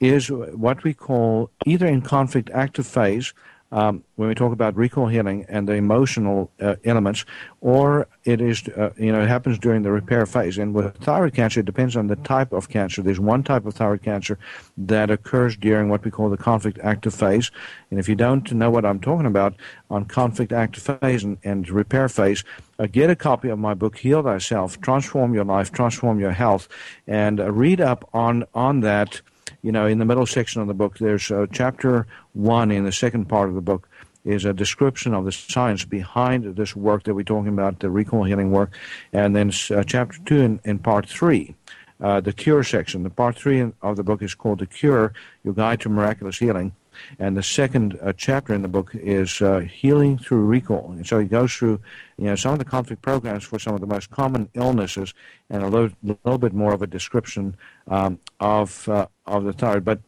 is 0.00 0.30
what 0.30 0.82
we 0.84 0.92
call 0.92 1.50
either 1.66 1.86
in 1.86 2.02
conflict 2.02 2.50
active 2.52 2.86
phase 2.86 3.32
um, 3.74 4.04
when 4.14 4.28
we 4.28 4.36
talk 4.36 4.52
about 4.52 4.76
recall 4.76 5.08
healing 5.08 5.44
and 5.48 5.68
the 5.68 5.72
emotional 5.72 6.48
uh, 6.60 6.76
elements, 6.84 7.24
or 7.60 8.06
it 8.24 8.40
is, 8.40 8.68
uh, 8.68 8.90
you 8.96 9.10
know, 9.10 9.20
it 9.20 9.26
happens 9.26 9.58
during 9.58 9.82
the 9.82 9.90
repair 9.90 10.24
phase. 10.26 10.58
And 10.58 10.72
with 10.72 10.96
thyroid 10.98 11.34
cancer, 11.34 11.58
it 11.58 11.66
depends 11.66 11.96
on 11.96 12.06
the 12.06 12.14
type 12.14 12.52
of 12.52 12.68
cancer. 12.68 13.02
There's 13.02 13.18
one 13.18 13.42
type 13.42 13.66
of 13.66 13.74
thyroid 13.74 14.02
cancer 14.02 14.38
that 14.78 15.10
occurs 15.10 15.56
during 15.56 15.88
what 15.88 16.04
we 16.04 16.12
call 16.12 16.30
the 16.30 16.36
conflict 16.36 16.78
active 16.84 17.14
phase. 17.14 17.50
And 17.90 17.98
if 17.98 18.08
you 18.08 18.14
don't 18.14 18.50
know 18.52 18.70
what 18.70 18.84
I'm 18.84 19.00
talking 19.00 19.26
about 19.26 19.54
on 19.90 20.04
conflict 20.04 20.52
active 20.52 21.00
phase 21.00 21.24
and, 21.24 21.38
and 21.42 21.68
repair 21.68 22.08
phase, 22.08 22.44
uh, 22.78 22.86
get 22.86 23.10
a 23.10 23.16
copy 23.16 23.48
of 23.48 23.58
my 23.58 23.74
book, 23.74 23.98
Heal 23.98 24.22
Thyself, 24.22 24.80
Transform 24.80 25.34
Your 25.34 25.44
Life, 25.44 25.72
Transform 25.72 26.20
Your 26.20 26.30
Health, 26.32 26.68
and 27.08 27.40
uh, 27.40 27.50
read 27.50 27.80
up 27.80 28.08
on, 28.14 28.44
on 28.54 28.80
that 28.80 29.20
you 29.62 29.72
know, 29.72 29.86
in 29.86 29.98
the 29.98 30.04
middle 30.04 30.26
section 30.26 30.60
of 30.60 30.68
the 30.68 30.74
book, 30.74 30.98
there's 30.98 31.30
uh, 31.30 31.46
chapter 31.52 32.06
one 32.32 32.70
in 32.70 32.84
the 32.84 32.92
second 32.92 33.26
part 33.26 33.48
of 33.48 33.54
the 33.54 33.60
book 33.60 33.88
is 34.24 34.44
a 34.44 34.54
description 34.54 35.12
of 35.12 35.26
the 35.26 35.32
science 35.32 35.84
behind 35.84 36.56
this 36.56 36.74
work 36.74 37.02
that 37.02 37.14
we're 37.14 37.22
talking 37.22 37.52
about, 37.52 37.80
the 37.80 37.90
recall 37.90 38.24
healing 38.24 38.50
work. 38.50 38.70
And 39.12 39.36
then 39.36 39.52
uh, 39.70 39.82
chapter 39.84 40.18
two 40.24 40.40
in, 40.40 40.60
in 40.64 40.78
part 40.78 41.06
three 41.06 41.54
uh, 42.00 42.20
the 42.20 42.32
cure 42.32 42.62
section. 42.62 43.02
The 43.02 43.10
part 43.10 43.36
three 43.36 43.72
of 43.82 43.96
the 43.96 44.02
book 44.02 44.22
is 44.22 44.34
called 44.34 44.58
The 44.58 44.66
Cure, 44.66 45.12
Your 45.44 45.54
Guide 45.54 45.80
to 45.80 45.88
Miraculous 45.88 46.38
Healing. 46.38 46.74
And 47.18 47.36
the 47.36 47.42
second 47.42 47.98
uh, 48.02 48.12
chapter 48.16 48.54
in 48.54 48.62
the 48.62 48.68
book 48.68 48.90
is 48.94 49.40
uh, 49.40 49.60
Healing 49.60 50.18
Through 50.18 50.44
Recall. 50.44 50.92
And 50.92 51.06
so 51.06 51.18
he 51.18 51.26
goes 51.26 51.54
through 51.54 51.80
you 52.18 52.26
know, 52.26 52.36
some 52.36 52.52
of 52.52 52.58
the 52.58 52.64
conflict 52.64 53.02
programs 53.02 53.44
for 53.44 53.58
some 53.58 53.74
of 53.74 53.80
the 53.80 53.86
most 53.86 54.10
common 54.10 54.48
illnesses 54.54 55.14
and 55.50 55.62
a 55.62 55.68
little, 55.68 55.90
little 56.02 56.38
bit 56.38 56.52
more 56.52 56.72
of 56.72 56.82
a 56.82 56.86
description 56.86 57.56
um, 57.88 58.18
of, 58.40 58.88
uh, 58.88 59.06
of 59.26 59.44
the 59.44 59.52
thyroid. 59.52 59.84
But 59.84 60.00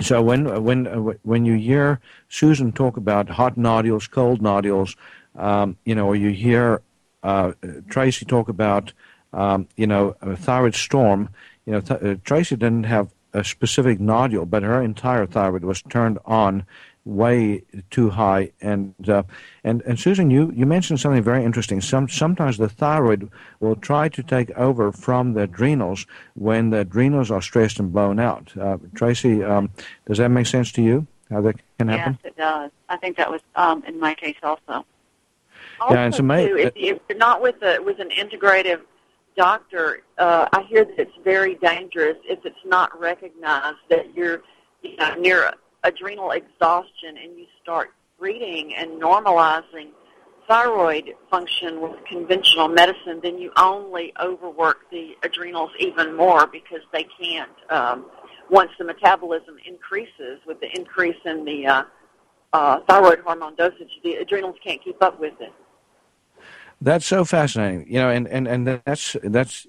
so 0.00 0.22
when, 0.22 0.62
when, 0.62 0.86
uh, 0.86 0.98
when 1.22 1.44
you 1.44 1.54
hear 1.54 2.00
Susan 2.28 2.72
talk 2.72 2.96
about 2.96 3.28
hot 3.28 3.56
nodules, 3.56 4.06
cold 4.06 4.40
nodules, 4.40 4.96
um, 5.36 5.76
you 5.84 5.94
know, 5.94 6.06
or 6.06 6.16
you 6.16 6.30
hear 6.30 6.82
uh, 7.22 7.52
Tracy 7.88 8.24
talk 8.24 8.48
about, 8.48 8.92
um, 9.32 9.68
you 9.76 9.86
know, 9.86 10.16
a 10.20 10.36
thyroid 10.36 10.74
storm, 10.74 11.30
you 11.66 11.72
know, 11.72 11.80
th- 11.80 12.02
uh, 12.02 12.14
Tracy 12.24 12.56
didn't 12.56 12.84
have 12.84 13.08
a 13.38 13.44
specific 13.44 14.00
nodule, 14.00 14.44
but 14.46 14.62
her 14.62 14.82
entire 14.82 15.26
thyroid 15.26 15.64
was 15.64 15.82
turned 15.82 16.18
on 16.26 16.66
way 17.04 17.62
too 17.90 18.10
high. 18.10 18.50
And 18.60 18.94
uh, 19.08 19.22
and 19.64 19.82
and 19.82 19.98
Susan, 19.98 20.30
you, 20.30 20.52
you 20.54 20.66
mentioned 20.66 21.00
something 21.00 21.22
very 21.22 21.44
interesting. 21.44 21.80
Some 21.80 22.08
sometimes 22.08 22.58
the 22.58 22.68
thyroid 22.68 23.30
will 23.60 23.76
try 23.76 24.08
to 24.10 24.22
take 24.22 24.50
over 24.50 24.92
from 24.92 25.32
the 25.32 25.42
adrenals 25.42 26.06
when 26.34 26.70
the 26.70 26.80
adrenals 26.80 27.30
are 27.30 27.40
stressed 27.40 27.78
and 27.78 27.92
blown 27.92 28.18
out. 28.18 28.52
Uh, 28.60 28.76
Tracy, 28.94 29.42
um, 29.42 29.70
does 30.06 30.18
that 30.18 30.28
make 30.28 30.46
sense 30.46 30.72
to 30.72 30.82
you? 30.82 31.06
How 31.30 31.40
that 31.42 31.56
can 31.78 31.88
happen? 31.88 32.18
Yes, 32.24 32.32
it 32.32 32.36
does. 32.36 32.70
I 32.88 32.96
think 32.96 33.16
that 33.16 33.30
was 33.30 33.40
um, 33.54 33.84
in 33.86 33.98
my 34.00 34.14
case 34.14 34.36
also. 34.42 34.84
Also, 35.80 35.94
Yeah, 35.94 36.04
and 36.04 36.14
so 36.14 36.22
may- 36.22 36.48
too, 36.48 36.56
if, 36.56 36.72
if 36.74 36.98
you're 37.08 37.18
not 37.18 37.40
with 37.40 37.62
a 37.62 37.78
with 37.80 38.00
an 38.00 38.10
integrative 38.10 38.80
doctor, 39.38 40.00
uh, 40.18 40.48
I 40.52 40.62
hear 40.64 40.84
that 40.84 40.98
it's 40.98 41.16
very 41.22 41.54
dangerous 41.54 42.16
if 42.24 42.44
it's 42.44 42.64
not 42.66 42.98
recognized 43.00 43.78
that 43.88 44.12
you're 44.14 44.42
you 44.82 44.96
know, 44.96 45.14
near 45.14 45.52
adrenal 45.84 46.32
exhaustion 46.32 47.16
and 47.22 47.38
you 47.38 47.46
start 47.62 47.90
treating 48.18 48.74
and 48.74 49.00
normalizing 49.00 49.90
thyroid 50.48 51.14
function 51.30 51.80
with 51.80 51.92
conventional 52.04 52.66
medicine, 52.68 53.20
then 53.22 53.38
you 53.38 53.52
only 53.56 54.12
overwork 54.20 54.90
the 54.90 55.16
adrenals 55.22 55.70
even 55.78 56.16
more 56.16 56.46
because 56.46 56.80
they 56.92 57.06
can't. 57.20 57.50
Um, 57.70 58.06
once 58.50 58.70
the 58.78 58.84
metabolism 58.84 59.56
increases 59.66 60.40
with 60.46 60.58
the 60.60 60.68
increase 60.76 61.20
in 61.26 61.44
the 61.44 61.66
uh, 61.66 61.82
uh, 62.54 62.80
thyroid 62.88 63.20
hormone 63.20 63.54
dosage, 63.54 64.00
the 64.02 64.14
adrenals 64.14 64.56
can't 64.64 64.82
keep 64.82 65.00
up 65.02 65.20
with 65.20 65.34
it. 65.40 65.52
That's 66.80 67.06
so 67.06 67.24
fascinating, 67.24 67.86
you 67.88 67.98
know, 67.98 68.08
and 68.08 68.28
and 68.28 68.46
and 68.46 68.66
that's 68.84 69.16
that's 69.24 69.66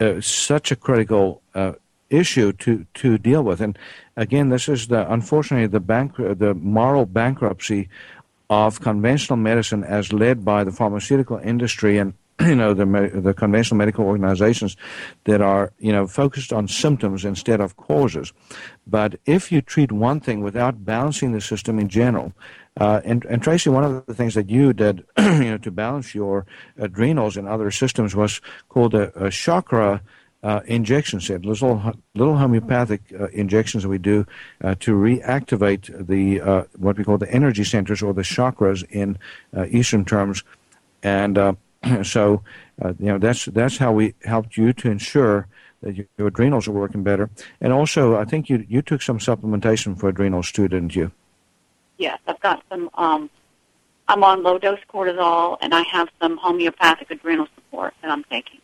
uh, 0.00 0.20
such 0.20 0.72
a 0.72 0.76
critical 0.76 1.40
uh, 1.54 1.74
issue 2.10 2.52
to 2.54 2.84
to 2.94 3.16
deal 3.16 3.42
with. 3.42 3.60
And 3.60 3.78
again, 4.16 4.48
this 4.48 4.68
is 4.68 4.88
the 4.88 5.10
unfortunately 5.10 5.68
the 5.68 5.80
bank 5.80 6.16
the 6.16 6.54
moral 6.54 7.06
bankruptcy 7.06 7.88
of 8.50 8.80
conventional 8.80 9.36
medicine 9.36 9.84
as 9.84 10.12
led 10.12 10.44
by 10.44 10.64
the 10.64 10.72
pharmaceutical 10.72 11.36
industry 11.38 11.98
and 11.98 12.14
you 12.40 12.54
know 12.54 12.72
the 12.72 12.86
the 13.14 13.34
conventional 13.34 13.76
medical 13.76 14.04
organizations 14.04 14.76
that 15.24 15.40
are 15.40 15.72
you 15.78 15.92
know 15.92 16.06
focused 16.06 16.52
on 16.52 16.68
symptoms 16.68 17.24
instead 17.24 17.60
of 17.60 17.76
causes. 17.76 18.32
But 18.86 19.16
if 19.26 19.52
you 19.52 19.60
treat 19.60 19.92
one 19.92 20.20
thing 20.20 20.42
without 20.42 20.84
balancing 20.84 21.32
the 21.32 21.40
system 21.40 21.78
in 21.78 21.88
general, 21.88 22.32
uh, 22.78 23.00
and, 23.04 23.24
and 23.24 23.42
Tracy, 23.42 23.70
one 23.70 23.84
of 23.84 24.06
the 24.06 24.14
things 24.14 24.34
that 24.34 24.48
you 24.48 24.72
did, 24.72 25.04
you 25.18 25.50
know, 25.50 25.58
to 25.58 25.70
balance 25.70 26.14
your 26.14 26.46
adrenals 26.78 27.36
and 27.36 27.48
other 27.48 27.70
systems 27.70 28.14
was 28.14 28.40
called 28.68 28.94
a, 28.94 29.26
a 29.26 29.30
chakra 29.30 30.00
uh, 30.44 30.60
injection 30.66 31.20
set. 31.20 31.44
Little, 31.44 31.92
little 32.14 32.36
homeopathic 32.36 33.02
uh, 33.18 33.26
injections 33.28 33.82
that 33.82 33.88
we 33.88 33.98
do 33.98 34.24
uh, 34.62 34.76
to 34.80 34.92
reactivate 34.92 36.06
the 36.06 36.40
uh, 36.40 36.64
what 36.76 36.96
we 36.96 37.04
call 37.04 37.18
the 37.18 37.30
energy 37.32 37.64
centers 37.64 38.02
or 38.02 38.14
the 38.14 38.22
chakras 38.22 38.88
in 38.90 39.18
uh, 39.56 39.66
Eastern 39.70 40.04
terms, 40.04 40.44
and 41.02 41.56
so 42.04 42.42
you 43.00 43.06
know 43.06 43.18
that's 43.18 43.46
that's 43.46 43.78
how 43.78 43.90
we 43.92 44.14
helped 44.24 44.56
you 44.56 44.72
to 44.72 44.88
ensure 44.88 45.48
that 45.82 45.96
your, 45.96 46.06
your 46.16 46.28
adrenals 46.28 46.68
are 46.68 46.72
working 46.72 47.02
better. 47.02 47.30
And 47.60 47.72
also, 47.72 48.16
I 48.16 48.24
think 48.24 48.48
you 48.48 48.64
you 48.68 48.80
took 48.80 49.02
some 49.02 49.18
supplementation 49.18 49.98
for 49.98 50.08
adrenals 50.08 50.52
too, 50.52 50.68
didn't 50.68 50.94
you? 50.94 51.10
Yes, 51.98 52.18
I've 52.26 52.40
got 52.40 52.62
some. 52.70 52.88
Um, 52.94 53.28
I'm 54.06 54.24
on 54.24 54.42
low 54.42 54.58
dose 54.58 54.78
cortisol, 54.92 55.58
and 55.60 55.74
I 55.74 55.82
have 55.82 56.08
some 56.20 56.38
homeopathic 56.38 57.10
adrenal 57.10 57.46
support 57.54 57.92
that 58.00 58.10
I'm 58.10 58.24
taking. 58.24 58.60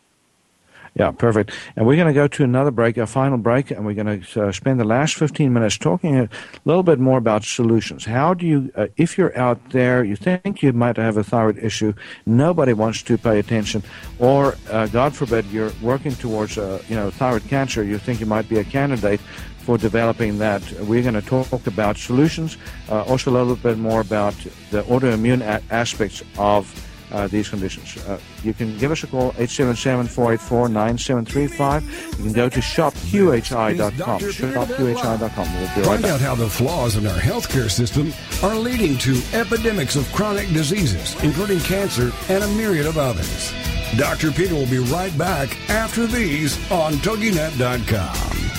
Yeah, 0.97 1.11
perfect. 1.11 1.51
And 1.74 1.87
we're 1.87 1.97
going 1.97 2.07
to 2.07 2.14
go 2.14 2.28
to 2.28 2.45
another 2.45 2.70
break, 2.70 2.97
a 2.99 3.07
final 3.07 3.37
break, 3.37 3.72
and 3.72 3.85
we're 3.85 3.95
going 3.95 4.22
to 4.22 4.43
uh, 4.45 4.53
spend 4.53 4.78
the 4.78 4.85
last 4.85 5.16
15 5.16 5.53
minutes 5.53 5.76
talking 5.76 6.16
a 6.16 6.28
little 6.64 6.85
bit 6.85 7.01
more 7.01 7.18
about 7.18 7.43
solutions. 7.43 8.05
How 8.05 8.32
do 8.32 8.47
you, 8.47 8.70
uh, 8.76 8.87
if 8.97 9.18
you're 9.18 9.37
out 9.37 9.70
there, 9.70 10.05
you 10.05 10.14
think 10.14 10.62
you 10.62 10.72
might 10.72 10.97
have 10.97 11.16
a 11.16 11.24
thyroid 11.24 11.59
issue, 11.59 11.95
nobody 12.26 12.74
wants 12.74 13.03
to 13.03 13.18
pay 13.18 13.41
attention, 13.41 13.82
or 14.20 14.57
uh, 14.70 14.87
God 14.87 15.16
forbid, 15.16 15.47
you're 15.47 15.72
working 15.82 16.14
towards, 16.14 16.59
uh, 16.59 16.80
you 16.89 16.95
know, 16.95 17.11
thyroid 17.11 17.43
cancer, 17.49 17.82
you 17.82 17.99
think 17.99 18.20
you 18.20 18.26
might 18.26 18.49
be 18.49 18.59
a 18.59 18.64
candidate 18.64 19.20
for 19.65 19.79
developing 19.79 20.39
that. 20.39 20.62
We're 20.83 21.03
going 21.03 21.15
to 21.15 21.23
talk 21.23 21.67
about 21.67 21.97
solutions, 21.97 22.57
uh, 22.89 23.03
also 23.03 23.31
a 23.31 23.33
little 23.33 23.57
bit 23.57 23.79
more 23.79 24.01
about 24.01 24.35
the 24.71 24.83
autoimmune 24.85 25.41
a- 25.43 25.62
aspects 25.73 26.23
of 26.39 26.73
uh, 27.12 27.27
these 27.29 27.49
conditions. 27.49 27.97
Uh, 28.07 28.19
you 28.43 28.53
can 28.53 28.77
give 28.79 28.91
us 28.91 29.05
a 29.05 29.07
call, 29.07 29.31
877-484-9735. 29.33 32.19
You 32.19 32.25
can 32.25 32.33
go 32.33 32.49
to 32.49 32.61
shopqhi.com. 32.61 34.19
Shopqhi.com. 34.21 35.55
We'll 35.55 35.75
be 35.75 35.81
right 35.81 35.85
Find 35.87 36.03
back. 36.03 36.11
out 36.12 36.21
how 36.21 36.35
the 36.35 36.49
flaws 36.49 36.97
in 36.97 37.07
our 37.07 37.19
healthcare 37.19 37.71
system 37.71 38.12
are 38.43 38.57
leading 38.57 38.99
to 38.99 39.21
epidemics 39.33 39.97
of 39.97 40.11
chronic 40.12 40.49
diseases, 40.49 41.15
including 41.23 41.61
cancer 41.61 42.11
and 42.29 42.43
a 42.43 42.49
myriad 42.49 42.87
of 42.87 42.99
others. 42.99 43.53
Dr. 43.97 44.33
Peter 44.33 44.55
will 44.55 44.67
be 44.67 44.79
right 44.79 45.17
back 45.17 45.57
after 45.71 46.07
these 46.07 46.59
on 46.73 46.95
TogiNet.com. 46.95 48.54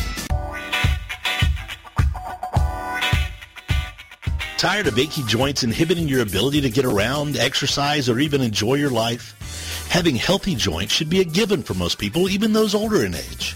Tired 4.65 4.87
of 4.87 4.97
achy 4.97 5.21
joints 5.21 5.61
inhibiting 5.61 6.07
your 6.07 6.23
ability 6.23 6.59
to 6.61 6.71
get 6.71 6.85
around, 6.85 7.37
exercise, 7.37 8.09
or 8.09 8.17
even 8.17 8.41
enjoy 8.41 8.73
your 8.73 8.89
life? 8.89 9.87
Having 9.91 10.15
healthy 10.15 10.55
joints 10.55 10.91
should 10.91 11.07
be 11.07 11.21
a 11.21 11.23
given 11.23 11.61
for 11.61 11.75
most 11.75 11.99
people, 11.99 12.27
even 12.31 12.51
those 12.51 12.73
older 12.73 13.05
in 13.05 13.13
age. 13.13 13.55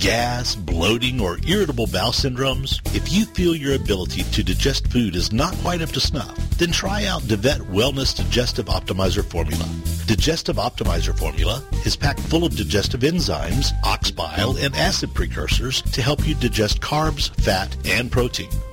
Gas, 0.00 0.54
bloating, 0.54 1.20
or 1.20 1.38
irritable 1.46 1.86
bowel 1.86 2.10
syndromes? 2.10 2.80
If 2.96 3.12
you 3.12 3.26
feel 3.26 3.54
your 3.54 3.74
ability 3.74 4.22
to 4.22 4.42
digest 4.42 4.90
food 4.90 5.14
is 5.14 5.30
not 5.30 5.54
quite 5.56 5.82
up 5.82 5.90
to 5.90 6.00
snuff, 6.00 6.34
then 6.56 6.72
try 6.72 7.04
out 7.04 7.20
DeVet 7.24 7.58
Wellness 7.70 8.16
Digestive 8.16 8.64
Optimizer 8.64 9.22
Formula. 9.22 9.68
Digestive 10.06 10.56
Optimizer 10.56 11.16
Formula 11.16 11.62
is 11.84 11.96
packed 11.96 12.20
full 12.20 12.46
of 12.46 12.56
digestive 12.56 13.02
enzymes, 13.02 13.72
ox 13.84 14.10
bile, 14.10 14.56
and 14.56 14.74
acid 14.74 15.12
precursors 15.12 15.82
to 15.82 16.00
help 16.00 16.26
you 16.26 16.34
digest 16.34 16.80
carbs, 16.80 17.28
fat, 17.42 17.76
and 17.84 18.10
protein. 18.10 18.48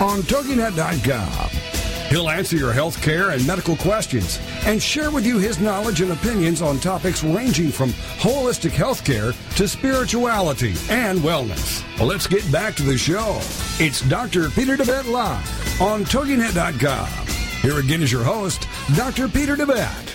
on 0.00 0.20
TogiNet.com. 0.22 1.50
He'll 2.08 2.28
answer 2.28 2.56
your 2.56 2.72
health 2.72 3.02
care 3.02 3.30
and 3.30 3.44
medical 3.46 3.76
questions 3.76 4.38
and 4.66 4.80
share 4.82 5.10
with 5.10 5.26
you 5.26 5.38
his 5.38 5.58
knowledge 5.58 6.00
and 6.00 6.12
opinions 6.12 6.62
on 6.62 6.78
topics 6.78 7.24
ranging 7.24 7.70
from 7.70 7.90
holistic 8.20 8.70
health 8.70 9.04
care 9.04 9.32
to 9.56 9.66
spirituality 9.66 10.74
and 10.90 11.18
wellness. 11.20 11.82
Well, 11.98 12.08
let's 12.08 12.26
get 12.26 12.50
back 12.52 12.74
to 12.76 12.82
the 12.82 12.96
show. 12.98 13.38
It's 13.80 14.00
Dr. 14.02 14.50
Peter 14.50 14.76
DeVette 14.76 15.10
Live 15.10 15.80
on 15.80 16.04
TogiNet.com. 16.04 17.08
Here 17.62 17.78
again 17.78 18.02
is 18.02 18.12
your 18.12 18.24
host, 18.24 18.68
Dr. 18.94 19.26
Peter 19.26 19.56
DeVette. 19.56 20.13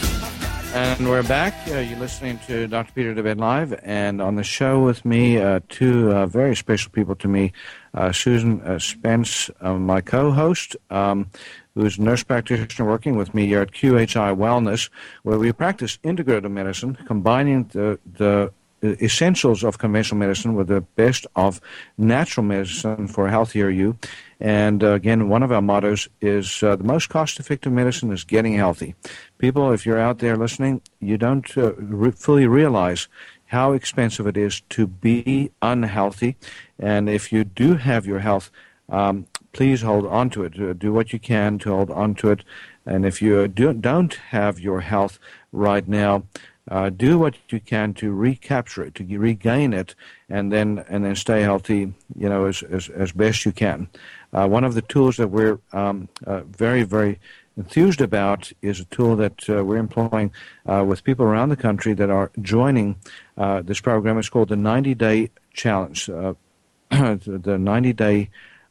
And 0.71 1.09
we're 1.09 1.23
back. 1.23 1.55
Uh, 1.67 1.79
you're 1.79 1.97
listening 1.97 2.37
to 2.45 2.67
Dr. 2.67 2.91
Peter 2.93 3.15
DeVette 3.15 3.39
Live, 3.39 3.73
and 3.81 4.21
on 4.21 4.35
the 4.35 4.43
show 4.43 4.79
with 4.79 5.03
me, 5.03 5.39
uh, 5.39 5.61
two 5.67 6.11
uh, 6.11 6.27
very 6.27 6.55
special 6.55 6.91
people 6.91 7.15
to 7.15 7.27
me 7.27 7.53
uh, 7.95 8.11
Susan 8.11 8.61
uh, 8.61 8.77
Spence, 8.77 9.49
uh, 9.61 9.73
my 9.73 9.99
co 9.99 10.31
host, 10.31 10.75
um, 10.91 11.31
who's 11.73 11.97
a 11.97 12.03
nurse 12.03 12.21
practitioner 12.21 12.87
working 12.87 13.15
with 13.15 13.33
me 13.33 13.47
here 13.47 13.61
at 13.61 13.71
QHI 13.71 14.37
Wellness, 14.37 14.91
where 15.23 15.39
we 15.39 15.51
practice 15.51 15.97
integrative 16.03 16.51
medicine, 16.51 16.93
combining 17.07 17.63
the, 17.73 17.97
the 18.17 18.51
essentials 18.83 19.63
of 19.63 19.79
conventional 19.79 20.19
medicine 20.19 20.53
with 20.53 20.67
the 20.67 20.81
best 20.81 21.25
of 21.35 21.59
natural 21.97 22.45
medicine 22.45 23.07
for 23.07 23.27
a 23.27 23.31
healthier 23.31 23.69
you. 23.69 23.97
And 24.39 24.83
uh, 24.83 24.91
again, 24.91 25.27
one 25.27 25.43
of 25.43 25.51
our 25.51 25.61
mottos 25.61 26.07
is 26.21 26.63
uh, 26.63 26.77
the 26.77 26.83
most 26.83 27.09
cost 27.09 27.39
effective 27.39 27.73
medicine 27.73 28.11
is 28.11 28.23
getting 28.23 28.53
healthy. 28.53 28.95
People, 29.37 29.71
if 29.71 29.85
you're 29.85 29.99
out 29.99 30.19
there 30.19 30.37
listening, 30.37 30.81
you 30.99 31.17
don't 31.17 31.57
uh, 31.57 31.73
re- 31.75 32.11
fully 32.11 32.47
realize 32.47 33.07
how 33.47 33.73
expensive 33.73 34.27
it 34.27 34.37
is 34.37 34.61
to 34.69 34.87
be 34.87 35.51
unhealthy. 35.61 36.37
And 36.77 37.09
if 37.09 37.33
you 37.33 37.43
do 37.43 37.75
have 37.75 38.05
your 38.05 38.19
health, 38.19 38.49
um, 38.87 39.25
please 39.51 39.81
hold 39.81 40.05
on 40.05 40.29
to 40.29 40.43
it. 40.43 40.59
Uh, 40.59 40.73
do 40.73 40.93
what 40.93 41.11
you 41.11 41.19
can 41.19 41.57
to 41.59 41.71
hold 41.71 41.91
on 41.91 42.15
to 42.15 42.31
it. 42.31 42.43
And 42.85 43.05
if 43.05 43.21
you 43.21 43.47
do, 43.47 43.73
don't 43.73 44.13
have 44.13 44.59
your 44.59 44.81
health 44.81 45.19
right 45.51 45.87
now, 45.87 46.23
uh, 46.69 46.89
do 46.89 47.17
what 47.17 47.35
you 47.49 47.59
can 47.59 47.93
to 47.95 48.11
recapture 48.11 48.83
it, 48.83 48.95
to 48.95 49.17
regain 49.17 49.73
it, 49.73 49.95
and 50.29 50.51
then 50.51 50.85
and 50.87 51.03
then 51.03 51.15
stay 51.15 51.41
healthy. 51.41 51.93
You 52.15 52.29
know, 52.29 52.45
as 52.45 52.61
as, 52.63 52.89
as 52.89 53.11
best 53.11 53.45
you 53.45 53.51
can. 53.51 53.89
Uh, 54.33 54.47
one 54.47 54.63
of 54.63 54.73
the 54.73 54.81
tools 54.81 55.17
that 55.17 55.29
we're 55.29 55.59
um, 55.73 56.07
uh, 56.25 56.41
very 56.41 56.83
very 56.83 57.19
enthused 57.57 57.99
about 57.99 58.51
is 58.61 58.79
a 58.79 58.85
tool 58.85 59.15
that 59.17 59.49
uh, 59.49 59.65
we're 59.65 59.77
employing 59.77 60.31
uh, 60.65 60.83
with 60.87 61.03
people 61.03 61.25
around 61.25 61.49
the 61.49 61.57
country 61.57 61.93
that 61.93 62.09
are 62.09 62.31
joining 62.41 62.95
uh, 63.37 63.61
this 63.61 63.81
program. 63.81 64.17
It's 64.17 64.29
called 64.29 64.49
the 64.49 64.55
90 64.55 64.95
Day 64.95 65.29
Challenge. 65.53 66.05
the 66.89 67.57
90 67.59 67.93
Day 67.93 68.29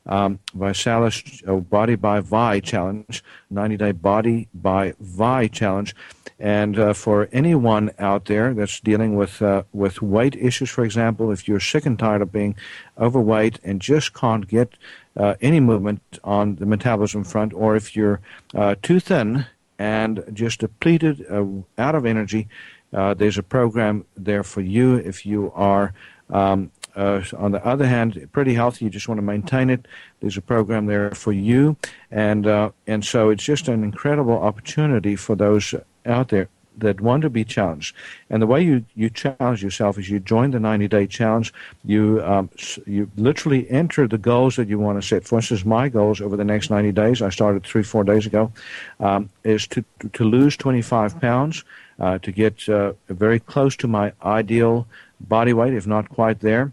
um, 0.08 0.40
ViSalus 0.56 1.46
uh, 1.46 1.60
Body 1.60 1.94
by 1.94 2.20
Vi 2.20 2.60
Challenge, 2.60 3.22
90 3.50 3.76
Day 3.76 3.92
Body 3.92 4.48
by 4.54 4.94
Vi 5.00 5.48
Challenge. 5.48 5.94
And 6.40 6.78
uh, 6.78 6.92
for 6.92 7.28
anyone 7.32 7.90
out 7.98 8.26
there 8.26 8.54
that's 8.54 8.80
dealing 8.80 9.16
with 9.16 9.42
uh, 9.42 9.64
with 9.72 10.00
weight 10.00 10.36
issues, 10.36 10.70
for 10.70 10.84
example, 10.84 11.32
if 11.32 11.48
you're 11.48 11.60
sick 11.60 11.84
and 11.84 11.98
tired 11.98 12.22
of 12.22 12.30
being 12.30 12.54
overweight 12.96 13.58
and 13.64 13.80
just 13.80 14.14
can't 14.14 14.46
get 14.46 14.74
uh, 15.18 15.34
any 15.40 15.60
movement 15.60 16.00
on 16.24 16.56
the 16.56 16.66
metabolism 16.66 17.24
front, 17.24 17.52
or 17.52 17.76
if 17.76 17.96
you're 17.96 18.20
uh, 18.54 18.74
too 18.82 19.00
thin 19.00 19.46
and 19.78 20.24
just 20.32 20.60
depleted, 20.60 21.24
uh, 21.30 21.44
out 21.76 21.94
of 21.94 22.06
energy, 22.06 22.48
there's 22.90 23.38
a 23.38 23.42
program 23.42 24.04
there 24.16 24.42
for 24.42 24.60
you 24.60 24.96
if 24.96 25.26
you 25.26 25.52
are 25.54 25.92
um, 26.30 26.70
uh, 26.98 27.22
on 27.36 27.52
the 27.52 27.64
other 27.64 27.86
hand, 27.86 28.28
pretty 28.32 28.54
healthy. 28.54 28.84
You 28.84 28.90
just 28.90 29.08
want 29.08 29.18
to 29.18 29.22
maintain 29.22 29.70
it. 29.70 29.86
There's 30.20 30.36
a 30.36 30.42
program 30.42 30.86
there 30.86 31.12
for 31.12 31.32
you, 31.32 31.76
and 32.10 32.46
uh, 32.46 32.70
and 32.86 33.04
so 33.04 33.30
it's 33.30 33.44
just 33.44 33.68
an 33.68 33.84
incredible 33.84 34.36
opportunity 34.36 35.14
for 35.14 35.36
those 35.36 35.74
out 36.04 36.28
there 36.28 36.48
that 36.80 37.00
want 37.00 37.22
to 37.22 37.30
be 37.30 37.44
challenged. 37.44 37.94
And 38.30 38.42
the 38.42 38.46
way 38.46 38.62
you, 38.62 38.84
you 38.94 39.10
challenge 39.10 39.62
yourself 39.62 39.98
is 39.98 40.08
you 40.08 40.20
join 40.20 40.50
the 40.50 40.60
90 40.60 40.88
day 40.88 41.06
challenge. 41.06 41.52
You 41.84 42.22
um, 42.24 42.50
you 42.86 43.10
literally 43.16 43.68
enter 43.70 44.06
the 44.06 44.18
goals 44.18 44.56
that 44.56 44.68
you 44.68 44.78
want 44.78 45.00
to 45.00 45.06
set. 45.06 45.24
For 45.24 45.36
instance, 45.36 45.64
my 45.64 45.88
goals 45.88 46.20
over 46.20 46.36
the 46.36 46.44
next 46.44 46.70
90 46.70 46.92
days, 46.92 47.22
I 47.22 47.30
started 47.30 47.64
three 47.64 47.82
four 47.82 48.04
days 48.04 48.26
ago, 48.26 48.52
um, 49.00 49.30
is 49.44 49.66
to 49.68 49.84
to 50.12 50.24
lose 50.24 50.56
25 50.56 51.20
pounds, 51.20 51.64
uh, 51.98 52.18
to 52.18 52.32
get 52.32 52.68
uh, 52.68 52.92
very 53.08 53.40
close 53.40 53.76
to 53.76 53.88
my 53.88 54.12
ideal 54.22 54.86
body 55.20 55.52
weight, 55.52 55.74
if 55.74 55.86
not 55.86 56.08
quite 56.08 56.40
there. 56.40 56.72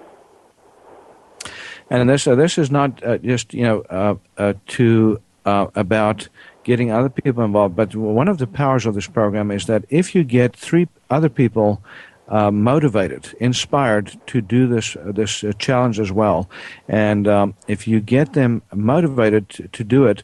And 1.91 2.09
this 2.09 2.27
uh, 2.27 2.35
this 2.35 2.59
is 2.59 2.71
not 2.71 3.03
uh, 3.05 3.19
just 3.19 3.55
you 3.55 3.65
know 3.65 3.81
uh, 3.91 4.15
uh 4.37 4.55
to 4.69 5.21
uh, 5.45 5.67
about 5.75 6.29
getting 6.65 6.91
other 6.91 7.09
people 7.09 7.43
involved, 7.43 7.75
but 7.75 7.95
one 7.97 8.29
of 8.29 8.37
the 8.37 8.47
powers 8.47 8.85
of 8.85 8.95
this 8.95 9.07
program 9.07 9.51
is 9.51 9.67
that 9.67 9.85
if 9.89 10.15
you 10.15 10.23
get 10.23 10.55
three 10.55 10.87
other 11.09 11.31
people 11.31 11.83
uh, 12.29 12.51
motivated, 12.51 13.35
inspired 13.41 14.15
to 14.27 14.43
do 14.43 14.67
this 14.67 14.95
this 15.07 15.43
challenge 15.59 15.99
as 15.99 16.13
well. 16.13 16.51
And 16.87 17.27
um, 17.27 17.55
if 17.69 17.89
you 17.89 18.01
get 18.01 18.35
them 18.35 18.61
motivated 18.75 19.49
to, 19.51 19.69
to 19.69 19.85
do 19.85 20.05
it, 20.05 20.23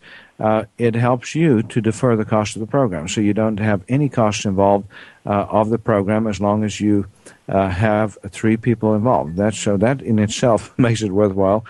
it 0.77 0.95
helps 0.95 1.35
you 1.35 1.62
to 1.62 1.81
defer 1.81 2.15
the 2.15 2.27
cost 2.27 2.57
of 2.57 2.61
the 2.61 2.67
program. 2.67 3.09
So 3.09 3.23
you 3.23 3.33
don't 3.33 3.59
have 3.59 3.83
any 3.89 4.11
costs 4.11 4.45
involved 4.45 4.87
uh, 5.27 5.47
of 5.51 5.70
the 5.70 5.79
program 5.79 6.27
as 6.27 6.41
long 6.41 6.64
as 6.64 6.81
you 6.81 7.07
uh, 7.49 7.68
have 7.68 8.18
three 8.29 8.57
people 8.57 8.95
involved. 8.95 9.37
That, 9.37 9.55
so 9.55 9.77
that 9.79 10.03
in 10.03 10.18
itself 10.18 10.72
makes 10.79 11.03
it 11.03 11.12
worthwhile 11.12 11.64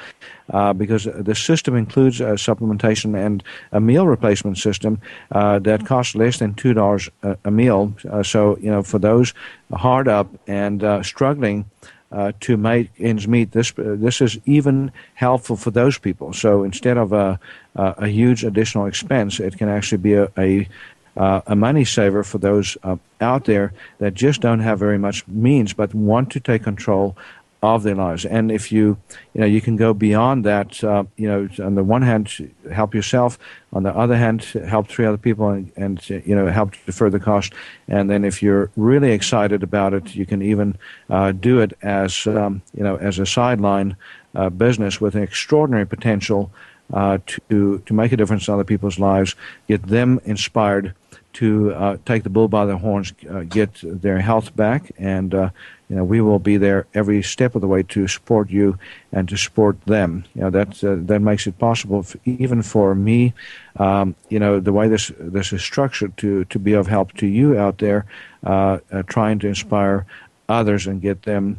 uh, 0.52 0.72
because 0.72 1.04
the 1.04 1.34
system 1.34 1.76
includes 1.76 2.20
a 2.20 2.34
supplementation 2.34 3.16
and 3.16 3.42
a 3.72 3.80
meal 3.80 4.06
replacement 4.06 4.58
system 4.58 5.00
uh, 5.32 5.58
that 5.60 5.86
costs 5.86 6.14
less 6.14 6.38
than 6.38 6.54
$2 6.54 7.10
a, 7.22 7.36
a 7.44 7.50
meal. 7.50 7.94
Uh, 8.10 8.22
so, 8.22 8.56
you 8.58 8.70
know, 8.70 8.82
for 8.82 8.98
those 8.98 9.34
hard 9.72 10.08
up 10.08 10.28
and 10.46 10.84
struggling, 11.04 11.64
uh, 12.12 12.30
to 12.38 12.56
make 12.56 12.90
ends 13.00 13.26
meet. 13.26 13.50
This 13.50 13.72
this 13.76 14.20
is 14.20 14.38
even 14.44 14.92
helpful 15.14 15.56
for 15.56 15.72
those 15.72 15.98
people. 15.98 16.32
So 16.32 16.62
instead 16.62 16.96
of 16.96 17.12
a 17.12 17.40
a 17.74 18.06
huge 18.06 18.44
additional 18.44 18.86
expense, 18.86 19.40
it 19.40 19.58
can 19.58 19.68
actually 19.68 19.98
be 19.98 20.14
a, 20.14 20.28
a 20.38 20.68
uh, 21.16 21.40
a 21.46 21.56
money 21.56 21.84
saver 21.84 22.24
for 22.24 22.38
those 22.38 22.76
uh, 22.82 22.96
out 23.20 23.44
there 23.44 23.72
that 23.98 24.14
just 24.14 24.40
don't 24.40 24.60
have 24.60 24.78
very 24.78 24.98
much 24.98 25.26
means 25.28 25.72
but 25.72 25.94
want 25.94 26.30
to 26.30 26.40
take 26.40 26.62
control 26.62 27.16
of 27.64 27.82
their 27.82 27.94
lives. 27.94 28.26
And 28.26 28.52
if 28.52 28.70
you, 28.70 28.98
you 29.32 29.40
know, 29.40 29.46
you 29.46 29.60
can 29.60 29.76
go 29.76 29.94
beyond 29.94 30.44
that. 30.44 30.84
Uh, 30.84 31.04
you 31.16 31.26
know, 31.26 31.48
on 31.64 31.74
the 31.76 31.82
one 31.82 32.02
hand, 32.02 32.52
help 32.70 32.94
yourself. 32.94 33.38
On 33.72 33.82
the 33.82 33.96
other 33.96 34.16
hand, 34.16 34.44
help 34.44 34.88
three 34.88 35.06
other 35.06 35.16
people, 35.16 35.48
and, 35.48 35.72
and 35.76 36.10
you 36.10 36.34
know, 36.34 36.46
help 36.48 36.72
to 36.72 36.78
defer 36.84 37.08
the 37.08 37.18
cost. 37.18 37.54
And 37.88 38.10
then, 38.10 38.24
if 38.24 38.42
you're 38.42 38.70
really 38.76 39.12
excited 39.12 39.62
about 39.62 39.94
it, 39.94 40.14
you 40.14 40.26
can 40.26 40.42
even 40.42 40.76
uh, 41.08 41.32
do 41.32 41.60
it 41.60 41.72
as, 41.82 42.26
um, 42.26 42.60
you 42.76 42.84
know, 42.84 42.96
as 42.96 43.18
a 43.18 43.26
sideline 43.26 43.96
uh, 44.34 44.50
business 44.50 45.00
with 45.00 45.14
an 45.14 45.22
extraordinary 45.22 45.86
potential 45.86 46.50
uh, 46.92 47.18
to 47.48 47.78
to 47.78 47.94
make 47.94 48.12
a 48.12 48.16
difference 48.16 48.46
in 48.46 48.54
other 48.54 48.64
people's 48.64 48.98
lives, 48.98 49.34
get 49.68 49.82
them 49.86 50.20
inspired 50.24 50.94
to 51.34 51.74
uh, 51.74 51.98
take 52.06 52.22
the 52.22 52.30
bull 52.30 52.48
by 52.48 52.64
the 52.64 52.78
horns, 52.78 53.12
uh, 53.30 53.40
get 53.40 53.78
their 53.82 54.20
health 54.20 54.56
back, 54.56 54.90
and 54.98 55.34
uh, 55.34 55.50
you 55.88 55.96
know 55.96 56.04
we 56.04 56.20
will 56.20 56.38
be 56.38 56.56
there 56.56 56.86
every 56.94 57.22
step 57.22 57.54
of 57.54 57.60
the 57.60 57.68
way 57.68 57.82
to 57.82 58.08
support 58.08 58.48
you 58.50 58.78
and 59.12 59.28
to 59.28 59.36
support 59.36 59.78
them. 59.82 60.24
You 60.34 60.42
know 60.42 60.50
that 60.50 60.82
uh, 60.82 60.96
that 61.06 61.20
makes 61.20 61.46
it 61.46 61.58
possible, 61.58 62.06
even 62.24 62.62
for 62.62 62.94
me. 62.94 63.34
Um, 63.76 64.14
you 64.28 64.38
know 64.38 64.60
the 64.60 64.72
way 64.72 64.88
this 64.88 65.12
this 65.18 65.52
is 65.52 65.62
structured 65.62 66.16
to 66.18 66.44
to 66.46 66.58
be 66.58 66.72
of 66.72 66.86
help 66.86 67.12
to 67.14 67.26
you 67.26 67.58
out 67.58 67.78
there, 67.78 68.06
uh, 68.44 68.78
uh, 68.90 69.02
trying 69.02 69.38
to 69.40 69.48
inspire 69.48 70.06
others 70.48 70.86
and 70.86 71.02
get 71.02 71.22
them. 71.22 71.58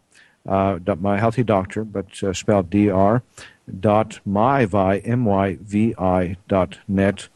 uh, 0.48 0.78
my 1.00 1.18
healthy 1.18 1.44
doctor, 1.44 1.84
but 1.84 2.22
uh, 2.22 2.32
spelled 2.32 2.70
dr 2.70 3.22
dot 3.80 4.18
myvi 4.26 5.00
m 5.04 5.24
y 5.26 5.58
v 5.60 5.94
i 5.98 6.36
dot 6.48 6.78
net, 6.88 7.28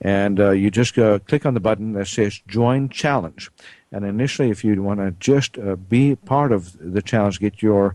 and 0.00 0.38
uh, 0.38 0.50
you 0.50 0.70
just 0.70 0.94
click 0.94 1.44
on 1.44 1.54
the 1.54 1.60
button 1.60 1.92
that 1.92 2.06
says 2.06 2.40
join 2.46 2.88
challenge. 2.88 3.50
And 3.90 4.04
initially, 4.04 4.50
if 4.50 4.64
you 4.64 4.82
want 4.82 5.00
to 5.00 5.10
just 5.20 5.58
uh, 5.58 5.76
be 5.76 6.16
part 6.16 6.52
of 6.52 6.76
the 6.78 7.02
challenge, 7.02 7.40
get 7.40 7.62
your 7.62 7.94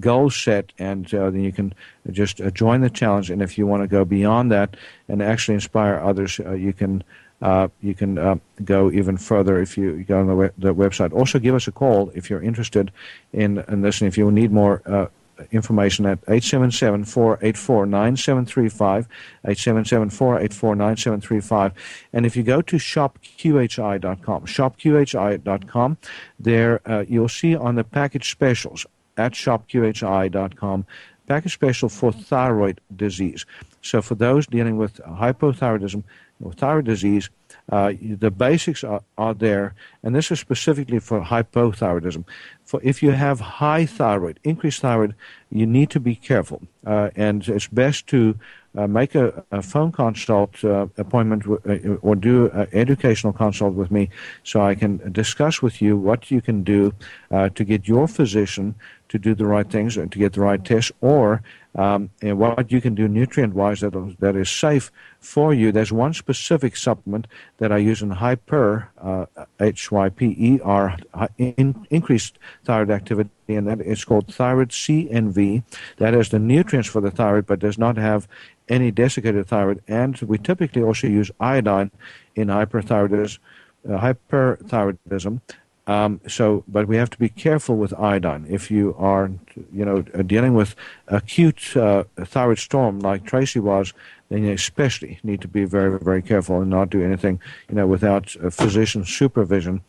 goals 0.00 0.36
set, 0.36 0.72
and 0.78 1.12
uh, 1.12 1.30
then 1.30 1.42
you 1.44 1.52
can 1.52 1.74
just 2.10 2.40
uh, 2.40 2.50
join 2.50 2.80
the 2.80 2.90
challenge. 2.90 3.30
And 3.30 3.42
if 3.42 3.58
you 3.58 3.66
want 3.66 3.82
to 3.82 3.88
go 3.88 4.04
beyond 4.04 4.50
that 4.52 4.76
and 5.08 5.20
actually 5.22 5.54
inspire 5.54 5.98
others, 5.98 6.38
you 6.38 6.72
can 6.72 7.04
uh, 7.44 7.68
you 7.82 7.94
can 7.94 8.16
uh, 8.16 8.36
go 8.64 8.90
even 8.90 9.18
further 9.18 9.60
if 9.60 9.76
you 9.76 10.02
go 10.04 10.18
on 10.18 10.26
the, 10.26 10.34
web, 10.34 10.54
the, 10.56 10.74
website. 10.74 11.12
Also, 11.12 11.38
give 11.38 11.54
us 11.54 11.68
a 11.68 11.72
call 11.72 12.10
if 12.14 12.30
you're 12.30 12.42
interested 12.42 12.90
in, 13.34 13.58
in 13.68 13.84
and 13.84 14.02
if 14.02 14.16
you 14.16 14.30
need 14.30 14.50
more 14.50 14.80
uh, 14.86 15.08
information 15.52 16.06
at 16.06 16.24
877-484-9735, 16.24 19.06
877-484-9735. 19.44 21.72
And 22.14 22.24
if 22.24 22.34
you 22.34 22.42
go 22.42 22.62
to 22.62 22.76
shopqhi.com, 22.76 24.46
shopqhi.com, 24.46 25.98
there 26.38 26.80
uh, 26.90 27.04
you'll 27.06 27.28
see 27.28 27.54
on 27.54 27.74
the 27.74 27.84
package 27.84 28.30
specials 28.30 28.86
at 29.18 29.32
shopqhi.com, 29.32 30.86
package 31.26 31.52
special 31.52 31.90
for 31.90 32.10
thyroid 32.10 32.80
disease. 32.96 33.44
So 33.82 34.00
for 34.00 34.14
those 34.14 34.46
dealing 34.46 34.78
with 34.78 34.96
hypothyroidism, 34.96 36.04
with 36.40 36.58
thyroid 36.58 36.84
disease, 36.84 37.30
uh, 37.70 37.92
the 38.00 38.30
basics 38.30 38.84
are, 38.84 39.02
are 39.16 39.34
there, 39.34 39.74
and 40.02 40.14
this 40.14 40.30
is 40.30 40.40
specifically 40.40 40.98
for 40.98 41.20
hypothyroidism. 41.20 42.24
For 42.64 42.80
if 42.82 43.02
you 43.02 43.12
have 43.12 43.40
high 43.40 43.86
thyroid, 43.86 44.38
increased 44.44 44.80
thyroid, 44.80 45.14
you 45.50 45.66
need 45.66 45.90
to 45.90 46.00
be 46.00 46.14
careful, 46.14 46.62
uh, 46.86 47.10
and 47.16 47.46
it's 47.48 47.68
best 47.68 48.06
to 48.08 48.36
uh, 48.76 48.86
make 48.86 49.14
a, 49.14 49.44
a, 49.52 49.62
phone 49.62 49.92
consult 49.92 50.62
uh, 50.64 50.88
appointment 50.98 51.44
w- 51.44 51.60
uh, 51.64 52.06
or 52.06 52.16
do 52.16 52.50
an 52.50 52.66
educational 52.72 53.32
consult 53.32 53.74
with 53.74 53.90
me, 53.90 54.10
so 54.42 54.60
I 54.60 54.74
can 54.74 55.12
discuss 55.12 55.62
with 55.62 55.80
you 55.80 55.96
what 55.96 56.30
you 56.30 56.42
can 56.42 56.64
do 56.64 56.92
uh, 57.30 57.50
to 57.50 57.64
get 57.64 57.86
your 57.86 58.08
physician 58.08 58.74
to 59.08 59.18
do 59.18 59.34
the 59.34 59.46
right 59.46 59.70
things 59.70 59.96
and 59.96 60.10
to 60.10 60.18
get 60.18 60.32
the 60.32 60.40
right 60.40 60.62
tests, 60.62 60.90
or 61.00 61.42
um, 61.76 62.10
and 62.22 62.38
what 62.38 62.70
you 62.70 62.80
can 62.80 62.94
do 62.94 63.08
nutrient-wise 63.08 63.80
that 63.80 64.16
that 64.20 64.36
is 64.36 64.48
safe 64.48 64.92
for 65.18 65.52
you. 65.52 65.72
There's 65.72 65.92
one 65.92 66.14
specific 66.14 66.76
supplement 66.76 67.26
that 67.58 67.72
I 67.72 67.78
use 67.78 68.00
in 68.00 68.10
hyper 68.10 68.90
uh, 69.00 69.26
H 69.58 69.90
Y 69.90 70.08
P 70.08 70.36
E 70.38 70.60
R 70.62 70.96
in, 71.38 71.86
increased 71.90 72.38
thyroid 72.64 72.90
activity, 72.90 73.30
and 73.48 73.66
that 73.66 73.80
is 73.80 74.04
called 74.04 74.32
thyroid 74.32 74.70
CNV. 74.70 75.64
That 75.96 76.14
is 76.14 76.28
the 76.28 76.38
nutrients 76.38 76.88
for 76.88 77.00
the 77.00 77.10
thyroid, 77.10 77.46
but 77.46 77.58
does 77.58 77.78
not 77.78 77.96
have 77.96 78.28
any 78.68 78.90
desiccated 78.90 79.46
thyroid. 79.46 79.82
And 79.88 80.16
we 80.22 80.38
typically 80.38 80.82
also 80.82 81.08
use 81.08 81.30
iodine 81.40 81.90
in 82.36 82.48
hyperthyroidism. 82.48 83.38
Uh, 83.86 83.98
hyperthyroidism 83.98 85.42
um, 85.86 86.20
so, 86.26 86.64
but 86.66 86.88
we 86.88 86.96
have 86.96 87.10
to 87.10 87.18
be 87.18 87.28
careful 87.28 87.76
with 87.76 87.92
iodine. 87.98 88.46
If 88.48 88.70
you 88.70 88.94
are, 88.98 89.30
you 89.72 89.84
know, 89.84 90.00
dealing 90.02 90.54
with 90.54 90.74
acute 91.08 91.76
uh, 91.76 92.04
thyroid 92.24 92.58
storm 92.58 93.00
like 93.00 93.24
Tracy 93.24 93.60
was, 93.60 93.92
then 94.30 94.44
you 94.44 94.52
especially 94.52 95.18
need 95.22 95.42
to 95.42 95.48
be 95.48 95.64
very, 95.66 95.98
very 95.98 96.22
careful 96.22 96.60
and 96.60 96.70
not 96.70 96.88
do 96.88 97.04
anything, 97.04 97.38
you 97.68 97.74
know, 97.74 97.86
without 97.86 98.30
physician 98.50 99.04
supervision. 99.04 99.82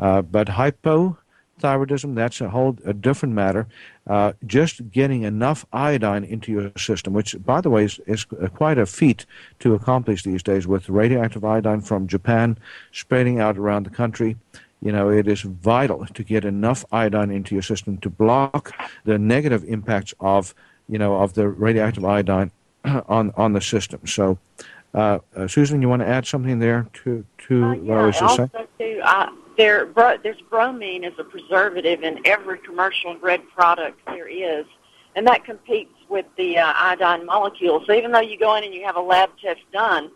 Uh, 0.00 0.22
but 0.22 0.46
hypothyroidism, 0.46 2.14
that's 2.14 2.40
a 2.40 2.50
whole 2.50 2.78
a 2.84 2.92
different 2.92 3.34
matter. 3.34 3.66
Uh, 4.06 4.32
just 4.46 4.88
getting 4.92 5.24
enough 5.24 5.66
iodine 5.72 6.22
into 6.22 6.52
your 6.52 6.70
system, 6.76 7.12
which, 7.12 7.34
by 7.44 7.60
the 7.60 7.70
way, 7.70 7.84
is, 7.84 7.98
is 8.06 8.24
quite 8.54 8.78
a 8.78 8.86
feat 8.86 9.26
to 9.58 9.74
accomplish 9.74 10.22
these 10.22 10.44
days 10.44 10.68
with 10.68 10.88
radioactive 10.88 11.44
iodine 11.44 11.80
from 11.80 12.06
Japan 12.06 12.56
spreading 12.92 13.40
out 13.40 13.58
around 13.58 13.84
the 13.84 13.90
country 13.90 14.36
you 14.82 14.92
know, 14.92 15.10
it 15.10 15.28
is 15.28 15.42
vital 15.42 16.06
to 16.06 16.24
get 16.24 16.44
enough 16.44 16.84
iodine 16.90 17.30
into 17.30 17.54
your 17.54 17.62
system 17.62 17.98
to 17.98 18.10
block 18.10 18.72
the 19.04 19.18
negative 19.18 19.64
impacts 19.64 20.14
of, 20.20 20.54
you 20.88 20.98
know, 20.98 21.16
of 21.16 21.34
the 21.34 21.48
radioactive 21.48 22.04
iodine 22.04 22.50
on 22.84 23.32
on 23.36 23.52
the 23.52 23.60
system. 23.60 24.06
So, 24.06 24.38
uh, 24.94 25.18
uh, 25.36 25.46
Susan, 25.48 25.82
you 25.82 25.88
want 25.88 26.02
to 26.02 26.08
add 26.08 26.26
something 26.26 26.58
there 26.58 26.88
to 27.04 27.24
to 27.48 27.64
uh, 27.64 27.72
yeah, 27.72 27.80
what 27.80 27.98
I 27.98 28.06
was 28.06 28.18
just 28.18 28.36
saying? 28.36 28.50
Too, 28.78 29.00
uh, 29.04 29.30
there, 29.56 29.86
bro, 29.86 30.16
there's 30.22 30.40
bromine 30.48 31.04
as 31.04 31.12
a 31.18 31.24
preservative 31.24 32.02
in 32.02 32.20
every 32.24 32.58
commercial 32.58 33.16
red 33.18 33.46
product 33.50 34.00
there 34.06 34.28
is, 34.28 34.64
and 35.14 35.26
that 35.26 35.44
competes 35.44 35.92
with 36.08 36.24
the 36.36 36.56
uh, 36.58 36.72
iodine 36.74 37.26
molecule. 37.26 37.84
So 37.86 37.92
even 37.92 38.12
though 38.12 38.20
you 38.20 38.38
go 38.38 38.54
in 38.56 38.64
and 38.64 38.72
you 38.72 38.84
have 38.84 38.96
a 38.96 39.02
lab 39.02 39.30
test 39.38 39.60
done, 39.72 40.10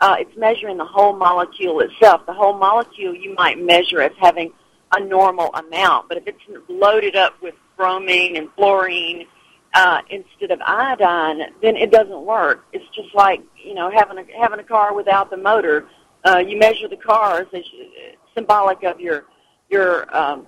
uh, 0.00 0.16
it's 0.18 0.36
measuring 0.36 0.78
the 0.78 0.84
whole 0.84 1.14
molecule 1.14 1.80
itself. 1.80 2.24
The 2.26 2.32
whole 2.32 2.56
molecule 2.56 3.14
you 3.14 3.34
might 3.34 3.62
measure 3.62 4.00
as 4.00 4.12
having 4.18 4.52
a 4.92 5.00
normal 5.00 5.52
amount, 5.54 6.08
but 6.08 6.16
if 6.16 6.26
it's 6.26 6.40
loaded 6.68 7.16
up 7.16 7.40
with 7.42 7.54
bromine 7.76 8.36
and 8.36 8.48
fluorine 8.56 9.26
uh, 9.74 10.00
instead 10.10 10.50
of 10.50 10.60
iodine, 10.66 11.52
then 11.62 11.76
it 11.76 11.92
doesn't 11.92 12.22
work. 12.22 12.64
It's 12.72 12.84
just 12.94 13.14
like 13.14 13.42
you 13.62 13.74
know 13.74 13.90
having 13.90 14.18
a 14.18 14.24
having 14.38 14.58
a 14.58 14.64
car 14.64 14.94
without 14.94 15.30
the 15.30 15.36
motor. 15.36 15.86
Uh, 16.24 16.38
you 16.38 16.58
measure 16.58 16.88
the 16.88 16.96
cars 16.96 17.46
as 17.52 17.62
symbolic 18.34 18.82
of 18.82 19.00
your 19.00 19.26
your 19.70 20.14
um, 20.16 20.46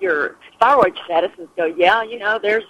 your 0.00 0.36
thyroid 0.60 0.96
status, 1.04 1.30
and 1.38 1.48
go, 1.56 1.64
yeah, 1.64 2.02
you 2.02 2.18
know, 2.18 2.38
there's 2.40 2.64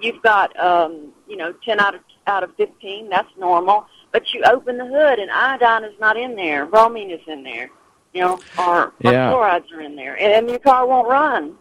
you've 0.00 0.22
got 0.22 0.58
um, 0.58 1.12
you 1.28 1.36
know 1.36 1.52
ten 1.64 1.78
out 1.80 1.94
of 1.94 2.00
out 2.26 2.42
of 2.42 2.54
fifteen. 2.56 3.08
That's 3.08 3.30
normal 3.38 3.86
but 4.16 4.32
you 4.32 4.42
open 4.44 4.78
the 4.78 4.86
hood 4.86 5.18
and 5.18 5.30
iodine 5.30 5.84
is 5.84 5.92
not 6.00 6.16
in 6.16 6.36
there, 6.36 6.64
bromine 6.64 7.10
is 7.10 7.20
in 7.26 7.42
there, 7.42 7.68
you 8.14 8.22
know, 8.22 8.40
or, 8.58 8.94
yeah. 9.00 9.28
or 9.28 9.32
chlorides 9.32 9.70
are 9.72 9.82
in 9.82 9.94
there, 9.94 10.14
and, 10.14 10.32
and 10.32 10.48
your 10.48 10.58
car 10.58 10.86
won't 10.86 11.06
run. 11.06 11.54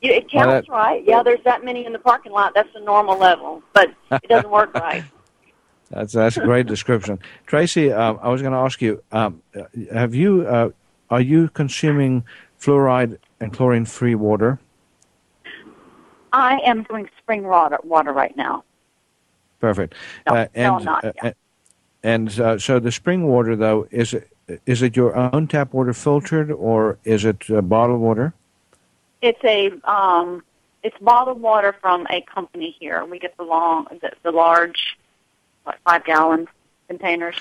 It 0.00 0.28
counts 0.28 0.46
well, 0.46 0.62
that, 0.62 0.68
right. 0.68 1.04
Yeah, 1.06 1.22
there's 1.22 1.44
that 1.44 1.64
many 1.64 1.86
in 1.86 1.92
the 1.92 2.00
parking 2.00 2.32
lot. 2.32 2.54
That's 2.56 2.72
the 2.74 2.80
normal 2.80 3.16
level, 3.16 3.62
but 3.72 3.94
it 4.10 4.28
doesn't 4.28 4.50
work 4.50 4.74
right. 4.88 5.04
That's 5.90 6.12
that's 6.12 6.36
a 6.38 6.40
great 6.40 6.66
description, 6.66 7.20
Tracy. 7.46 7.92
Um, 7.92 8.18
I 8.20 8.30
was 8.30 8.42
going 8.42 8.52
to 8.52 8.58
ask 8.58 8.82
you: 8.82 9.00
um, 9.12 9.40
Have 9.92 10.12
you 10.12 10.44
uh, 10.44 10.70
are 11.08 11.20
you 11.20 11.50
consuming 11.50 12.24
fluoride 12.60 13.16
and 13.38 13.52
chlorine-free 13.52 14.16
water? 14.16 14.58
I 16.32 16.58
am 16.64 16.82
doing 16.82 17.08
spring 17.18 17.44
water, 17.44 17.78
water 17.84 18.12
right 18.12 18.36
now. 18.36 18.64
Perfect. 19.60 19.94
No, 20.26 20.34
Uh, 20.34 20.46
no, 20.56 20.76
and 20.76 20.84
not 20.84 21.04
uh, 21.04 21.12
yet. 21.22 21.36
And 22.02 22.40
uh, 22.40 22.58
so 22.58 22.78
the 22.78 22.92
spring 22.92 23.24
water 23.24 23.56
though 23.56 23.86
is 23.90 24.14
it 24.14 24.28
is 24.66 24.82
it 24.82 24.96
your 24.96 25.14
own 25.14 25.46
tap 25.46 25.72
water 25.72 25.92
filtered 25.92 26.50
or 26.50 26.98
is 27.04 27.24
it 27.24 27.48
uh, 27.50 27.60
bottled 27.60 28.00
water? 28.00 28.34
It's 29.20 29.42
a 29.44 29.70
um, 29.84 30.42
it's 30.82 30.96
bottled 31.00 31.40
water 31.40 31.74
from 31.80 32.06
a 32.10 32.22
company 32.22 32.74
here. 32.78 33.04
We 33.04 33.18
get 33.18 33.36
the 33.36 33.44
long, 33.44 33.86
the, 34.00 34.12
the 34.22 34.32
large, 34.32 34.98
what, 35.64 35.78
five 35.84 36.04
gallon 36.04 36.48
containers. 36.88 37.36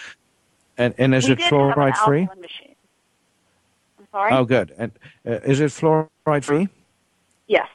And 0.78 0.94
and 0.98 1.16
is 1.16 1.28
we 1.28 1.34
it 1.34 1.40
fluoride 1.40 1.98
free? 1.98 2.28
Machine. 2.40 2.76
I'm 4.00 4.08
sorry. 4.12 4.32
Oh, 4.34 4.46
good. 4.46 4.74
And 4.78 4.92
uh, 5.26 5.40
is 5.44 5.60
it 5.60 5.72
fluoride 5.72 6.44
free? 6.44 6.70
Yes. 7.48 7.68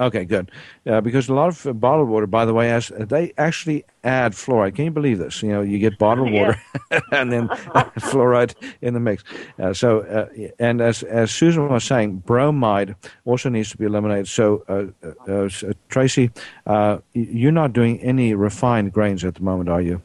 Okay, 0.00 0.24
good. 0.24 0.50
Uh, 0.86 1.00
because 1.00 1.28
a 1.28 1.34
lot 1.34 1.48
of 1.48 1.66
uh, 1.66 1.72
bottled 1.72 2.08
water, 2.08 2.26
by 2.28 2.44
the 2.44 2.54
way, 2.54 2.68
has 2.68 2.92
they 2.96 3.32
actually 3.36 3.84
add 4.04 4.32
fluoride. 4.32 4.76
Can 4.76 4.84
you 4.84 4.90
believe 4.92 5.18
this? 5.18 5.42
You 5.42 5.48
know, 5.50 5.60
you 5.62 5.80
get 5.80 5.98
bottled 5.98 6.30
Yeah. 6.30 6.38
water 6.38 6.62
and 7.12 7.32
then 7.32 7.48
fluoride 7.98 8.54
in 8.80 8.94
the 8.94 9.00
mix. 9.00 9.24
Uh, 9.58 9.72
so, 9.72 10.00
uh, 10.02 10.28
and 10.60 10.80
as 10.80 11.02
as 11.02 11.32
Susan 11.32 11.68
was 11.68 11.82
saying, 11.82 12.18
bromide 12.18 12.94
also 13.24 13.48
needs 13.48 13.70
to 13.70 13.76
be 13.76 13.86
eliminated. 13.86 14.28
So, 14.28 14.62
uh, 14.68 15.08
uh, 15.28 15.48
Tracy, 15.88 16.30
uh, 16.66 16.98
you're 17.12 17.50
not 17.50 17.72
doing 17.72 17.98
any 18.00 18.34
refined 18.34 18.92
grains 18.92 19.24
at 19.24 19.34
the 19.34 19.42
moment, 19.42 19.68
are 19.68 19.80
you? 19.82 20.00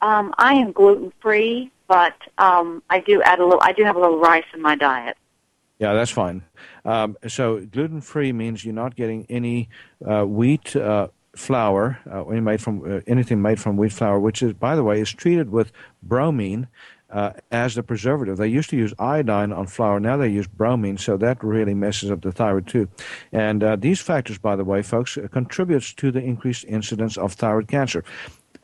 Um, 0.00 0.34
I 0.38 0.54
am 0.54 0.72
gluten 0.72 1.12
free, 1.20 1.70
but 1.88 2.14
um, 2.38 2.82
I 2.90 3.00
do 3.00 3.22
add 3.22 3.40
a 3.40 3.44
little. 3.44 3.60
I 3.62 3.72
do 3.72 3.84
have 3.84 3.96
a 3.96 4.00
little 4.00 4.18
rice 4.18 4.44
in 4.54 4.60
my 4.62 4.74
diet. 4.76 5.16
Yeah, 5.78 5.94
that's 5.94 6.10
fine. 6.10 6.44
Um, 6.84 7.16
so 7.26 7.60
gluten 7.60 8.00
free 8.00 8.32
means 8.32 8.64
you're 8.64 8.74
not 8.74 8.94
getting 8.94 9.26
any 9.28 9.68
uh, 10.06 10.24
wheat 10.24 10.76
uh, 10.76 11.08
flour, 11.34 11.98
uh, 12.10 12.22
made 12.24 12.60
from 12.60 12.82
uh, 12.84 13.00
anything 13.06 13.42
made 13.42 13.60
from 13.60 13.76
wheat 13.76 13.92
flour, 13.92 14.20
which 14.20 14.42
is, 14.42 14.52
by 14.52 14.76
the 14.76 14.84
way, 14.84 15.00
is 15.00 15.10
treated 15.10 15.50
with 15.50 15.72
bromine 16.02 16.68
uh, 17.10 17.32
as 17.50 17.74
the 17.74 17.82
preservative. 17.82 18.36
They 18.36 18.48
used 18.48 18.70
to 18.70 18.76
use 18.76 18.94
iodine 18.98 19.52
on 19.52 19.66
flour, 19.66 20.00
now 20.00 20.16
they 20.16 20.28
use 20.28 20.46
bromine, 20.46 20.98
so 20.98 21.16
that 21.18 21.42
really 21.42 21.74
messes 21.74 22.10
up 22.10 22.22
the 22.22 22.32
thyroid 22.32 22.66
too. 22.66 22.88
And 23.32 23.62
uh, 23.62 23.76
these 23.76 24.00
factors, 24.00 24.38
by 24.38 24.56
the 24.56 24.64
way, 24.64 24.82
folks, 24.82 25.18
contributes 25.30 25.92
to 25.94 26.10
the 26.10 26.20
increased 26.20 26.64
incidence 26.64 27.16
of 27.16 27.32
thyroid 27.32 27.68
cancer. 27.68 28.04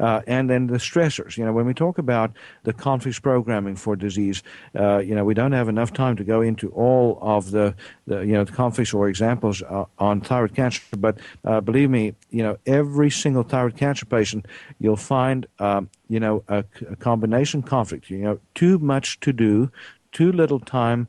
Uh, 0.01 0.23
and 0.27 0.49
then 0.49 0.69
the 0.69 0.79
stressors. 0.79 1.37
You 1.37 1.45
know, 1.45 1.53
when 1.53 1.67
we 1.67 1.75
talk 1.75 1.99
about 1.99 2.33
the 2.63 2.73
conflicts 2.73 3.19
programming 3.19 3.77
for 3.77 3.97
disease, 3.97 4.43
uh, 4.79 4.99
you 4.99 5.15
know, 5.15 5.25
we 5.25 5.35
don't 5.35 5.53
have 5.53 5.69
enough 5.69 5.93
time 5.93 6.17
to 6.17 6.25
go 6.25 6.41
into 6.41 6.71
all 6.71 7.19
of 7.21 7.51
the, 7.51 7.75
the 8.07 8.21
you 8.21 8.33
know, 8.33 8.45
the 8.45 8.53
conflicts 8.53 8.95
or 8.95 9.09
examples 9.09 9.63
uh, 9.63 9.85
on 9.99 10.21
thyroid 10.21 10.55
cancer. 10.55 10.83
But 10.97 11.19
uh, 11.45 11.61
believe 11.61 11.91
me, 11.91 12.15
you 12.31 12.43
know, 12.43 12.59
every 12.67 13.11
single 13.11 13.43
thyroid 13.43 13.77
cancer 13.77 14.07
patient, 14.07 14.47
you'll 14.79 14.97
find, 14.97 15.47
um, 15.59 15.91
you 16.09 16.21
know, 16.21 16.45
a, 16.49 16.65
a 16.91 16.97
combination 16.97 17.63
conflict. 17.63 18.11
You 18.11 18.19
know, 18.19 18.41
too 18.55 18.79
much 18.79 19.19
to 19.21 19.33
do, 19.33 19.71
too 20.13 20.33
little 20.33 20.61
time, 20.61 21.09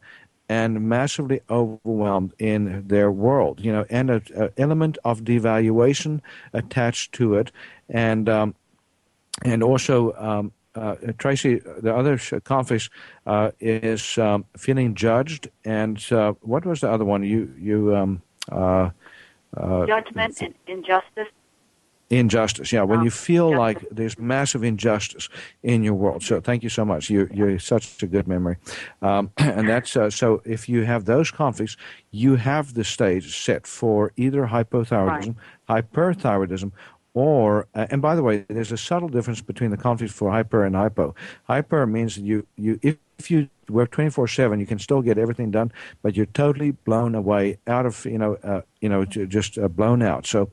and 0.49 0.81
massively 0.81 1.41
overwhelmed 1.49 2.33
in 2.39 2.87
their 2.87 3.11
world, 3.11 3.61
you 3.61 3.71
know, 3.71 3.85
and 3.91 4.09
an 4.09 4.49
element 4.57 4.97
of 5.05 5.21
devaluation 5.21 6.21
attached 6.53 7.13
to 7.13 7.35
it, 7.35 7.51
and 7.87 8.27
um, 8.27 8.55
and 9.43 9.63
also 9.63 10.13
um, 10.13 10.51
uh, 10.75 10.95
Tracy, 11.17 11.61
the 11.81 11.95
other 11.95 12.17
conflict 12.43 12.89
uh, 13.25 13.51
is 13.59 14.17
um, 14.17 14.45
feeling 14.57 14.95
judged, 14.95 15.49
and 15.65 16.03
uh, 16.11 16.33
what 16.41 16.65
was 16.65 16.81
the 16.81 16.89
other 16.91 17.05
one? 17.05 17.23
You 17.23 17.53
you 17.57 17.95
um, 17.95 18.21
uh, 18.51 18.89
uh, 19.57 19.85
Judgment 19.85 20.41
and 20.41 20.53
injustice. 20.67 21.27
injustice. 22.11 22.71
Yeah, 22.71 22.83
when 22.83 22.99
Um, 22.99 23.05
you 23.05 23.11
feel 23.11 23.49
justice. 23.49 23.59
like 23.59 23.89
there's 23.91 24.19
massive 24.19 24.63
injustice 24.63 25.27
in 25.63 25.83
your 25.83 25.95
world. 25.95 26.23
So 26.23 26.39
thank 26.39 26.63
you 26.63 26.69
so 26.69 26.85
much. 26.85 27.09
You 27.09 27.27
you're 27.33 27.59
such 27.59 28.03
a 28.03 28.07
good 28.07 28.27
memory, 28.27 28.57
um, 29.01 29.31
and 29.37 29.67
that's 29.67 29.95
uh, 29.97 30.09
so. 30.09 30.41
If 30.45 30.69
you 30.69 30.85
have 30.85 31.05
those 31.05 31.31
conflicts, 31.31 31.77
you 32.11 32.35
have 32.35 32.73
the 32.73 32.83
stage 32.83 33.37
set 33.43 33.67
for 33.67 34.11
either 34.17 34.45
hypothyroidism, 34.47 35.35
hyperthyroidism. 35.67 36.71
Or 37.14 37.68
uh, 37.74 37.88
and 37.89 38.01
by 38.01 38.16
the 38.16 38.24
way, 38.24 38.45
there's 38.49 38.72
a 38.72 38.78
subtle 38.78 39.10
difference 39.10 39.41
between 39.41 39.72
the 39.72 39.78
conflicts 39.78 40.14
for 40.14 40.32
hyper 40.32 40.64
and 40.64 40.76
hypo. 40.76 41.16
Hyper 41.45 41.86
means 41.88 42.16
that 42.16 42.22
you 42.22 42.45
you 42.55 42.80
if, 42.84 42.97
if 43.18 43.32
you 43.32 43.49
work 43.68 43.91
24/7, 43.91 44.60
you 44.60 44.66
can 44.66 44.80
still 44.80 45.01
get 45.01 45.18
everything 45.18 45.51
done, 45.51 45.72
but 46.01 46.16
you're 46.16 46.28
totally 46.28 46.72
blown 46.72 47.16
away, 47.16 47.57
out 47.68 47.86
of 47.86 48.05
you 48.05 48.18
know 48.18 48.36
uh, 48.43 48.62
you 48.80 48.89
know 48.89 49.05
just 49.05 49.57
uh, 49.57 49.68
blown 49.68 50.01
out. 50.01 50.28
So 50.28 50.51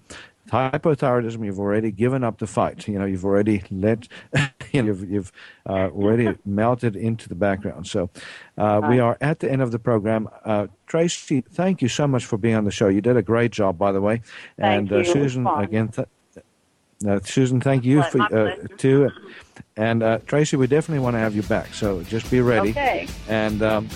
hypothyroidism, 0.50 1.44
you've 1.44 1.58
already 1.58 1.90
given 1.90 2.22
up 2.24 2.38
the 2.38 2.46
fight. 2.46 2.86
You 2.86 2.98
know, 2.98 3.04
you've 3.04 3.24
already 3.24 3.62
let, 3.70 4.08
you 4.72 4.82
know, 4.82 4.86
you've, 4.86 5.10
you've 5.10 5.32
uh, 5.68 5.88
already 5.88 6.36
melted 6.44 6.96
into 6.96 7.28
the 7.28 7.34
background. 7.34 7.86
So 7.86 8.10
uh, 8.56 8.80
we 8.88 9.00
are 9.00 9.16
at 9.20 9.40
the 9.40 9.50
end 9.50 9.62
of 9.62 9.70
the 9.70 9.78
program. 9.78 10.28
Uh, 10.44 10.68
Tracy, 10.86 11.40
thank 11.40 11.82
you 11.82 11.88
so 11.88 12.06
much 12.06 12.24
for 12.24 12.38
being 12.38 12.54
on 12.54 12.64
the 12.64 12.70
show. 12.70 12.88
You 12.88 13.00
did 13.00 13.16
a 13.16 13.22
great 13.22 13.50
job, 13.50 13.78
by 13.78 13.92
the 13.92 14.00
way. 14.00 14.22
Thank 14.58 14.90
and 14.90 15.06
Susan, 15.06 15.46
again, 15.46 15.88
th- 15.88 16.08
uh, 17.06 17.20
Susan, 17.24 17.60
thank 17.60 17.84
you 17.84 17.98
My- 17.98 18.10
for 18.10 18.18
my 18.18 18.26
uh, 18.26 18.56
too. 18.78 19.10
And 19.76 20.02
uh, 20.02 20.18
Tracy, 20.26 20.56
we 20.56 20.66
definitely 20.66 21.00
want 21.02 21.14
to 21.14 21.18
have 21.20 21.34
you 21.36 21.42
back. 21.42 21.74
So 21.74 22.02
just 22.04 22.30
be 22.30 22.40
ready. 22.40 22.70
Okay. 22.70 23.06
And 23.28 23.62
um, 23.62 23.88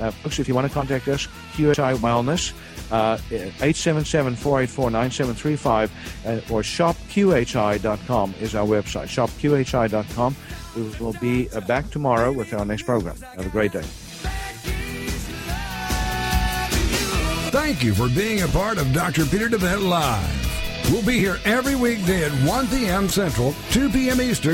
uh, 0.00 0.10
folks, 0.10 0.38
if 0.38 0.46
you 0.48 0.54
want 0.54 0.66
to 0.68 0.72
contact 0.72 1.08
us, 1.08 1.26
QHI 1.54 1.96
Wellness, 1.96 2.52
uh, 2.92 3.16
877-484-9735, 3.28 5.90
uh, 6.26 6.40
or 6.52 6.62
shopqhi.com 6.62 8.34
is 8.40 8.54
our 8.54 8.66
website. 8.66 9.08
Shopqhi.com. 9.08 10.36
We 10.76 10.82
will 11.04 11.14
be 11.20 11.48
uh, 11.50 11.60
back 11.62 11.90
tomorrow 11.90 12.30
with 12.32 12.52
our 12.54 12.64
next 12.64 12.82
program. 12.84 13.16
Have 13.36 13.46
a 13.46 13.50
great 13.50 13.72
day. 13.72 13.82
Thank 17.50 17.82
you 17.84 17.94
for 17.94 18.08
being 18.08 18.42
a 18.42 18.48
part 18.48 18.78
of 18.78 18.92
Dr. 18.92 19.24
Peter 19.26 19.48
DeVette 19.48 19.88
Live. 19.88 20.53
We'll 20.90 21.04
be 21.04 21.18
here 21.18 21.38
every 21.44 21.74
weekday 21.74 22.24
at 22.24 22.32
1 22.46 22.68
p.m. 22.68 23.08
Central, 23.08 23.54
2 23.70 23.88
p.m. 23.90 24.20
Eastern. 24.20 24.52